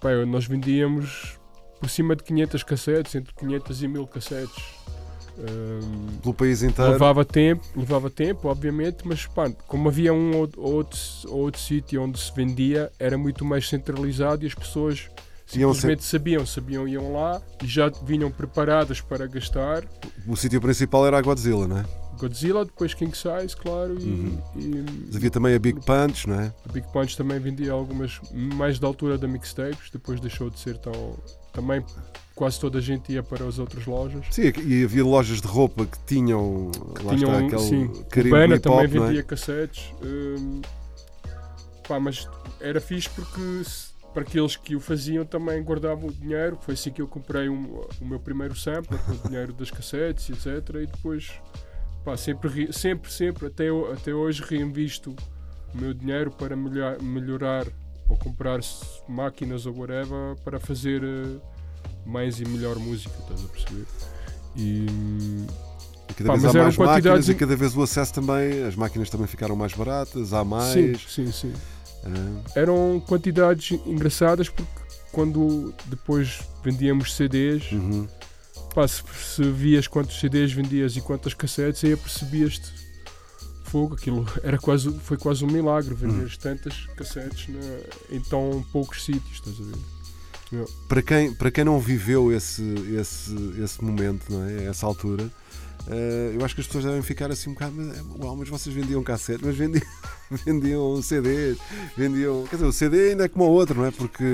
pá, 0.00 0.12
nós 0.24 0.46
vendíamos 0.46 1.38
por 1.86 1.90
cima 1.90 2.16
de 2.16 2.24
500 2.24 2.62
cassetes, 2.64 3.14
entre 3.14 3.32
500 3.32 3.82
e 3.82 3.86
1000 3.88 4.06
cassetes. 4.08 4.64
Ahm, 5.38 6.18
Pelo 6.20 6.34
país 6.34 6.62
inteiro. 6.64 6.90
levava 6.90 7.24
tempo, 7.24 7.62
levava 7.76 8.10
tempo, 8.10 8.48
obviamente, 8.48 9.06
mas 9.06 9.24
pá, 9.26 9.48
como 9.68 9.88
havia 9.88 10.12
um 10.12 10.34
ou 10.36 10.48
ou 10.56 10.72
outro, 10.74 10.98
ou 11.28 11.38
outro 11.42 11.60
sítio 11.60 12.02
onde 12.02 12.18
se 12.18 12.32
vendia, 12.34 12.90
era 12.98 13.16
muito 13.16 13.44
mais 13.44 13.68
centralizado 13.68 14.42
e 14.42 14.48
as 14.48 14.54
pessoas 14.54 15.08
simplesmente 15.46 16.02
sabiam, 16.04 16.44
sabiam, 16.44 16.88
iam 16.88 17.12
lá 17.12 17.40
e 17.62 17.68
já 17.68 17.88
vinham 18.02 18.32
preparadas 18.32 19.00
para 19.00 19.28
gastar. 19.28 19.84
O 20.26 20.34
sítio 20.34 20.60
principal 20.60 21.06
era 21.06 21.18
a 21.18 21.22
Godzilla, 21.22 21.68
não 21.68 21.78
é? 21.78 21.84
Godzilla, 22.18 22.64
depois 22.64 22.94
King 22.94 23.14
Size, 23.16 23.54
claro, 23.54 23.94
e, 24.00 24.04
Uhum. 24.04 24.42
e 24.56 24.84
Mas 25.06 25.16
havia 25.16 25.30
também 25.30 25.54
a 25.54 25.58
Big 25.58 25.78
Punch, 25.84 26.26
não 26.28 26.40
é? 26.40 26.52
a 26.68 26.72
Big 26.72 26.88
Punch 26.90 27.14
também 27.16 27.38
vendia 27.38 27.70
algumas 27.72 28.18
mais 28.32 28.78
da 28.80 28.86
altura 28.88 29.16
da 29.18 29.28
mixtapes, 29.28 29.90
depois 29.92 30.18
deixou 30.18 30.48
de 30.50 30.58
ser 30.58 30.78
tão. 30.78 31.14
Também 31.56 31.82
quase 32.34 32.60
toda 32.60 32.76
a 32.78 32.82
gente 32.82 33.10
ia 33.12 33.22
para 33.22 33.46
as 33.46 33.58
outras 33.58 33.86
lojas. 33.86 34.26
Sim, 34.30 34.52
e 34.62 34.84
havia 34.84 35.02
lojas 35.02 35.40
de 35.40 35.46
roupa 35.48 35.86
que 35.86 35.98
tinham, 36.06 36.70
lá 37.02 37.16
tinham 37.16 37.32
está, 37.32 37.46
aquele 37.46 37.58
sim, 37.62 38.02
carimbo 38.10 38.34
Urbana 38.36 38.60
também 38.60 38.84
é? 38.84 38.86
vendia 38.86 39.22
cassetes. 39.22 39.90
hum, 40.02 40.60
pá, 41.88 41.98
mas 41.98 42.28
era 42.60 42.78
fixe 42.80 43.08
porque 43.08 43.40
para 44.12 44.22
aqueles 44.22 44.54
que 44.56 44.76
o 44.76 44.80
faziam 44.80 45.24
também 45.24 45.62
guardavam 45.62 46.08
o 46.08 46.12
dinheiro. 46.12 46.58
Foi 46.60 46.74
assim 46.74 46.90
que 46.90 47.00
eu 47.02 47.08
comprei 47.08 47.48
um- 47.48 47.80
o 48.00 48.04
meu 48.04 48.18
primeiro 48.20 48.54
sample, 48.54 48.96
com 48.98 49.12
o 49.12 49.28
dinheiro 49.28 49.52
das 49.54 49.70
cassetes, 49.70 50.28
etc. 50.30 50.74
E 50.82 50.86
depois, 50.86 51.32
pá, 52.04 52.16
sempre, 52.18 52.48
re- 52.50 52.72
sempre, 52.72 53.10
sempre, 53.12 53.46
até, 53.46 53.68
até 53.92 54.12
hoje 54.14 54.42
reinvisto 54.46 55.14
o 55.74 55.78
meu 55.78 55.92
dinheiro 55.94 56.30
para 56.30 56.54
melhor- 56.56 57.00
melhorar 57.02 57.66
ou 58.08 58.16
comprar 58.16 58.60
máquinas 59.08 59.66
ou 59.66 59.74
whatever 59.76 60.36
para 60.44 60.60
fazer 60.60 61.02
eh, 61.02 61.38
mais 62.04 62.40
e 62.40 62.44
melhor 62.44 62.76
música, 62.76 63.14
estás 63.20 63.44
a 63.44 63.48
perceber? 63.48 63.86
E, 64.56 64.86
E 66.08 66.14
cada 66.14 66.30
Pá, 66.30 66.36
vez 66.36 66.56
há 66.56 66.62
mais 66.62 66.76
máquinas 66.76 67.28
e 67.28 67.34
cada 67.34 67.56
vez 67.56 67.76
o 67.76 67.82
acesso 67.82 68.14
também, 68.14 68.62
as 68.64 68.76
máquinas 68.76 69.10
também 69.10 69.26
ficaram 69.26 69.56
mais 69.56 69.72
baratas, 69.72 70.32
há 70.32 70.44
mais. 70.44 70.72
Sim, 70.72 70.94
sim, 71.26 71.32
sim. 71.32 71.52
Ah, 72.04 72.50
Eram 72.54 73.02
quantidades 73.06 73.78
engraçadas 73.84 74.48
porque 74.48 74.70
quando 75.10 75.74
depois 75.86 76.40
vendíamos 76.62 77.14
CDs, 77.14 77.72
uhum. 77.72 78.06
pá, 78.74 78.86
se, 78.86 79.02
se 79.34 79.42
vias 79.42 79.88
quantos 79.88 80.18
CDs 80.20 80.52
vendias 80.52 80.96
e 80.96 81.00
quantas 81.00 81.34
cassetes, 81.34 81.82
aí 81.84 81.96
percebias-te 81.96 82.85
fogo, 83.66 83.94
aquilo 83.94 84.26
era 84.42 84.56
quase, 84.58 84.90
foi 85.00 85.16
quase 85.16 85.44
um 85.44 85.48
milagre 85.48 85.92
Hum. 85.94 85.96
vender 85.96 86.36
tantas 86.38 86.86
cassetes 86.96 87.48
na- 87.48 88.16
em 88.16 88.20
tão 88.20 88.64
poucos 88.72 89.04
sítios, 89.04 89.34
estás 89.34 89.56
a 89.60 89.62
ver? 89.64 90.66
Para, 90.88 91.02
quem, 91.02 91.34
para 91.34 91.50
quem 91.50 91.64
não 91.64 91.78
viveu 91.80 92.32
esse, 92.32 92.62
esse, 92.98 93.34
esse 93.62 93.82
momento, 93.82 94.30
não 94.32 94.44
é? 94.44 94.66
essa 94.66 94.86
altura, 94.86 95.28
eh, 95.88 96.32
eu 96.38 96.44
acho 96.44 96.54
que 96.54 96.60
as 96.60 96.66
pessoas 96.68 96.84
devem 96.84 97.02
ficar 97.02 97.30
assim 97.32 97.50
um 97.50 97.54
bocado. 97.54 97.72
Mas, 97.74 98.00
uau, 98.20 98.36
mas 98.36 98.48
vocês 98.48 98.72
vendiam 98.74 99.02
cassete, 99.02 99.44
mas 99.44 99.54
vendiam, 99.58 99.82
vendiam 100.30 101.02
CDs, 101.02 101.58
vendiam. 101.96 102.44
Quer 102.48 102.56
dizer, 102.56 102.68
o 102.68 102.72
CD 102.72 103.10
ainda 103.10 103.24
é 103.24 103.28
como 103.28 103.44
o 103.44 103.50
outro, 103.50 103.80
não 103.80 103.86
é? 103.86 103.90
Porque. 103.90 104.24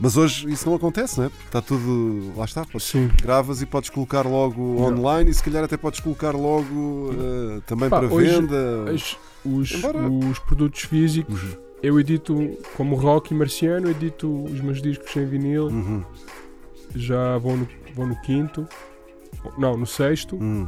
Mas 0.00 0.16
hoje 0.16 0.48
isso 0.50 0.68
não 0.68 0.76
acontece, 0.76 1.18
não 1.18 1.26
é? 1.26 1.30
Está 1.44 1.60
tudo. 1.60 2.32
Lá 2.36 2.44
está, 2.44 2.64
podes, 2.64 2.86
Sim. 2.86 3.10
gravas 3.20 3.60
e 3.62 3.66
podes 3.66 3.90
colocar 3.90 4.22
logo 4.26 4.80
online 4.80 5.30
e 5.30 5.34
se 5.34 5.42
calhar 5.42 5.64
até 5.64 5.76
podes 5.76 5.98
colocar 6.00 6.32
logo 6.36 7.10
eh, 7.12 7.60
também 7.66 7.88
Pá, 7.90 7.98
para 7.98 8.08
hoje 8.08 8.40
venda. 8.40 8.90
As- 8.94 9.16
os, 9.44 9.72
Embora- 9.72 9.98
os 10.08 10.38
produtos 10.40 10.82
físicos, 10.82 11.40
eu 11.82 11.98
edito 11.98 12.56
como 12.76 12.94
rock 12.96 13.32
e 13.32 13.36
marciano, 13.36 13.88
edito 13.90 14.44
os 14.44 14.60
meus 14.60 14.80
discos 14.82 15.14
em 15.16 15.24
vinil, 15.26 15.66
Uhum, 15.66 16.04
já 16.94 17.36
vou 17.38 17.56
no, 17.56 17.68
vou 17.94 18.06
no 18.06 18.20
quinto, 18.22 18.66
não, 19.56 19.76
no 19.76 19.86
sexto. 19.86 20.36
uhum, 20.36 20.66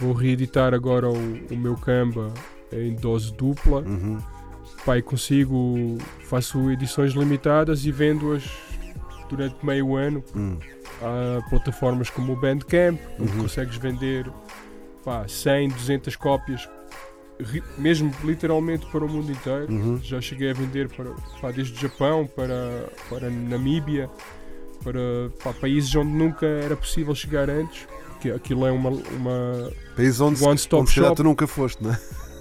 Vou 0.00 0.12
reeditar 0.12 0.74
agora 0.74 1.08
o, 1.08 1.14
o 1.50 1.56
meu 1.56 1.74
Canva 1.76 2.32
em 2.72 2.94
dose 2.94 3.32
dupla. 3.32 3.80
uhum. 3.80 4.18
E 4.96 5.02
consigo, 5.02 5.98
faço 6.24 6.70
edições 6.70 7.12
limitadas 7.12 7.84
e 7.84 7.92
vendo-as 7.92 8.42
durante 9.28 9.64
meio 9.64 9.94
ano. 9.96 10.22
Hum. 10.34 10.58
Há 11.02 11.48
plataformas 11.48 12.10
como 12.10 12.32
o 12.32 12.36
Bandcamp, 12.36 12.98
onde 13.20 13.32
Uhum. 13.32 13.42
consegues 13.42 13.76
vender 13.76 14.30
pá, 15.04 15.26
100, 15.28 15.68
200 15.70 16.16
cópias, 16.16 16.68
mesmo 17.76 18.12
literalmente 18.24 18.84
para 18.86 19.04
o 19.04 19.08
mundo 19.08 19.30
inteiro. 19.30 19.72
Uhum. 19.72 20.00
Já 20.02 20.20
cheguei 20.20 20.50
a 20.50 20.54
vender 20.54 20.88
para, 20.88 21.10
pá, 21.40 21.50
desde 21.52 21.72
o 21.74 21.80
Japão 21.80 22.26
para, 22.34 22.88
para 23.08 23.30
Namíbia, 23.30 24.10
para 24.82 24.98
pá, 25.42 25.52
países 25.52 25.94
onde 25.94 26.10
nunca 26.10 26.46
era 26.46 26.76
possível 26.76 27.14
chegar 27.14 27.48
antes. 27.48 27.86
Que 28.20 28.32
aquilo 28.32 28.66
é 28.66 28.72
uma, 28.72 28.90
uma 28.90 29.70
País 29.94 30.20
onde, 30.20 30.42
One 30.42 30.56
Stop 30.56 30.82
onde 30.82 30.90
Shop. 30.90 31.14
tu 31.14 31.22
nunca 31.22 31.46
foste, 31.46 31.80
não 31.84 31.92
é? 31.92 32.00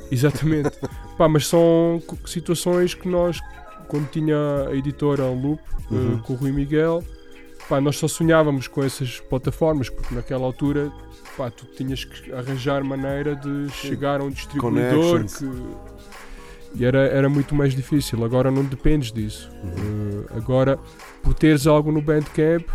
Exatamente. 0.10 0.72
Pá, 1.20 1.28
mas 1.28 1.46
são 1.48 2.02
situações 2.26 2.96
que 2.96 3.08
nós, 3.08 3.40
quando 3.88 4.10
tinha 4.10 4.36
a 4.70 4.76
editora 4.76 5.24
Loop, 5.28 5.62
eh, 5.92 5.94
Uhum. 5.94 6.20
com 6.20 6.34
o 6.34 6.36
Rui 6.36 6.52
Miguel, 6.52 7.04
pá, 7.70 7.80
nós 7.82 7.98
só 7.98 8.08
sonhávamos 8.08 8.68
com 8.68 8.84
essas 8.84 9.20
plataformas, 9.20 9.90
porque 9.90 10.14
naquela 10.14 10.46
altura 10.46 10.92
pá, 11.38 11.50
tu 11.50 11.66
tinhas 11.66 12.04
que 12.04 12.32
arranjar 12.34 12.84
maneira 12.84 13.36
de 13.36 13.70
chegar 13.72 14.22
a 14.22 14.24
um 14.24 14.30
distribuidor 14.30 15.24
que. 15.26 15.98
E 16.76 16.86
era, 16.86 17.00
era 17.00 17.30
muito 17.30 17.56
mais 17.56 17.74
difícil. 17.74 18.24
Agora 18.24 18.52
não 18.52 18.64
dependes 18.64 19.12
disso. 19.12 19.50
Uhum. 19.64 20.26
Eh, 20.30 20.38
agora, 20.38 20.78
por 21.24 21.34
teres 21.34 21.66
algo 21.66 21.92
no 21.92 22.02
Bandcamp, 22.02 22.68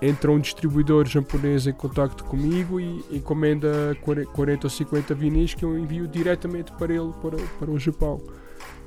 entra 0.00 0.30
um 0.30 0.38
distribuidor 0.38 1.06
japonês 1.06 1.66
em 1.66 1.72
contacto 1.72 2.24
comigo 2.24 2.78
e 2.78 3.04
encomenda 3.10 3.96
40 4.32 4.66
ou 4.66 4.70
50 4.70 5.14
vinis 5.14 5.54
que 5.54 5.64
eu 5.64 5.78
envio 5.78 6.06
diretamente 6.06 6.72
para 6.72 6.92
ele, 6.92 7.12
para, 7.22 7.36
para 7.58 7.70
o 7.70 7.78
Japão. 7.78 8.20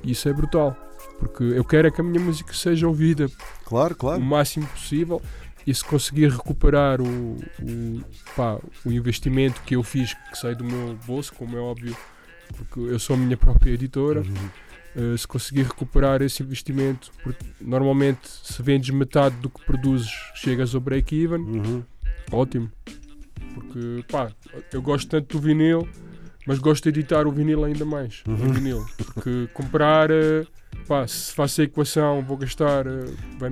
Isso 0.06 0.28
é 0.28 0.32
brutal, 0.32 0.76
porque 1.18 1.42
eu 1.42 1.64
quero 1.64 1.88
é 1.88 1.90
que 1.90 2.00
a 2.00 2.04
minha 2.04 2.20
música 2.22 2.52
seja 2.54 2.86
ouvida 2.86 3.28
Claro, 3.64 3.94
claro. 3.96 4.20
o 4.20 4.24
máximo 4.24 4.66
possível 4.68 5.20
e 5.66 5.74
se 5.74 5.84
conseguir 5.84 6.30
recuperar 6.30 7.00
o, 7.00 7.36
o, 7.60 8.00
pá, 8.36 8.58
o 8.84 8.92
investimento 8.92 9.60
que 9.62 9.74
eu 9.74 9.82
fiz, 9.82 10.14
que 10.30 10.38
sai 10.38 10.54
do 10.54 10.62
meu 10.64 10.96
bolso, 11.06 11.32
como 11.34 11.56
é 11.56 11.60
óbvio, 11.60 11.96
porque 12.56 12.78
eu 12.78 12.98
sou 13.00 13.14
a 13.14 13.18
minha 13.18 13.36
própria 13.36 13.72
editora, 13.72 14.20
Uhum. 14.20 15.12
eh, 15.14 15.16
se 15.16 15.26
conseguir 15.26 15.64
recuperar 15.64 16.22
esse 16.22 16.40
investimento, 16.42 17.10
porque 17.24 17.44
normalmente 17.60 18.28
se 18.44 18.62
vendes 18.62 18.90
metade 18.90 19.34
do 19.38 19.50
que 19.50 19.60
produzes, 19.66 20.08
chegas 20.36 20.72
ao 20.72 20.80
break-even, 20.80 21.40
Uhum. 21.40 21.82
ótimo. 22.30 22.70
Porque 23.54 24.04
pá, 24.08 24.30
eu 24.72 24.80
gosto 24.80 25.08
tanto 25.08 25.36
do 25.36 25.42
vinil, 25.42 25.88
mas 26.46 26.58
gosto 26.58 26.84
de 26.84 27.00
editar 27.00 27.26
o 27.26 27.32
vinil 27.32 27.64
ainda 27.64 27.84
mais. 27.84 28.22
Uhum. 28.26 28.34
O 28.34 28.52
vinil. 28.52 28.86
Porque 28.96 29.48
comprar, 29.52 30.10
eh, 30.10 30.44
pá, 30.86 31.06
se 31.06 31.32
faço 31.34 31.60
a 31.60 31.64
equação, 31.64 32.22
vou 32.22 32.36
gastar. 32.36 32.86
eh, 32.86 33.04
vai 33.38 33.50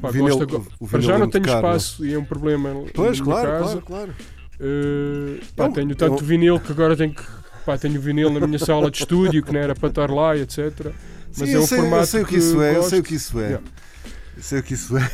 pá, 0.00 0.08
O 0.08 0.12
vinil- 0.12 0.38
gosto 0.38 0.42
agora- 0.42 0.70
o 0.78 0.86
Para 0.88 1.00
já 1.00 1.14
é 1.14 1.18
não 1.18 1.28
tenho 1.30 1.44
caro, 1.44 1.62
não 1.62 1.68
espaço 1.76 2.04
e 2.06 2.12
é 2.14 2.18
um 2.18 2.24
problema 2.24 2.70
Pois, 2.94 3.20
claro, 3.20 3.48
casa. 3.48 3.64
claro, 3.64 3.82
claro. 3.82 4.14
Eh, 4.60 5.40
pá, 5.56 5.64
Não, 5.64 5.72
tenho 5.72 5.94
tanto 5.96 6.22
eu- 6.22 6.26
vinil 6.26 6.60
que 6.60 6.72
agora 6.72 6.96
tenho 6.96 7.14
que. 7.14 7.22
Pá, 7.64 7.76
tenho 7.78 8.00
vinil 8.00 8.30
na 8.30 8.46
minha 8.46 8.58
sala 8.58 8.90
de 8.90 8.98
estúdio 8.98 9.42
que 9.42 9.52
não 9.52 9.60
era 9.60 9.74
para 9.74 9.88
estar 9.88 10.10
lá 10.10 10.36
etc. 10.36 10.92
Mas 11.28 11.48
Sim, 11.48 11.54
é 11.54 11.56
eu, 11.56 11.62
um 11.62 11.66
sei, 11.66 11.78
eu 11.78 11.82
formato 11.82 12.06
sei 12.06 12.22
o 12.22 12.26
que 12.26 12.36
isso 12.36 12.62
é, 12.62 12.76
eu 12.76 12.82
sei 12.82 13.00
o 13.00 13.02
que 13.02 13.14
isso 13.14 13.38
é. 13.38 13.42
Yeah. 13.44 13.64
Eu 14.36 14.42
sei 14.42 14.58
o 14.58 14.62
que 14.62 14.74
isso 14.74 14.96
é. 14.96 15.10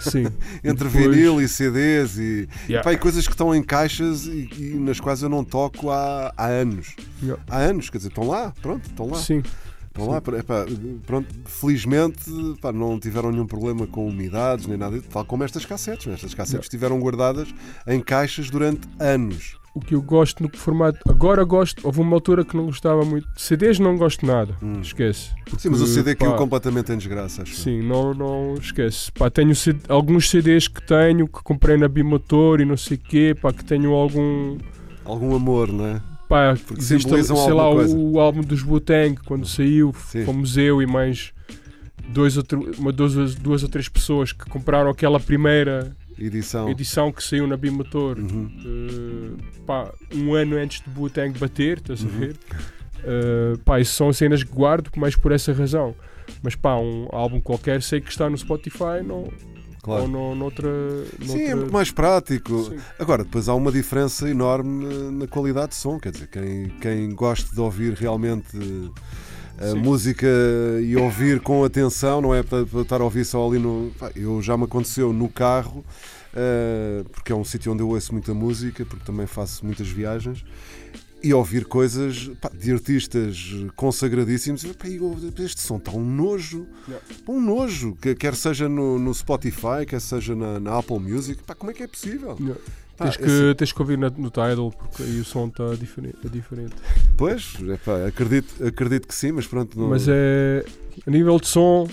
Sim. 0.00 0.26
Entre 0.64 0.88
Depois- 0.88 1.14
vinil 1.16 1.40
e 1.40 1.48
CDs 1.48 2.16
e, 2.18 2.48
Yeah. 2.68 2.82
pá, 2.82 2.92
e 2.92 2.98
coisas 2.98 3.26
que 3.26 3.32
estão 3.32 3.54
em 3.54 3.62
caixas 3.62 4.24
e, 4.26 4.48
e 4.58 4.64
nas 4.78 4.98
quais 5.00 5.22
eu 5.22 5.28
não 5.28 5.44
toco 5.44 5.90
há, 5.90 6.32
há 6.36 6.46
anos. 6.46 6.94
Yeah. 7.22 7.42
Há 7.48 7.58
anos, 7.58 7.90
quer 7.90 7.98
dizer, 7.98 8.08
estão 8.08 8.26
lá, 8.26 8.52
pronto, 8.62 8.88
estão 8.88 9.06
lá. 9.08 9.18
Sim. 9.18 9.42
Estão 9.88 10.06
lá, 10.08 10.18
epá, 10.38 10.64
pronto, 11.04 11.28
felizmente 11.46 12.30
pá, 12.60 12.72
não 12.72 12.98
tiveram 12.98 13.32
nenhum 13.32 13.46
problema 13.46 13.86
com 13.88 14.06
umidades 14.06 14.66
nem 14.66 14.76
nada, 14.78 15.00
tal 15.10 15.24
como 15.24 15.42
estas 15.44 15.64
cassetes. 15.66 16.06
Estas 16.06 16.32
cassetes 16.32 16.52
Yeah. 16.52 16.64
estiveram 16.64 16.98
guardadas 17.00 17.48
em 17.86 18.00
caixas 18.00 18.48
durante 18.50 18.88
anos. 18.98 19.58
O 19.74 19.80
que 19.80 19.94
eu 19.94 20.02
gosto 20.02 20.42
no 20.42 20.48
formato. 20.56 20.98
Agora 21.08 21.44
gosto. 21.44 21.86
Houve 21.86 22.00
uma 22.00 22.16
altura 22.16 22.44
que 22.44 22.56
não 22.56 22.66
gostava 22.66 23.04
muito. 23.04 23.26
CDs 23.36 23.78
não 23.78 23.96
gosto 23.96 24.26
nada. 24.26 24.54
Esquece. 24.82 25.30
Hum. 25.52 25.58
Sim, 25.58 25.68
mas 25.70 25.80
o 25.80 25.84
Porque, 25.84 25.94
CD 26.00 26.14
caiu 26.16 26.32
pá, 26.32 26.38
completamente 26.38 26.92
em 26.92 26.96
desgraça, 26.98 27.42
acho. 27.42 27.54
Sim, 27.54 27.82
não, 27.82 28.12
não 28.14 28.54
esquece. 28.54 29.10
Pá, 29.12 29.30
tenho 29.30 29.54
C- 29.54 29.76
alguns 29.88 30.28
CDs 30.28 30.68
que 30.68 30.82
tenho 30.82 31.26
que 31.28 31.42
comprei 31.42 31.76
na 31.76 31.88
Bimotor 31.88 32.60
e 32.60 32.64
não 32.64 32.76
sei 32.76 32.96
o 32.96 33.00
quê. 33.00 33.36
Pá, 33.40 33.52
que 33.52 33.64
tenho 33.64 33.92
algum. 33.92 34.56
Algum 35.04 35.34
amor, 35.34 35.72
não 35.72 35.86
é? 35.86 36.00
Pá, 36.28 36.54
Porque 36.66 36.80
existe, 36.80 37.08
sei 37.24 37.52
lá, 37.52 37.70
coisa. 37.72 37.96
o 37.96 38.20
álbum 38.20 38.40
dos 38.42 38.62
Wu-Tang 38.62 39.16
quando 39.24 39.46
saiu. 39.46 39.92
Sim. 40.06 40.24
Fomos 40.24 40.56
eu 40.56 40.80
e 40.80 40.86
mais 40.86 41.32
dois 42.08 42.36
ou, 42.36 42.44
uma, 42.78 42.92
duas, 42.92 43.34
duas 43.34 43.62
ou 43.62 43.68
três 43.68 43.88
pessoas 43.88 44.32
que 44.32 44.44
compraram 44.48 44.90
aquela 44.90 45.18
primeira 45.20 45.96
Edição. 46.20 46.68
edição 46.68 47.10
que 47.10 47.22
saiu 47.24 47.46
na 47.46 47.56
Bimotor. 47.56 48.18
Uhum. 48.18 48.50
Uh, 48.64 49.62
pá, 49.64 49.90
um 50.14 50.34
ano 50.34 50.56
antes 50.56 50.82
de 50.82 50.98
Wu-Tang 51.00 51.38
bater, 51.38 51.78
estás 51.78 52.02
Uhum. 52.02 52.08
a 52.08 52.18
ver? 52.18 52.36
Uh, 53.02 53.58
pá, 53.64 53.80
isso 53.80 53.94
são 53.94 54.12
cenas 54.12 54.42
que 54.44 54.52
guardo 54.52 54.90
mais 54.96 55.16
por 55.16 55.32
essa 55.32 55.52
razão. 55.52 55.94
Mas 56.42 56.54
pá, 56.54 56.76
um 56.76 57.08
álbum 57.10 57.40
qualquer 57.40 57.82
sei 57.82 58.00
que 58.00 58.10
está 58.10 58.28
no 58.28 58.36
Spotify 58.36 59.02
não, 59.04 59.32
Claro. 59.82 60.02
ou 60.02 60.08
no, 60.08 60.34
noutra, 60.34 60.68
noutra. 60.70 61.26
Sim, 61.26 61.44
é 61.44 61.54
muito 61.54 61.72
mais 61.72 61.90
prático. 61.90 62.64
Sim. 62.64 62.76
Agora, 62.98 63.24
depois 63.24 63.48
há 63.48 63.54
uma 63.54 63.72
diferença 63.72 64.28
enorme 64.28 64.86
na 65.12 65.26
qualidade 65.26 65.70
de 65.70 65.76
som. 65.76 65.98
Quer 65.98 66.12
dizer, 66.12 66.26
quem, 66.28 66.68
quem 66.80 67.14
gosta 67.14 67.52
de 67.54 67.60
ouvir 67.60 67.94
realmente 67.94 68.58
a 69.60 69.74
música 69.74 70.26
e 70.82 70.96
ouvir 70.96 71.40
com 71.40 71.62
atenção, 71.64 72.20
não 72.20 72.34
é 72.34 72.42
para, 72.42 72.64
para 72.66 72.80
estar 72.80 73.00
a 73.00 73.04
ouvir 73.04 73.24
só 73.24 73.46
ali 73.48 73.58
no. 73.58 73.92
pá, 73.98 74.10
Eu 74.16 74.40
já 74.40 74.56
me 74.56 74.64
aconteceu 74.64 75.12
no 75.12 75.28
carro, 75.28 75.84
eh, 76.34 77.04
porque 77.12 77.32
é 77.32 77.34
um 77.34 77.44
sítio 77.44 77.72
onde 77.72 77.82
eu 77.82 77.88
ouço 77.88 78.12
muita 78.12 78.32
música, 78.34 78.84
porque 78.86 79.04
também 79.04 79.26
faço 79.26 79.64
muitas 79.64 79.88
viagens. 79.88 80.44
E 81.22 81.34
ouvir 81.34 81.66
coisas 81.66 82.30
pá, 82.40 82.48
de 82.48 82.72
artistas 82.72 83.54
consagradíssimos, 83.76 84.64
pá, 84.64 84.88
e 84.88 84.96
eu- 84.96 85.14
este 85.44 85.60
som 85.60 85.76
está 85.76 85.90
um 85.92 86.02
nojo, 86.02 86.66
um 87.28 87.38
nojo, 87.40 87.94
que- 88.00 88.14
quer 88.14 88.34
seja 88.34 88.68
no, 88.70 88.98
no 88.98 89.12
Spotify, 89.12 89.84
quer 89.86 90.00
seja 90.00 90.34
na, 90.34 90.58
na 90.58 90.78
Apple 90.78 90.98
Music, 90.98 91.42
pá, 91.42 91.54
como 91.54 91.70
é 91.70 91.74
que 91.74 91.82
é 91.82 91.86
possível? 91.86 92.36
Yeah. 92.40 92.58
Pá, 93.00 93.06
Tens 93.06 93.16
que, 93.16 93.24
assim- 93.24 93.54
tens 93.56 93.72
que 93.72 93.80
ouvir 93.80 93.96
na- 93.96 94.10
no 94.10 94.28
Tidal 94.30 94.70
porque 94.78 95.02
aí 95.02 95.18
o 95.20 95.24
som 95.24 95.46
está 95.48 95.74
diferente, 95.74 96.18
é 96.22 96.28
diferente. 96.28 96.74
Pois, 97.16 97.54
epá, 97.66 98.04
acredito, 98.06 98.62
acredito 98.62 99.08
que 99.08 99.14
sim, 99.14 99.32
mas 99.32 99.46
pronto. 99.46 99.78
Não... 99.80 99.88
Mas 99.88 100.06
é. 100.06 100.62
A 101.06 101.10
nível 101.10 101.40
de 101.40 101.46
som, 101.48 101.88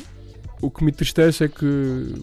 o 0.61 0.71
que 0.71 0.83
me 0.83 0.89
entristece 0.91 1.43
é 1.43 1.47
que 1.47 2.15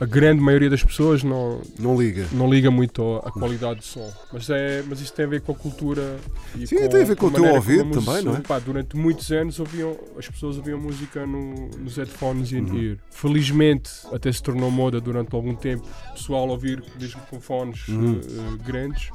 a 0.00 0.04
grande 0.06 0.40
maioria 0.40 0.70
das 0.70 0.82
pessoas 0.84 1.22
não, 1.24 1.60
Não 1.78 2.00
liga. 2.00 2.26
não 2.32 2.48
liga 2.48 2.70
muito 2.70 3.16
à 3.24 3.30
qualidade 3.32 3.80
do 3.80 3.84
som. 3.84 4.08
Mas, 4.32 4.48
é, 4.48 4.82
mas 4.88 5.00
isso 5.00 5.12
tem 5.12 5.24
a 5.24 5.28
ver 5.28 5.40
com 5.40 5.52
a 5.52 5.54
cultura 5.54 6.16
e 6.56 6.66
Sim, 6.66 6.76
tem 6.88 7.02
a 7.02 7.04
ver 7.04 7.16
com 7.16 7.26
o 7.26 7.30
teu 7.30 7.44
ouvido 7.44 7.84
música- 7.86 8.06
também, 8.06 8.24
não 8.24 8.36
é? 8.36 8.40
Pá, 8.40 8.58
durante 8.58 8.96
muitos 8.96 9.30
anos 9.32 9.58
ouviam, 9.58 9.96
as 10.16 10.28
pessoas 10.28 10.56
ouviam 10.56 10.78
música 10.78 11.26
no- 11.26 11.68
nos 11.78 11.96
headphones 11.96 12.52
in 12.52 12.60
Uhum. 12.60 12.82
ear. 12.90 12.96
Felizmente 13.10 13.90
até 14.12 14.30
se 14.32 14.42
tornou 14.42 14.70
moda 14.70 15.00
durante 15.00 15.34
algum 15.34 15.54
tempo 15.54 15.84
o 16.10 16.12
pessoal 16.14 16.48
ouvir 16.48 16.82
mesmo 17.00 17.20
com 17.28 17.40
fones 17.40 17.88
Uhum. 17.88 18.20
eh, 18.22 18.64
grandes. 18.64 19.10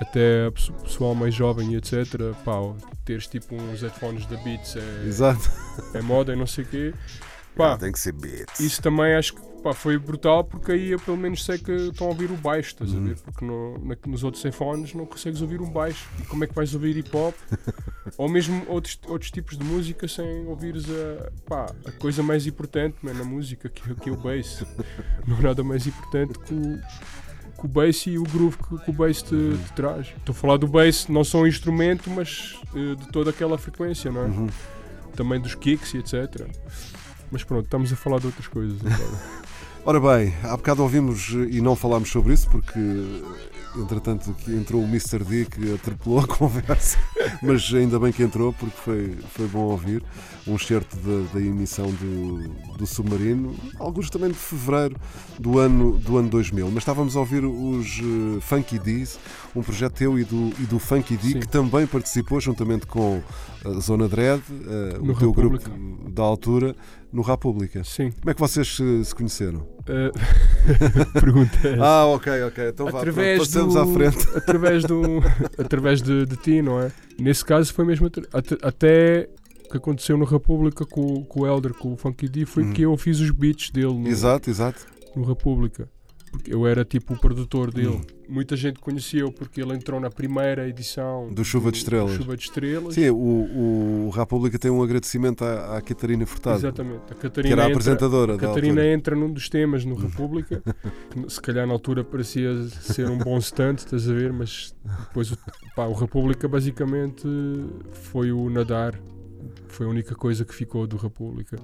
Até 0.00 0.50
pessoal 0.82 1.14
mais 1.14 1.32
jovem 1.34 1.72
e 1.72 1.76
etc. 1.76 1.94
Pá, 2.44 2.54
teres 3.04 3.26
tipo 3.28 3.54
uns 3.54 3.80
headphones 3.80 4.26
da 4.26 4.36
Beats 4.38 4.76
é, 4.76 5.06
Exato. 5.06 5.48
é 5.94 6.00
moda 6.02 6.32
e 6.32 6.36
não 6.36 6.46
sei 6.46 6.64
o 6.64 6.66
quê. 6.66 6.94
Pá, 7.56 7.76
tem 7.76 7.92
que 7.92 7.98
ser 8.00 8.12
beats. 8.12 8.58
isso 8.60 8.82
também 8.82 9.14
acho 9.14 9.34
que 9.34 9.40
pá, 9.62 9.72
foi 9.72 9.96
brutal 9.96 10.42
porque 10.44 10.72
aí 10.72 10.90
eu 10.90 10.98
pelo 10.98 11.16
menos 11.16 11.44
sei 11.44 11.56
que 11.56 11.70
estão 11.72 12.08
a 12.08 12.10
ouvir 12.10 12.30
o 12.30 12.36
baixo, 12.36 12.70
estás 12.70 12.94
a 12.94 12.98
ver? 12.98 13.16
Porque 13.16 13.44
no- 13.44 13.78
na- 13.78 13.96
nos 14.06 14.24
outros 14.24 14.44
iPhones 14.44 14.92
não 14.92 15.06
consegues 15.06 15.40
ouvir 15.40 15.60
um 15.60 15.70
baixo. 15.70 16.06
E 16.20 16.24
como 16.24 16.42
é 16.44 16.46
que 16.46 16.54
vais 16.54 16.74
ouvir 16.74 16.96
hip 16.96 17.16
hop? 17.16 17.34
Ou 18.18 18.28
mesmo 18.28 18.62
outros, 18.68 18.98
outros 19.06 19.30
tipos 19.30 19.56
de 19.56 19.64
música 19.64 20.06
sem 20.08 20.46
ouvires 20.46 20.84
a, 20.90 21.30
pá, 21.48 21.72
a 21.86 21.92
coisa 21.92 22.22
mais 22.22 22.46
importante 22.46 22.96
man, 23.02 23.14
na 23.14 23.24
música, 23.24 23.68
que, 23.68 23.90
é- 23.90 23.94
que 23.94 24.10
é 24.10 24.12
o 24.12 24.16
bass. 24.16 24.64
Não 25.26 25.38
há 25.38 25.40
nada 25.42 25.62
mais 25.64 25.86
importante 25.86 26.38
que 26.40 26.52
o, 26.52 26.78
que 27.60 27.64
o 27.66 27.68
bass 27.68 28.06
e 28.06 28.18
o 28.18 28.24
groove 28.24 28.58
que, 28.58 28.78
que 28.84 28.90
o 28.90 28.92
bass 28.92 29.22
te, 29.22 29.28
te 29.66 29.72
traz. 29.74 30.08
Estou 30.08 30.32
a 30.32 30.36
falar 30.36 30.56
do 30.58 30.66
bass 30.66 31.06
não 31.08 31.22
só 31.24 31.38
um 31.40 31.46
instrumento, 31.46 32.10
mas 32.10 32.58
eh, 32.74 32.96
de 32.96 33.08
toda 33.12 33.30
aquela 33.30 33.56
frequência, 33.56 34.10
não 34.10 34.24
é? 34.24 34.28
Também 35.16 35.40
dos 35.40 35.54
kicks 35.54 35.94
e 35.94 35.98
etc. 35.98 36.46
Mas 37.34 37.42
pronto, 37.42 37.64
estamos 37.64 37.92
a 37.92 37.96
falar 37.96 38.20
de 38.20 38.26
outras 38.26 38.46
coisas 38.46 38.78
agora. 38.80 39.22
Ora 39.84 40.00
bem, 40.00 40.32
há 40.44 40.56
bocado 40.56 40.84
ouvimos 40.84 41.34
eh, 41.34 41.56
e 41.56 41.60
não 41.60 41.74
falámos 41.74 42.08
sobre 42.08 42.32
isso 42.32 42.48
porque, 42.48 42.78
eh, 42.78 43.80
entretanto, 43.80 44.30
aqui 44.30 44.52
entrou 44.52 44.80
o 44.80 44.84
Mr. 44.84 45.24
D 45.24 45.44
que 45.44 45.74
atropelou 45.74 46.20
a 46.20 46.26
conversa, 46.28 46.96
mas 47.42 47.74
ainda 47.74 47.98
bem 47.98 48.12
que 48.12 48.22
entrou 48.22 48.52
porque 48.52 48.76
foi, 48.76 49.18
foi 49.32 49.48
bom 49.48 49.64
ouvir 49.64 50.00
um 50.46 50.54
excerto 50.56 50.96
da, 50.96 51.34
da 51.34 51.40
emissão 51.40 51.86
do, 51.86 52.48
do 52.78 52.86
Submarino, 52.86 53.54
alguns 53.78 54.08
também 54.10 54.30
de 54.30 54.36
fevereiro 54.36 54.96
do 55.38 55.58
ano, 55.58 55.98
do 55.98 56.18
ano 56.18 56.28
2000. 56.28 56.66
Mas 56.68 56.78
estávamos 56.78 57.16
a 57.16 57.20
ouvir 57.20 57.44
os 57.44 57.98
eh, 57.98 58.40
Funky 58.40 58.78
D's, 58.78 59.18
um 59.56 59.62
projeto 59.62 59.94
teu 59.94 60.18
e 60.18 60.24
do, 60.24 60.52
e 60.60 60.66
do 60.66 60.78
Funky 60.78 61.16
D 61.16 61.32
Sim. 61.32 61.40
que 61.40 61.48
também 61.48 61.86
participou 61.86 62.40
juntamente 62.40 62.86
com 62.86 63.20
a 63.64 63.80
Zona 63.80 64.08
Dread, 64.08 64.42
eh, 64.48 64.98
o 64.98 65.14
teu 65.14 65.30
República. 65.30 65.68
grupo 65.70 66.10
da 66.10 66.22
altura, 66.22 66.76
no 67.14 67.22
República. 67.22 67.82
Sim. 67.84 68.10
Como 68.10 68.30
é 68.30 68.34
que 68.34 68.40
vocês 68.40 68.76
se, 68.76 69.04
se 69.04 69.14
conheceram? 69.14 69.66
Eh, 69.88 70.10
pergunta 71.20 71.56
é. 71.68 71.78
Ah, 71.80 72.06
ok, 72.06 72.42
ok. 72.44 72.68
Então 72.68 72.86
vá, 72.90 72.98
através 72.98 73.36
pronto, 73.48 73.48
passamos 73.52 73.74
do, 73.74 73.80
à 73.80 73.86
frente. 73.86 74.28
através 74.36 74.84
do 74.84 75.02
através 75.58 76.02
de, 76.02 76.26
de 76.26 76.36
ti 76.36 76.60
não 76.62 76.80
é 76.80 76.90
nesse 77.18 77.44
caso 77.44 77.72
foi 77.72 77.84
mesmo 77.84 78.06
at- 78.06 78.58
até 78.62 79.28
o 79.66 79.70
que 79.70 79.76
aconteceu 79.76 80.16
no 80.16 80.24
República 80.24 80.84
com, 80.84 81.24
com 81.24 81.40
o 81.42 81.46
Elder 81.46 81.72
com 81.74 81.92
o 81.92 81.96
Funky 81.96 82.28
D 82.28 82.44
foi 82.46 82.64
Uhum. 82.64 82.72
que 82.72 82.82
eu 82.82 82.96
fiz 82.96 83.20
os 83.20 83.30
beats 83.30 83.70
dele 83.70 83.94
no, 83.94 84.08
Exato, 84.08 84.50
exato. 84.50 84.86
no 85.14 85.24
República 85.24 85.88
porque 86.36 86.52
eu 86.54 86.66
era 86.66 86.84
tipo 86.84 87.14
o 87.14 87.18
produtor 87.18 87.70
dele 87.72 87.88
Uhum. 87.88 88.00
muita 88.28 88.56
gente 88.56 88.78
conheceu 88.80 89.30
porque 89.30 89.60
ele 89.60 89.74
entrou 89.74 90.00
na 90.00 90.10
primeira 90.10 90.68
edição 90.68 91.32
Do 91.32 91.44
Chuva 91.44 91.70
de 91.70 91.78
Estrelas. 91.78 92.12
Chuva 92.16 92.36
de 92.36 92.42
Estrelas 92.44 92.94
Sim, 92.94 93.10
o, 93.10 94.06
o 94.06 94.10
República 94.10 94.58
tem 94.58 94.70
um 94.70 94.82
agradecimento 94.82 95.44
à, 95.44 95.76
à 95.76 95.80
Catarina 95.80 96.24
Furtado. 96.26 96.58
Exatamente. 96.58 97.02
A 97.10 97.14
Que 97.14 97.20
Catarina 97.22 97.54
era 97.54 97.62
a 97.62 97.64
entra- 97.66 97.74
apresentadora 97.76 98.34
A 98.34 98.36
da 98.36 98.46
Catarina 98.48 98.84
entra 98.86 99.14
num 99.14 99.32
dos 99.32 99.48
temas 99.48 99.84
no 99.84 99.94
República. 99.94 100.62
que 101.10 101.24
se 101.32 101.40
calhar 101.40 101.66
na 101.66 101.72
altura 101.72 102.02
parecia 102.04 102.52
ser 102.80 103.08
um 103.10 103.18
bom 103.18 103.40
stunt, 103.40 103.78
estás 103.78 104.08
a 104.08 104.12
ver? 104.12 104.32
Mas 104.32 104.74
depois 105.06 105.30
o, 105.32 105.38
pá, 105.76 105.86
o 105.86 105.92
República 105.92 106.48
basicamente 106.48 107.26
foi 107.92 108.32
o 108.32 108.48
nadar. 108.50 108.98
Foi 109.68 109.86
a 109.86 109.88
única 109.88 110.14
coisa 110.14 110.44
que 110.44 110.54
ficou 110.54 110.86
do 110.86 110.96
República. 110.96 111.58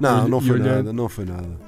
Não, 0.00 0.26
E- 0.26 0.30
não 0.30 0.40
foi 0.40 0.50
olhando- 0.52 0.76
nada, 0.76 0.92
não 0.92 1.08
foi 1.08 1.24
nada. 1.24 1.58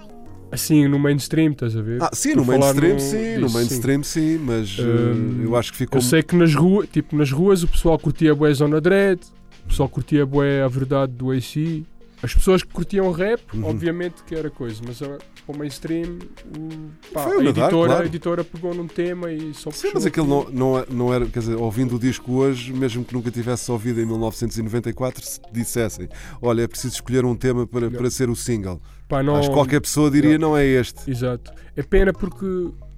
Assim, 0.55 0.87
no 0.87 1.01
mainstream, 1.01 1.51
estás 1.51 1.77
a 1.77 1.83
ver? 1.83 2.01
Ah, 2.01 2.11
sim, 2.13 2.35
no 2.37 2.45
mainstream 2.45 2.95
no- 2.95 3.01
sim, 3.01 3.39
no 3.39 3.51
mainstream 3.51 4.03
sim, 4.05 4.39
mas 4.39 4.79
Hum, 4.79 5.41
eh, 5.41 5.45
eu 5.47 5.57
acho 5.57 5.73
que 5.73 5.79
ficou. 5.79 5.99
Eu 5.99 6.03
sei 6.03 6.23
que 6.23 6.37
nas 6.37 6.55
ruas, 6.55 6.89
tipo, 6.89 7.17
nas 7.17 7.31
ruas 7.33 7.65
o 7.65 7.69
pessoal 7.69 7.99
curtia 7.99 8.33
bué 8.37 8.55
Zona 8.55 8.81
Dread, 8.81 9.21
o 9.65 9.69
pessoal 9.69 9.89
curtia 9.89 10.25
bué 10.25 10.63
a 10.63 10.69
verdade 10.69 11.13
do 11.13 11.33
AC. 11.33 11.83
As 12.23 12.33
pessoas 12.33 12.63
que 12.63 12.73
curtiam 12.73 13.11
rap, 13.11 13.41
Uhum. 13.53 13.65
obviamente 13.65 14.23
que 14.25 14.35
era 14.35 14.49
coisa, 14.49 14.81
mas 14.87 15.03
ah, 15.03 15.19
para 15.45 15.55
o 15.55 15.59
mainstream, 15.59 16.21
o- 16.57 17.13
pá, 17.13 17.25
Foi 17.25 17.37
o 17.37 17.41
a, 17.41 17.43
nadar, 17.45 17.65
editora, 17.65 17.89
claro. 17.89 18.03
a 18.03 18.07
editora 18.07 18.45
pegou 18.45 18.75
num 18.75 18.87
tema 18.87 19.31
e 19.33 19.53
só 19.53 19.71
Sim, 19.73 19.91
mas 19.93 20.07
aquilo 20.07 20.41
aquilo. 20.41 20.51
não, 20.57 20.71
não, 20.73 20.79
é- 20.79 20.87
não 20.89 21.13
era, 21.13 21.27
quer 21.27 21.41
dizer, 21.41 21.57
ouvindo 21.57 21.97
o 21.97 21.99
disco 21.99 22.33
hoje, 22.33 22.73
mesmo 22.73 23.05
que 23.05 23.13
nunca 23.13 23.31
tivesse 23.31 23.71
ouvido 23.71 24.01
em 24.01 24.07
1994, 24.07 25.23
se 25.23 25.41
dissessem: 25.53 26.09
olha, 26.41 26.63
é 26.63 26.69
preciso 26.69 26.95
escolher 26.95 27.25
um 27.27 27.35
tema 27.35 27.67
para, 27.67 27.91
para 27.91 28.09
ser 28.11 28.31
o 28.31 28.37
single. 28.37 28.81
Pá, 29.09 29.23
não- 29.23 29.37
Acho 29.37 29.49
que 29.49 29.55
qualquer 29.55 29.81
pessoa 29.81 30.11
diria: 30.11 30.31
Yeah. 30.31 30.47
não 30.47 30.57
é 30.57 30.65
este. 30.67 31.11
Exato. 31.11 31.53
É 31.77 31.83
pena 31.83 32.13
porque 32.13 32.47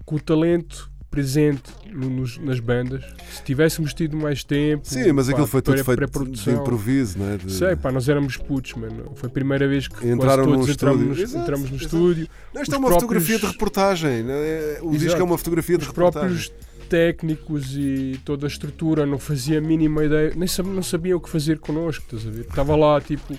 com 0.04 0.16
o 0.16 0.20
talento 0.20 0.90
presente 1.10 1.62
no- 1.90 2.10
nos- 2.10 2.36
nas 2.38 2.60
bandas, 2.60 3.02
se 3.32 3.42
tivéssemos 3.42 3.94
tido 3.94 4.16
mais 4.16 4.44
tempo. 4.44 4.86
Sim, 4.86 5.12
mas 5.12 5.26
pá, 5.26 5.32
aquilo 5.32 5.46
foi 5.46 5.62
tudo 5.62 5.82
feito 5.82 6.24
de 6.30 6.50
improviso, 6.50 7.18
não 7.18 7.30
é? 7.30 7.38
De- 7.38 7.50
Sei, 7.52 7.74
pá, 7.74 7.90
nós 7.90 8.06
éramos 8.08 8.36
putos, 8.36 8.74
mano. 8.74 9.12
Foi 9.14 9.28
a 9.28 9.32
primeira 9.32 9.66
vez 9.66 9.88
que 9.88 10.06
Entraram 10.06 10.44
todos 10.44 10.68
entramos, 10.68 11.06
nos- 11.06 11.18
Exato, 11.18 11.42
entramos 11.42 11.70
no 11.70 11.76
exato. 11.76 11.84
estúdio. 11.96 12.28
Não, 12.54 12.60
isto 12.62 12.70
Os 12.70 12.74
é 12.74 12.78
uma 12.78 12.88
próprios- 12.88 13.02
fotografia 13.02 13.38
de 13.38 13.46
reportagem. 13.46 14.22
não 14.24 14.34
é? 14.34 14.78
O 14.82 14.90
disco 14.90 15.06
Exato. 15.06 15.22
é 15.22 15.24
uma 15.24 15.38
fotografia 15.38 15.78
de 15.78 15.82
Os 15.84 15.88
reportagem. 15.88 16.28
próprios 16.28 16.52
técnicos 16.88 17.74
e 17.76 18.20
toda 18.24 18.46
a 18.46 18.48
estrutura 18.48 19.06
não 19.06 19.18
fazia 19.18 19.58
a 19.58 19.60
mínima 19.60 20.04
ideia, 20.04 20.32
nem 20.36 20.46
sab- 20.46 20.68
não 20.68 20.82
sabiam 20.82 21.18
o 21.18 21.20
que 21.20 21.30
fazer 21.30 21.58
connosco, 21.58 22.04
estás 22.04 22.26
a 22.26 22.30
ver? 22.30 22.42
Estava 22.42 22.76
lá 22.76 23.00
tipo 23.00 23.34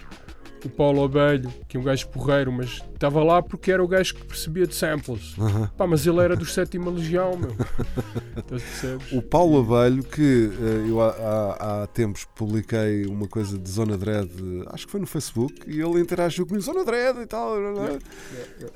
o 0.66 0.70
Paulo 0.70 1.04
Abelho, 1.04 1.52
que 1.68 1.78
é 1.78 1.80
um 1.80 1.84
gajo 1.84 2.08
porreiro, 2.08 2.52
mas 2.52 2.82
estava 2.98 3.24
lá 3.24 3.42
porque 3.42 3.72
era 3.72 3.84
o 3.84 3.88
gajo 3.88 4.16
que 4.16 4.26
percebia 4.26 4.66
de 4.68 4.76
samples. 4.76 5.36
Aham. 5.40 5.70
Pá, 5.78 5.88
mas 5.88 6.06
ele 6.06 6.20
era 6.20 6.36
dos 6.36 6.54
sétima 6.54 6.90
legião, 6.92 7.38
meu. 7.38 7.56
O 9.12 9.22
Paulo 9.22 9.60
Abelho, 9.60 10.04
que 10.04 10.52
eh, 10.60 10.90
eu 10.90 11.02
há, 11.02 11.84
há- 11.84 11.88
tempos 11.88 12.26
publiquei 12.36 13.06
uma 13.06 13.28
coisa 13.28 13.58
de 13.58 13.70
Zona 13.70 13.98
Dread, 13.98 14.30
acho 14.68 14.86
que 14.86 14.92
foi 14.92 15.00
no 15.00 15.08
Facebook, 15.08 15.54
e 15.68 15.80
ele 15.80 16.00
interagiu 16.02 16.46
comigo, 16.46 16.64
Zona 16.64 16.84
Dread 16.84 17.20
e 17.22 17.26
tal. 17.26 17.56
blá, 17.56 17.72
blá. 17.72 18.00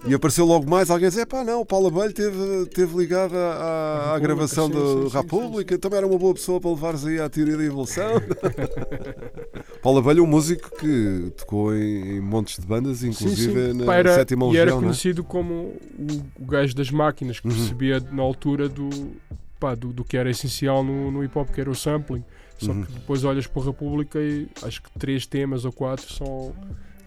E 0.06 0.14
apareceu 0.14 0.46
logo 0.46 0.70
mais 0.70 0.90
alguém 0.90 1.08
a 1.08 1.10
dizer: 1.10 1.26
pá, 1.26 1.44
não, 1.44 1.62
o 1.62 1.66
Paulo 1.66 1.88
Abelho 1.88 2.10
esteve, 2.10 2.64
esteve 2.64 2.98
ligado 2.98 3.36
à, 3.36 4.14
à- 4.16 4.20
gravação 4.20 4.68
sim, 4.68 4.74
da 4.74 4.80
sim, 4.80 5.10
sim, 5.10 5.18
República, 5.18 5.78
também 5.78 5.98
era 5.98 6.08
uma 6.08 6.18
boa 6.18 6.34
pessoa 6.34 6.60
para 6.62 6.70
levares 6.70 7.06
aí 7.06 7.20
à 7.20 7.28
teoria 7.30 7.58
da 7.58 7.64
evolução. 7.64 8.12
Paulo 9.82 10.00
Abelho 10.00 10.20
é 10.20 10.24
um 10.24 10.28
músico 10.28 10.70
que 10.78 11.32
tocou 11.38 11.76
em, 11.76 12.18
em 12.18 12.22
montes 12.22 12.60
de 12.60 12.66
bandas, 12.66 13.04
inclusive 13.04 13.74
na 13.74 13.86
Pá, 13.86 13.96
era, 13.96 14.11
sétima 14.16 14.46
e 14.48 14.58
era 14.58 14.58
legião. 14.66 14.76
não 14.76 14.78
é? 14.80 14.84
conhecido 14.92 15.24
como 15.24 15.54
o, 15.54 16.22
o 16.42 16.46
gajo 16.46 16.76
das 16.76 16.90
máquinas, 16.92 17.40
que 17.40 17.48
Uhum. 17.48 17.54
percebia 17.56 18.00
na 18.12 18.22
altura 18.24 18.68
do, 18.70 18.90
pá, 19.60 19.76
do, 19.76 19.92
do 19.94 20.04
que 20.04 20.18
era 20.18 20.30
essencial 20.30 20.84
no, 20.84 21.12
no 21.12 21.24
hip 21.24 21.38
hop, 21.38 21.50
que 21.50 21.62
era 21.62 21.70
o 21.70 21.76
sampling. 21.76 22.24
Só 22.58 22.72
Uhum. 22.72 22.84
que 22.84 22.92
depois 22.92 23.24
olhas 23.24 23.48
para 23.48 23.62
a 23.62 23.66
República 23.66 24.20
e 24.20 24.48
acho 24.64 24.84
que 24.84 24.90
três 25.00 25.26
temas 25.26 25.66
ou 25.66 25.72
quatro 25.72 26.14
são 26.14 26.54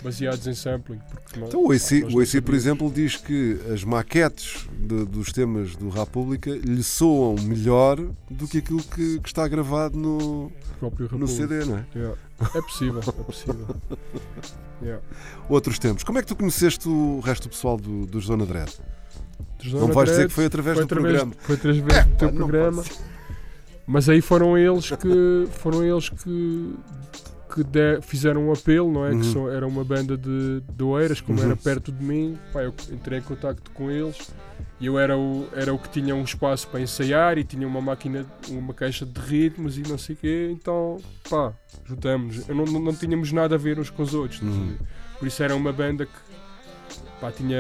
baseados 0.03 0.47
em 0.47 0.53
sampling. 0.55 0.99
Não- 1.39 1.47
Então 1.47 1.65
o 1.65 1.73
AC, 1.73 2.05
o 2.13 2.21
AC, 2.21 2.41
por 2.43 2.55
exemplo, 2.55 2.91
diz 2.93 3.17
que 3.17 3.59
as 3.73 3.85
maquetes 3.85 4.67
de- 4.79 5.05
dos 5.07 5.33
temas 5.33 5.75
do 5.77 5.89
República 5.89 6.51
lhe 6.51 6.83
soam 6.83 7.37
melhor 7.37 7.97
do 8.31 8.47
que 8.47 8.59
aquilo 8.59 8.83
que, 8.83 9.19
que 9.21 9.29
está 9.29 9.47
gravado 9.49 9.97
no, 9.99 10.53
no. 11.13 11.27
CD, 11.29 11.65
não 11.65 11.79
é? 11.79 11.85
Yeah. 11.95 12.17
É 12.55 12.61
possível, 12.63 13.01
é 13.01 13.23
possível. 13.23 13.67
Yeah. 14.83 15.03
Outros 15.49 15.79
tempos. 15.79 16.03
Como 16.05 16.19
é 16.19 16.23
que 16.23 16.29
tu 16.29 16.37
conheceste 16.37 16.89
o 16.89 17.21
resto 17.21 17.45
do 17.45 17.51
pessoal 17.51 17.77
do, 17.77 18.07
dos 18.07 18.27
Zona 18.27 18.45
Dread? 18.45 18.73
Não 19.65 19.71
Zona 19.81 19.93
vais 19.95 20.09
dizer 20.11 20.17
Dread, 20.23 20.29
que 20.29 20.35
foi 20.35 20.45
através 20.47 20.79
do 20.79 20.87
programa. 20.87 21.33
Foi 21.41 21.55
através 21.55 21.83
do 22.07 22.17
teu 22.17 22.29
não 22.31 22.37
programa. 22.37 22.85
Mas 23.87 24.09
aí 24.09 24.21
foram 24.21 24.57
eles 24.59 24.91
que 24.91 25.49
foram 25.53 25.85
eles 25.85 26.09
que, 26.09 26.75
que 27.55 27.63
de- 27.65 28.01
fizeram 28.03 28.49
um 28.49 28.53
apelo, 28.53 28.91
não 28.93 29.07
é? 29.07 29.11
Uhum. 29.13 29.21
Que 29.21 29.27
são- 29.27 29.51
era 29.51 29.67
uma 29.67 29.85
banda 29.85 30.17
de, 30.17 30.61
de 30.61 30.83
Oeiras, 30.83 31.21
como 31.21 31.39
Uhum. 31.39 31.47
era 31.47 31.57
perto 31.57 31.93
de 31.93 32.03
mim, 32.05 32.39
pá, 32.53 32.63
eu 32.63 32.75
entrei 32.91 33.19
em 33.21 33.23
contacto 33.23 33.71
com 33.71 33.91
eles 33.91 34.17
e 34.81 34.87
eu 34.87 34.99
era 34.99 35.17
o, 35.17 35.47
era 35.55 35.73
o 35.73 35.79
que 35.79 35.89
tinha 35.89 36.15
um 36.15 36.23
espaço 36.25 36.67
para 36.69 36.81
ensaiar 36.81 37.39
e 37.39 37.45
tinha 37.45 37.67
uma 37.67 37.81
máquina, 37.81 38.27
uma 38.51 38.75
caixa 38.75 39.07
de 39.07 39.21
ritmos 39.21 39.79
e 39.79 39.83
não 39.83 39.97
sei 39.97 40.15
o 40.15 40.19
quê, 40.19 40.49
então 40.53 41.01
pá, 41.31 41.53
juntamos. 41.85 42.49
Eu 42.49 42.55
não, 42.55 42.65
não, 42.65 42.81
não 42.81 42.95
tínhamos 42.95 43.31
nada 43.33 43.55
a 43.55 43.59
ver 43.59 43.79
uns 43.79 43.91
com 43.91 44.03
os 44.03 44.15
outros, 44.15 44.41
Uhum. 44.43 44.77
por 45.19 45.29
isso 45.29 45.43
era 45.43 45.55
uma 45.55 45.73
banda 45.73 46.05
que 46.07 46.13
pá, 47.21 47.31
tinha, 47.31 47.59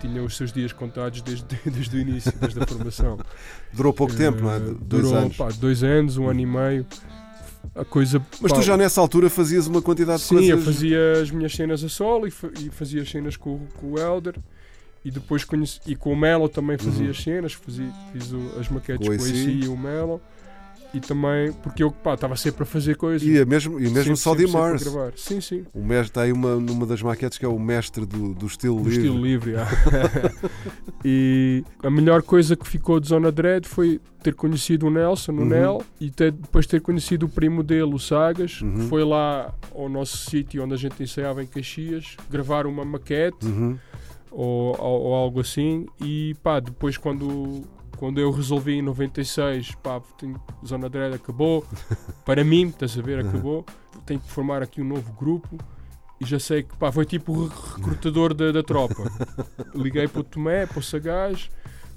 tinha 0.00 0.22
os 0.22 0.36
seus 0.36 0.52
dias 0.52 0.72
contados 0.72 1.22
desde, 1.22 1.46
desde 1.70 1.96
o 1.96 2.00
início, 2.00 2.32
desde 2.38 2.62
a 2.62 2.66
formação. 2.66 3.18
Durou 3.72 3.92
pouco 3.92 4.14
tempo, 4.14 4.42
não 4.42 4.52
é? 4.52 4.58
De- 4.60 4.74
Dois 4.74 5.02
durou, 5.04 5.14
anos. 5.18 5.36
pá, 5.36 5.48
dois 5.58 5.82
anos, 5.82 6.16
um 6.18 6.28
ano 6.28 6.40
e 6.40 6.46
meio. 6.46 6.86
A 7.74 7.84
coisa. 7.84 8.20
Mas 8.40 8.52
pá, 8.52 8.58
tu 8.58 8.62
já 8.64 8.76
nessa 8.76 9.00
altura 9.00 9.28
fazias 9.28 9.66
uma 9.66 9.82
quantidade 9.82 10.20
de 10.20 10.24
Sim, 10.28 10.34
coisas. 10.36 10.50
eu 10.50 10.58
fazia 10.60 11.12
as 11.22 11.30
minhas 11.30 11.52
cenas 11.54 11.82
a 11.84 11.88
solo 11.88 12.26
e, 12.26 12.32
e 12.60 12.70
fazia 12.70 13.02
as 13.02 13.10
cenas 13.10 13.36
com, 13.36 13.58
com 13.76 13.92
o 13.92 13.98
Elder. 13.98 14.34
E 15.08 15.10
depois 15.10 15.42
conheci, 15.42 15.80
e 15.86 15.96
com 15.96 16.12
o 16.12 16.16
Melo 16.16 16.50
também 16.50 16.76
fazia 16.76 17.04
Uhum. 17.06 17.10
as 17.12 17.22
cenas, 17.22 17.52
fazia, 17.54 17.90
fiz 18.12 18.30
o- 18.30 18.60
as 18.60 18.68
maquetes 18.68 19.08
Com. 19.08 19.14
AC 19.14 19.30
e 19.64 19.66
o 19.66 19.74
Melo. 19.74 20.20
e 20.94 21.00
também 21.00 21.52
porque 21.62 21.82
eu 21.82 21.88
estava 22.14 22.34
sempre 22.34 22.62
a 22.62 22.66
fazer 22.66 22.96
coisas. 22.96 23.26
E, 23.26 23.36
é 23.38 23.44
mesmo, 23.44 23.78
e 23.78 23.88
mesmo 23.90 24.14
a 24.14 24.52
Mars. 24.52 24.82
Sim, 25.16 25.38
sim. 25.40 25.64
O 25.74 25.80
mestre 25.84 26.08
está 26.08 26.22
aí 26.22 26.32
uma, 26.32 26.56
numa 26.56 26.86
das 26.86 27.02
maquetes 27.02 27.36
que 27.38 27.44
é 27.44 27.48
o 27.48 27.58
mestre 27.58 28.06
do, 28.06 28.32
do 28.34 28.46
estilo 28.46 28.76
Do 28.82 28.88
livre. 28.88 29.04
estilo 29.06 29.22
livre, 29.24 29.54
ah. 29.56 29.66
E 31.04 31.62
a 31.82 31.90
melhor 31.90 32.22
coisa 32.22 32.56
que 32.56 32.66
ficou 32.66 32.98
de 33.00 33.08
Zona 33.08 33.30
Dread 33.30 33.66
foi 33.68 34.00
ter 34.22 34.34
conhecido 34.34 34.86
o 34.86 34.90
Nelson, 34.90 35.32
o 35.32 35.38
Uhum. 35.40 35.44
Nel, 35.44 35.82
e 36.00 36.10
ter- 36.10 36.32
depois 36.32 36.66
ter 36.66 36.80
conhecido 36.80 37.26
o 37.26 37.28
primo 37.28 37.62
dele, 37.62 37.94
o 37.94 37.98
Sagas, 37.98 38.60
Uhum. 38.62 38.74
que 38.74 38.80
foi 38.88 39.04
lá 39.04 39.54
ao 39.74 39.88
nosso 39.88 40.16
sítio 40.30 40.62
onde 40.64 40.74
a 40.74 40.76
gente 40.76 41.00
ensaiava 41.02 41.42
em 41.42 41.46
Caxias, 41.46 42.16
gravar 42.30 42.66
uma 42.66 42.84
maquete 42.84 43.46
Uhum. 43.46 43.78
Ou, 44.30 44.76
ou- 44.80 45.02
ou 45.02 45.14
algo 45.14 45.40
assim. 45.40 45.86
E 46.00 46.34
pá, 46.42 46.60
depois 46.60 46.96
quando, 46.96 47.62
quando 47.96 48.20
eu 48.20 48.30
resolvi 48.30 48.74
em 48.74 48.82
96, 48.82 49.74
pá, 49.82 50.00
tenho- 50.18 50.40
Zona 50.66 50.88
Dread 50.88 51.14
acabou, 51.14 51.64
para 52.24 52.42
mim, 52.44 52.68
estás 52.68 52.98
a 52.98 53.02
ver, 53.02 53.24
acabou, 53.26 53.64
tenho 54.06 54.20
que 54.20 54.30
formar 54.30 54.62
aqui 54.62 54.80
um 54.80 54.84
novo 54.88 55.12
grupo. 55.12 55.56
E 56.20 56.24
já 56.26 56.38
sei 56.40 56.64
que 56.64 56.76
pá, 56.76 56.90
foi 56.90 57.04
tipo 57.04 57.32
o 57.32 57.46
re- 57.46 57.54
recrutador 57.76 58.34
da, 58.34 58.50
da 58.50 58.62
tropa. 58.62 59.04
Liguei 59.74 60.08
para 60.08 60.20
o 60.20 60.24
Tomé, 60.24 60.66
para 60.66 60.80
o 60.80 60.82
Sagaz, 60.82 61.48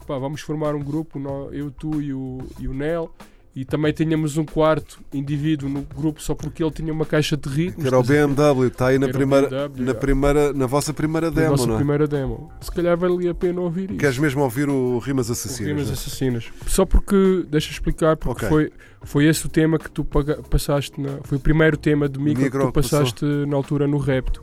pá, 0.06 0.18
vamos 0.20 0.42
formar 0.42 0.76
um 0.76 0.84
grupo, 0.84 1.20
eu, 1.52 1.72
tu 1.72 2.00
e 2.02 2.14
o, 2.14 2.38
e 2.60 2.68
o 2.68 2.74
Nel. 2.74 3.12
E 3.54 3.66
também 3.66 3.92
tínhamos 3.92 4.38
um 4.38 4.46
quarto 4.46 5.02
indivíduo 5.14 5.68
no 5.68 5.82
grupo 5.82 6.22
só 6.22 6.34
porque 6.34 6.64
ele 6.64 6.72
tinha 6.72 6.94
uma 6.94 7.06
caixa 7.06 7.36
de 7.36 7.50
ritmos. 7.50 7.82
Que 7.82 7.88
era 7.88 8.00
o? 8.00 8.04
BMW, 8.04 8.68
está 8.68 8.88
aí 8.88 8.98
na 8.98 9.08
o 9.08 9.12
primeira, 9.12 9.50
BMW, 9.50 9.86
na 9.86 9.94
primeira, 9.94 10.54
na 10.54 10.66
vossa 10.66 10.94
primeira 10.94 11.30
Na 11.30 11.36
demo, 11.36 11.50
nossa 11.52 11.68
não 11.68 11.74
é? 11.74 11.78
primeira 11.78 12.08
demo. 12.08 12.50
Se 12.62 12.72
calhar 12.72 12.96
valia 12.98 13.32
a 13.32 13.36
pena 13.36 13.60
ouvir 13.60 13.90
isso. 13.90 14.00
Queres 14.00 14.18
mesmo 14.18 14.42
ouvir 14.42 14.70
o 14.70 15.00
Rimas 15.00 15.28
O 15.28 15.34
Assassinas? 15.34 15.68
Rimas 15.68 15.84
não 15.84 15.90
é? 15.90 15.94
Assassinas. 15.94 16.46
Só 16.66 16.86
porque, 16.86 17.46
deixa 17.50 17.72
explicar, 17.72 18.16
porque 18.16 18.46
Ok. 18.46 18.48
foi, 18.48 18.72
foi 19.04 19.26
esse 19.26 19.46
o 19.46 19.50
tema 19.50 19.78
que 19.78 19.92
tu 19.92 20.06
passaste, 20.50 21.02
na, 21.02 21.18
foi 21.24 21.38
o 21.38 21.42
primeiro 21.42 21.76
tema 21.76 22.08
de 22.08 22.18
micro, 22.20 22.44
Micro 22.44 22.60
que 22.60 22.66
tu 22.68 22.68
que 22.70 22.74
passou. 22.74 23.00
passaste 23.00 23.26
na 23.26 23.56
altura 23.58 23.86
no 23.86 23.98
Repto. 23.98 24.42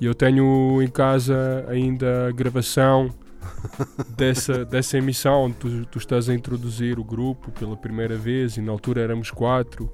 E 0.00 0.06
eu 0.06 0.14
tenho 0.14 0.82
em 0.82 0.88
casa 0.88 1.64
ainda 1.68 2.26
a 2.28 2.32
gravação 2.32 3.10
dessa, 4.16 4.64
dessa 4.64 4.98
emissão 4.98 5.44
onde 5.44 5.54
tu, 5.56 5.86
tu 5.86 5.98
estás 5.98 6.28
a 6.28 6.34
introduzir 6.34 6.98
o 6.98 7.04
grupo 7.04 7.50
pela 7.52 7.76
primeira 7.76 8.16
vez 8.16 8.56
e 8.56 8.60
na 8.60 8.72
altura 8.72 9.00
éramos 9.02 9.30
quatro. 9.30 9.92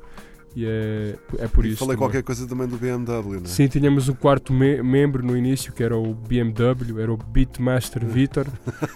E 0.54 0.64
é, 0.64 1.16
é 1.38 1.48
por 1.48 1.66
E 1.66 1.68
isso. 1.70 1.78
Falei 1.80 1.96
também. 1.96 1.98
qualquer 1.98 2.22
coisa 2.22 2.46
também 2.48 2.66
do 2.66 2.78
BMW, 2.78 3.34
não 3.34 3.44
é? 3.44 3.46
Sim, 3.46 3.68
tínhamos 3.68 4.08
um 4.08 4.14
quarto 4.14 4.54
me- 4.54 4.82
membro 4.82 5.22
no 5.22 5.36
início 5.36 5.70
que 5.72 5.82
era 5.82 5.94
o 5.96 6.14
BMW, 6.14 6.98
era 6.98 7.12
o 7.12 7.16
Beatmaster 7.18 8.02
Vitor, 8.06 8.46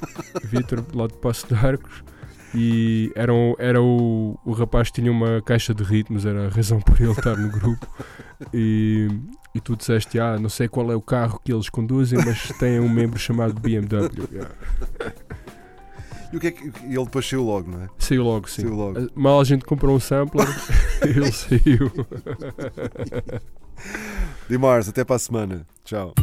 Vitor 0.44 0.82
lá 0.94 1.06
de 1.06 1.14
Passo 1.18 1.46
de 1.48 1.54
Arcos. 1.54 2.02
E 2.54 3.12
era, 3.14 3.32
um- 3.32 3.54
era 3.58 3.80
o, 3.80 4.38
o 4.44 4.52
rapaz 4.52 4.88
que 4.88 4.94
tinha 5.00 5.12
uma 5.12 5.40
caixa 5.42 5.72
de 5.74 5.84
ritmos, 5.84 6.24
era 6.26 6.46
a 6.46 6.48
razão 6.48 6.80
por 6.80 6.98
ele 7.00 7.12
estar 7.12 7.36
no 7.36 7.48
grupo. 7.50 7.86
E, 8.54 9.08
e 9.54 9.60
tu 9.60 9.76
disseste: 9.76 10.18
Ah, 10.18 10.38
não 10.38 10.48
sei 10.48 10.68
qual 10.68 10.90
é 10.90 10.94
o 10.94 11.00
carro 11.00 11.40
que 11.44 11.52
eles 11.52 11.68
conduzem, 11.68 12.18
mas 12.24 12.48
tem 12.58 12.80
um 12.80 12.88
membro 12.88 13.18
chamado 13.18 13.54
BMW. 13.54 14.28
Yeah. 14.32 14.50
E 16.32 16.36
o 16.36 16.40
que 16.40 16.46
é 16.46 16.50
que 16.52 16.64
e 16.84 16.94
ele 16.94 17.04
depois 17.04 17.28
saiu 17.28 17.42
logo, 17.42 17.68
não 17.68 17.82
é? 17.82 17.88
Saiu 17.98 18.22
logo, 18.22 18.48
sim. 18.48 18.62
Saiu 18.62 18.74
logo. 18.74 19.10
Mal 19.16 19.40
a 19.40 19.44
gente 19.44 19.64
comprou 19.64 19.96
um 19.96 19.98
sampler, 19.98 20.46
ele 21.02 21.32
saiu. 21.32 21.90
Dimars, 24.48 24.88
até 24.88 25.02
para 25.02 25.16
a 25.16 25.18
semana. 25.18 25.66
Tchau. 25.84 26.14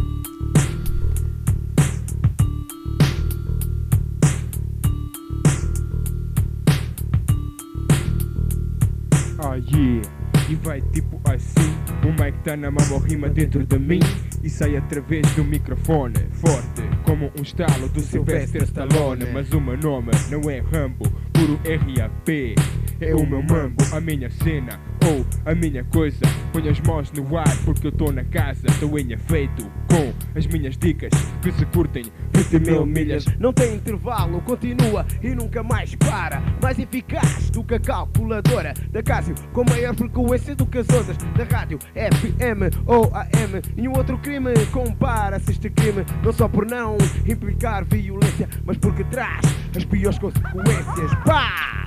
Ah, 9.40 9.56
yeah. 9.56 10.17
E 10.50 10.56
vai 10.56 10.82
tipo 10.82 11.20
assim 11.26 11.76
O 12.04 12.12
mic 12.12 12.38
tá 12.44 12.56
na 12.56 12.72
mão, 12.72 13.00
rima 13.00 13.30
dentro 13.30 13.66
de 13.66 13.78
mim. 13.78 14.00
E 14.44 14.50
sai 14.50 14.78
através 14.78 15.30
do 15.36 15.44
microfone 15.44 16.16
Forte, 16.32 16.84
como 17.04 17.32
um 17.38 17.42
estalo 17.42 17.90
do 17.90 18.00
Sylvester 18.00 18.64
Stallone. 18.64 19.26
Mas 19.34 19.52
o 19.52 19.60
meu 19.60 19.78
nome 19.78 20.12
não 20.30 20.50
é 20.50 20.60
Rambo 20.60 21.10
Puro 21.34 21.60
RAP 21.66 22.56
É 23.00 23.14
o 23.14 23.26
meu 23.26 23.42
mambo, 23.44 23.84
a 23.92 24.00
minha 24.00 24.30
cena 24.30 24.80
Ou 25.08 25.26
a 25.46 25.56
minha 25.56 25.84
coisa 25.86 26.20
Ponho 26.52 26.70
as 26.70 26.80
mãos 26.82 27.12
no 27.12 27.38
ar 27.38 27.58
porque 27.64 27.88
eu 27.88 27.92
tô 27.92 28.12
na 28.12 28.24
casa 28.26 28.68
Tô 28.80 28.98
em 28.98 29.14
efeito 29.14 29.70
com 29.90 30.14
as 30.38 30.46
minhas 30.48 30.78
dicas 30.78 31.12
Que 31.42 31.52
se 31.52 31.66
curtem 31.68 32.04
20 32.34 32.60
mil 32.60 32.86
milhas 32.86 33.26
Não 33.40 33.54
tem 33.54 33.76
intervalo, 33.76 34.42
continua 34.42 35.06
e 35.22 35.30
nunca 35.30 35.64
mais 35.64 35.96
para. 35.96 36.42
Mais 36.62 36.78
eficaz 36.80 37.50
do 37.50 37.64
que 37.64 37.76
a 37.76 37.80
calculadora 37.80 38.74
da 38.92 39.02
Casio, 39.02 39.36
com 39.54 39.64
maior 39.64 39.96
frequência 39.96 40.56
do 40.56 40.66
que 40.66 40.80
as 40.80 40.90
outras 40.90 41.18
da 41.18 41.44
rádio 41.44 41.80
FM 41.94 42.76
ou 42.86 43.12
AM. 43.14 43.62
Nenhum 43.76 43.98
outro 43.98 44.18
crime 44.20 44.54
compara-se 44.72 45.52
este 45.52 45.70
crime, 45.70 46.06
não 46.24 46.32
só 46.32 46.48
por 46.48 46.66
não 46.66 46.98
implicar 47.28 47.86
violência, 47.86 48.48
mas 48.66 48.78
porque 48.78 49.04
traz 49.06 49.42
as 49.76 49.86
piores 49.86 50.20
consequências. 50.20 51.12
Pá! 51.26 51.87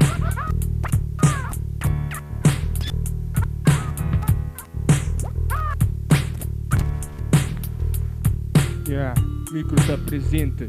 Yeah, 8.90 9.14
micro 9.52 9.76
está 9.76 9.96
presente 9.96 10.66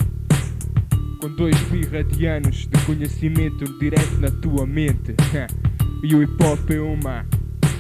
Com 1.20 1.30
dois 1.30 1.60
birradianos 1.72 2.68
de 2.68 2.86
conhecimento 2.86 3.66
direto 3.80 4.20
na 4.20 4.30
tua 4.30 4.68
mente. 4.68 5.16
E 6.04 6.14
o 6.14 6.22
hip 6.22 6.44
hop 6.44 6.70
é 6.70 6.80
uma 6.80 7.26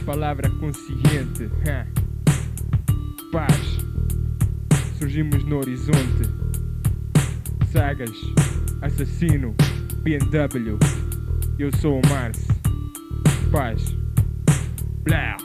palavra 0.03 0.49
consciente. 0.49 1.47
Paz. 3.31 3.77
Surgimos 4.97 5.43
no 5.43 5.59
horizonte. 5.59 6.27
Sagas 7.71 8.09
Assassino 8.81 9.55
BMW 10.01 10.79
Eu 11.59 11.71
sou 11.77 12.01
o 12.03 12.09
Mars. 12.09 12.47
Paz. 13.51 13.95
Blá 15.03 15.37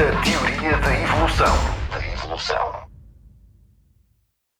da 0.00 0.12
teoria 0.22 0.78
da 0.78 0.98
evolução. 0.98 1.79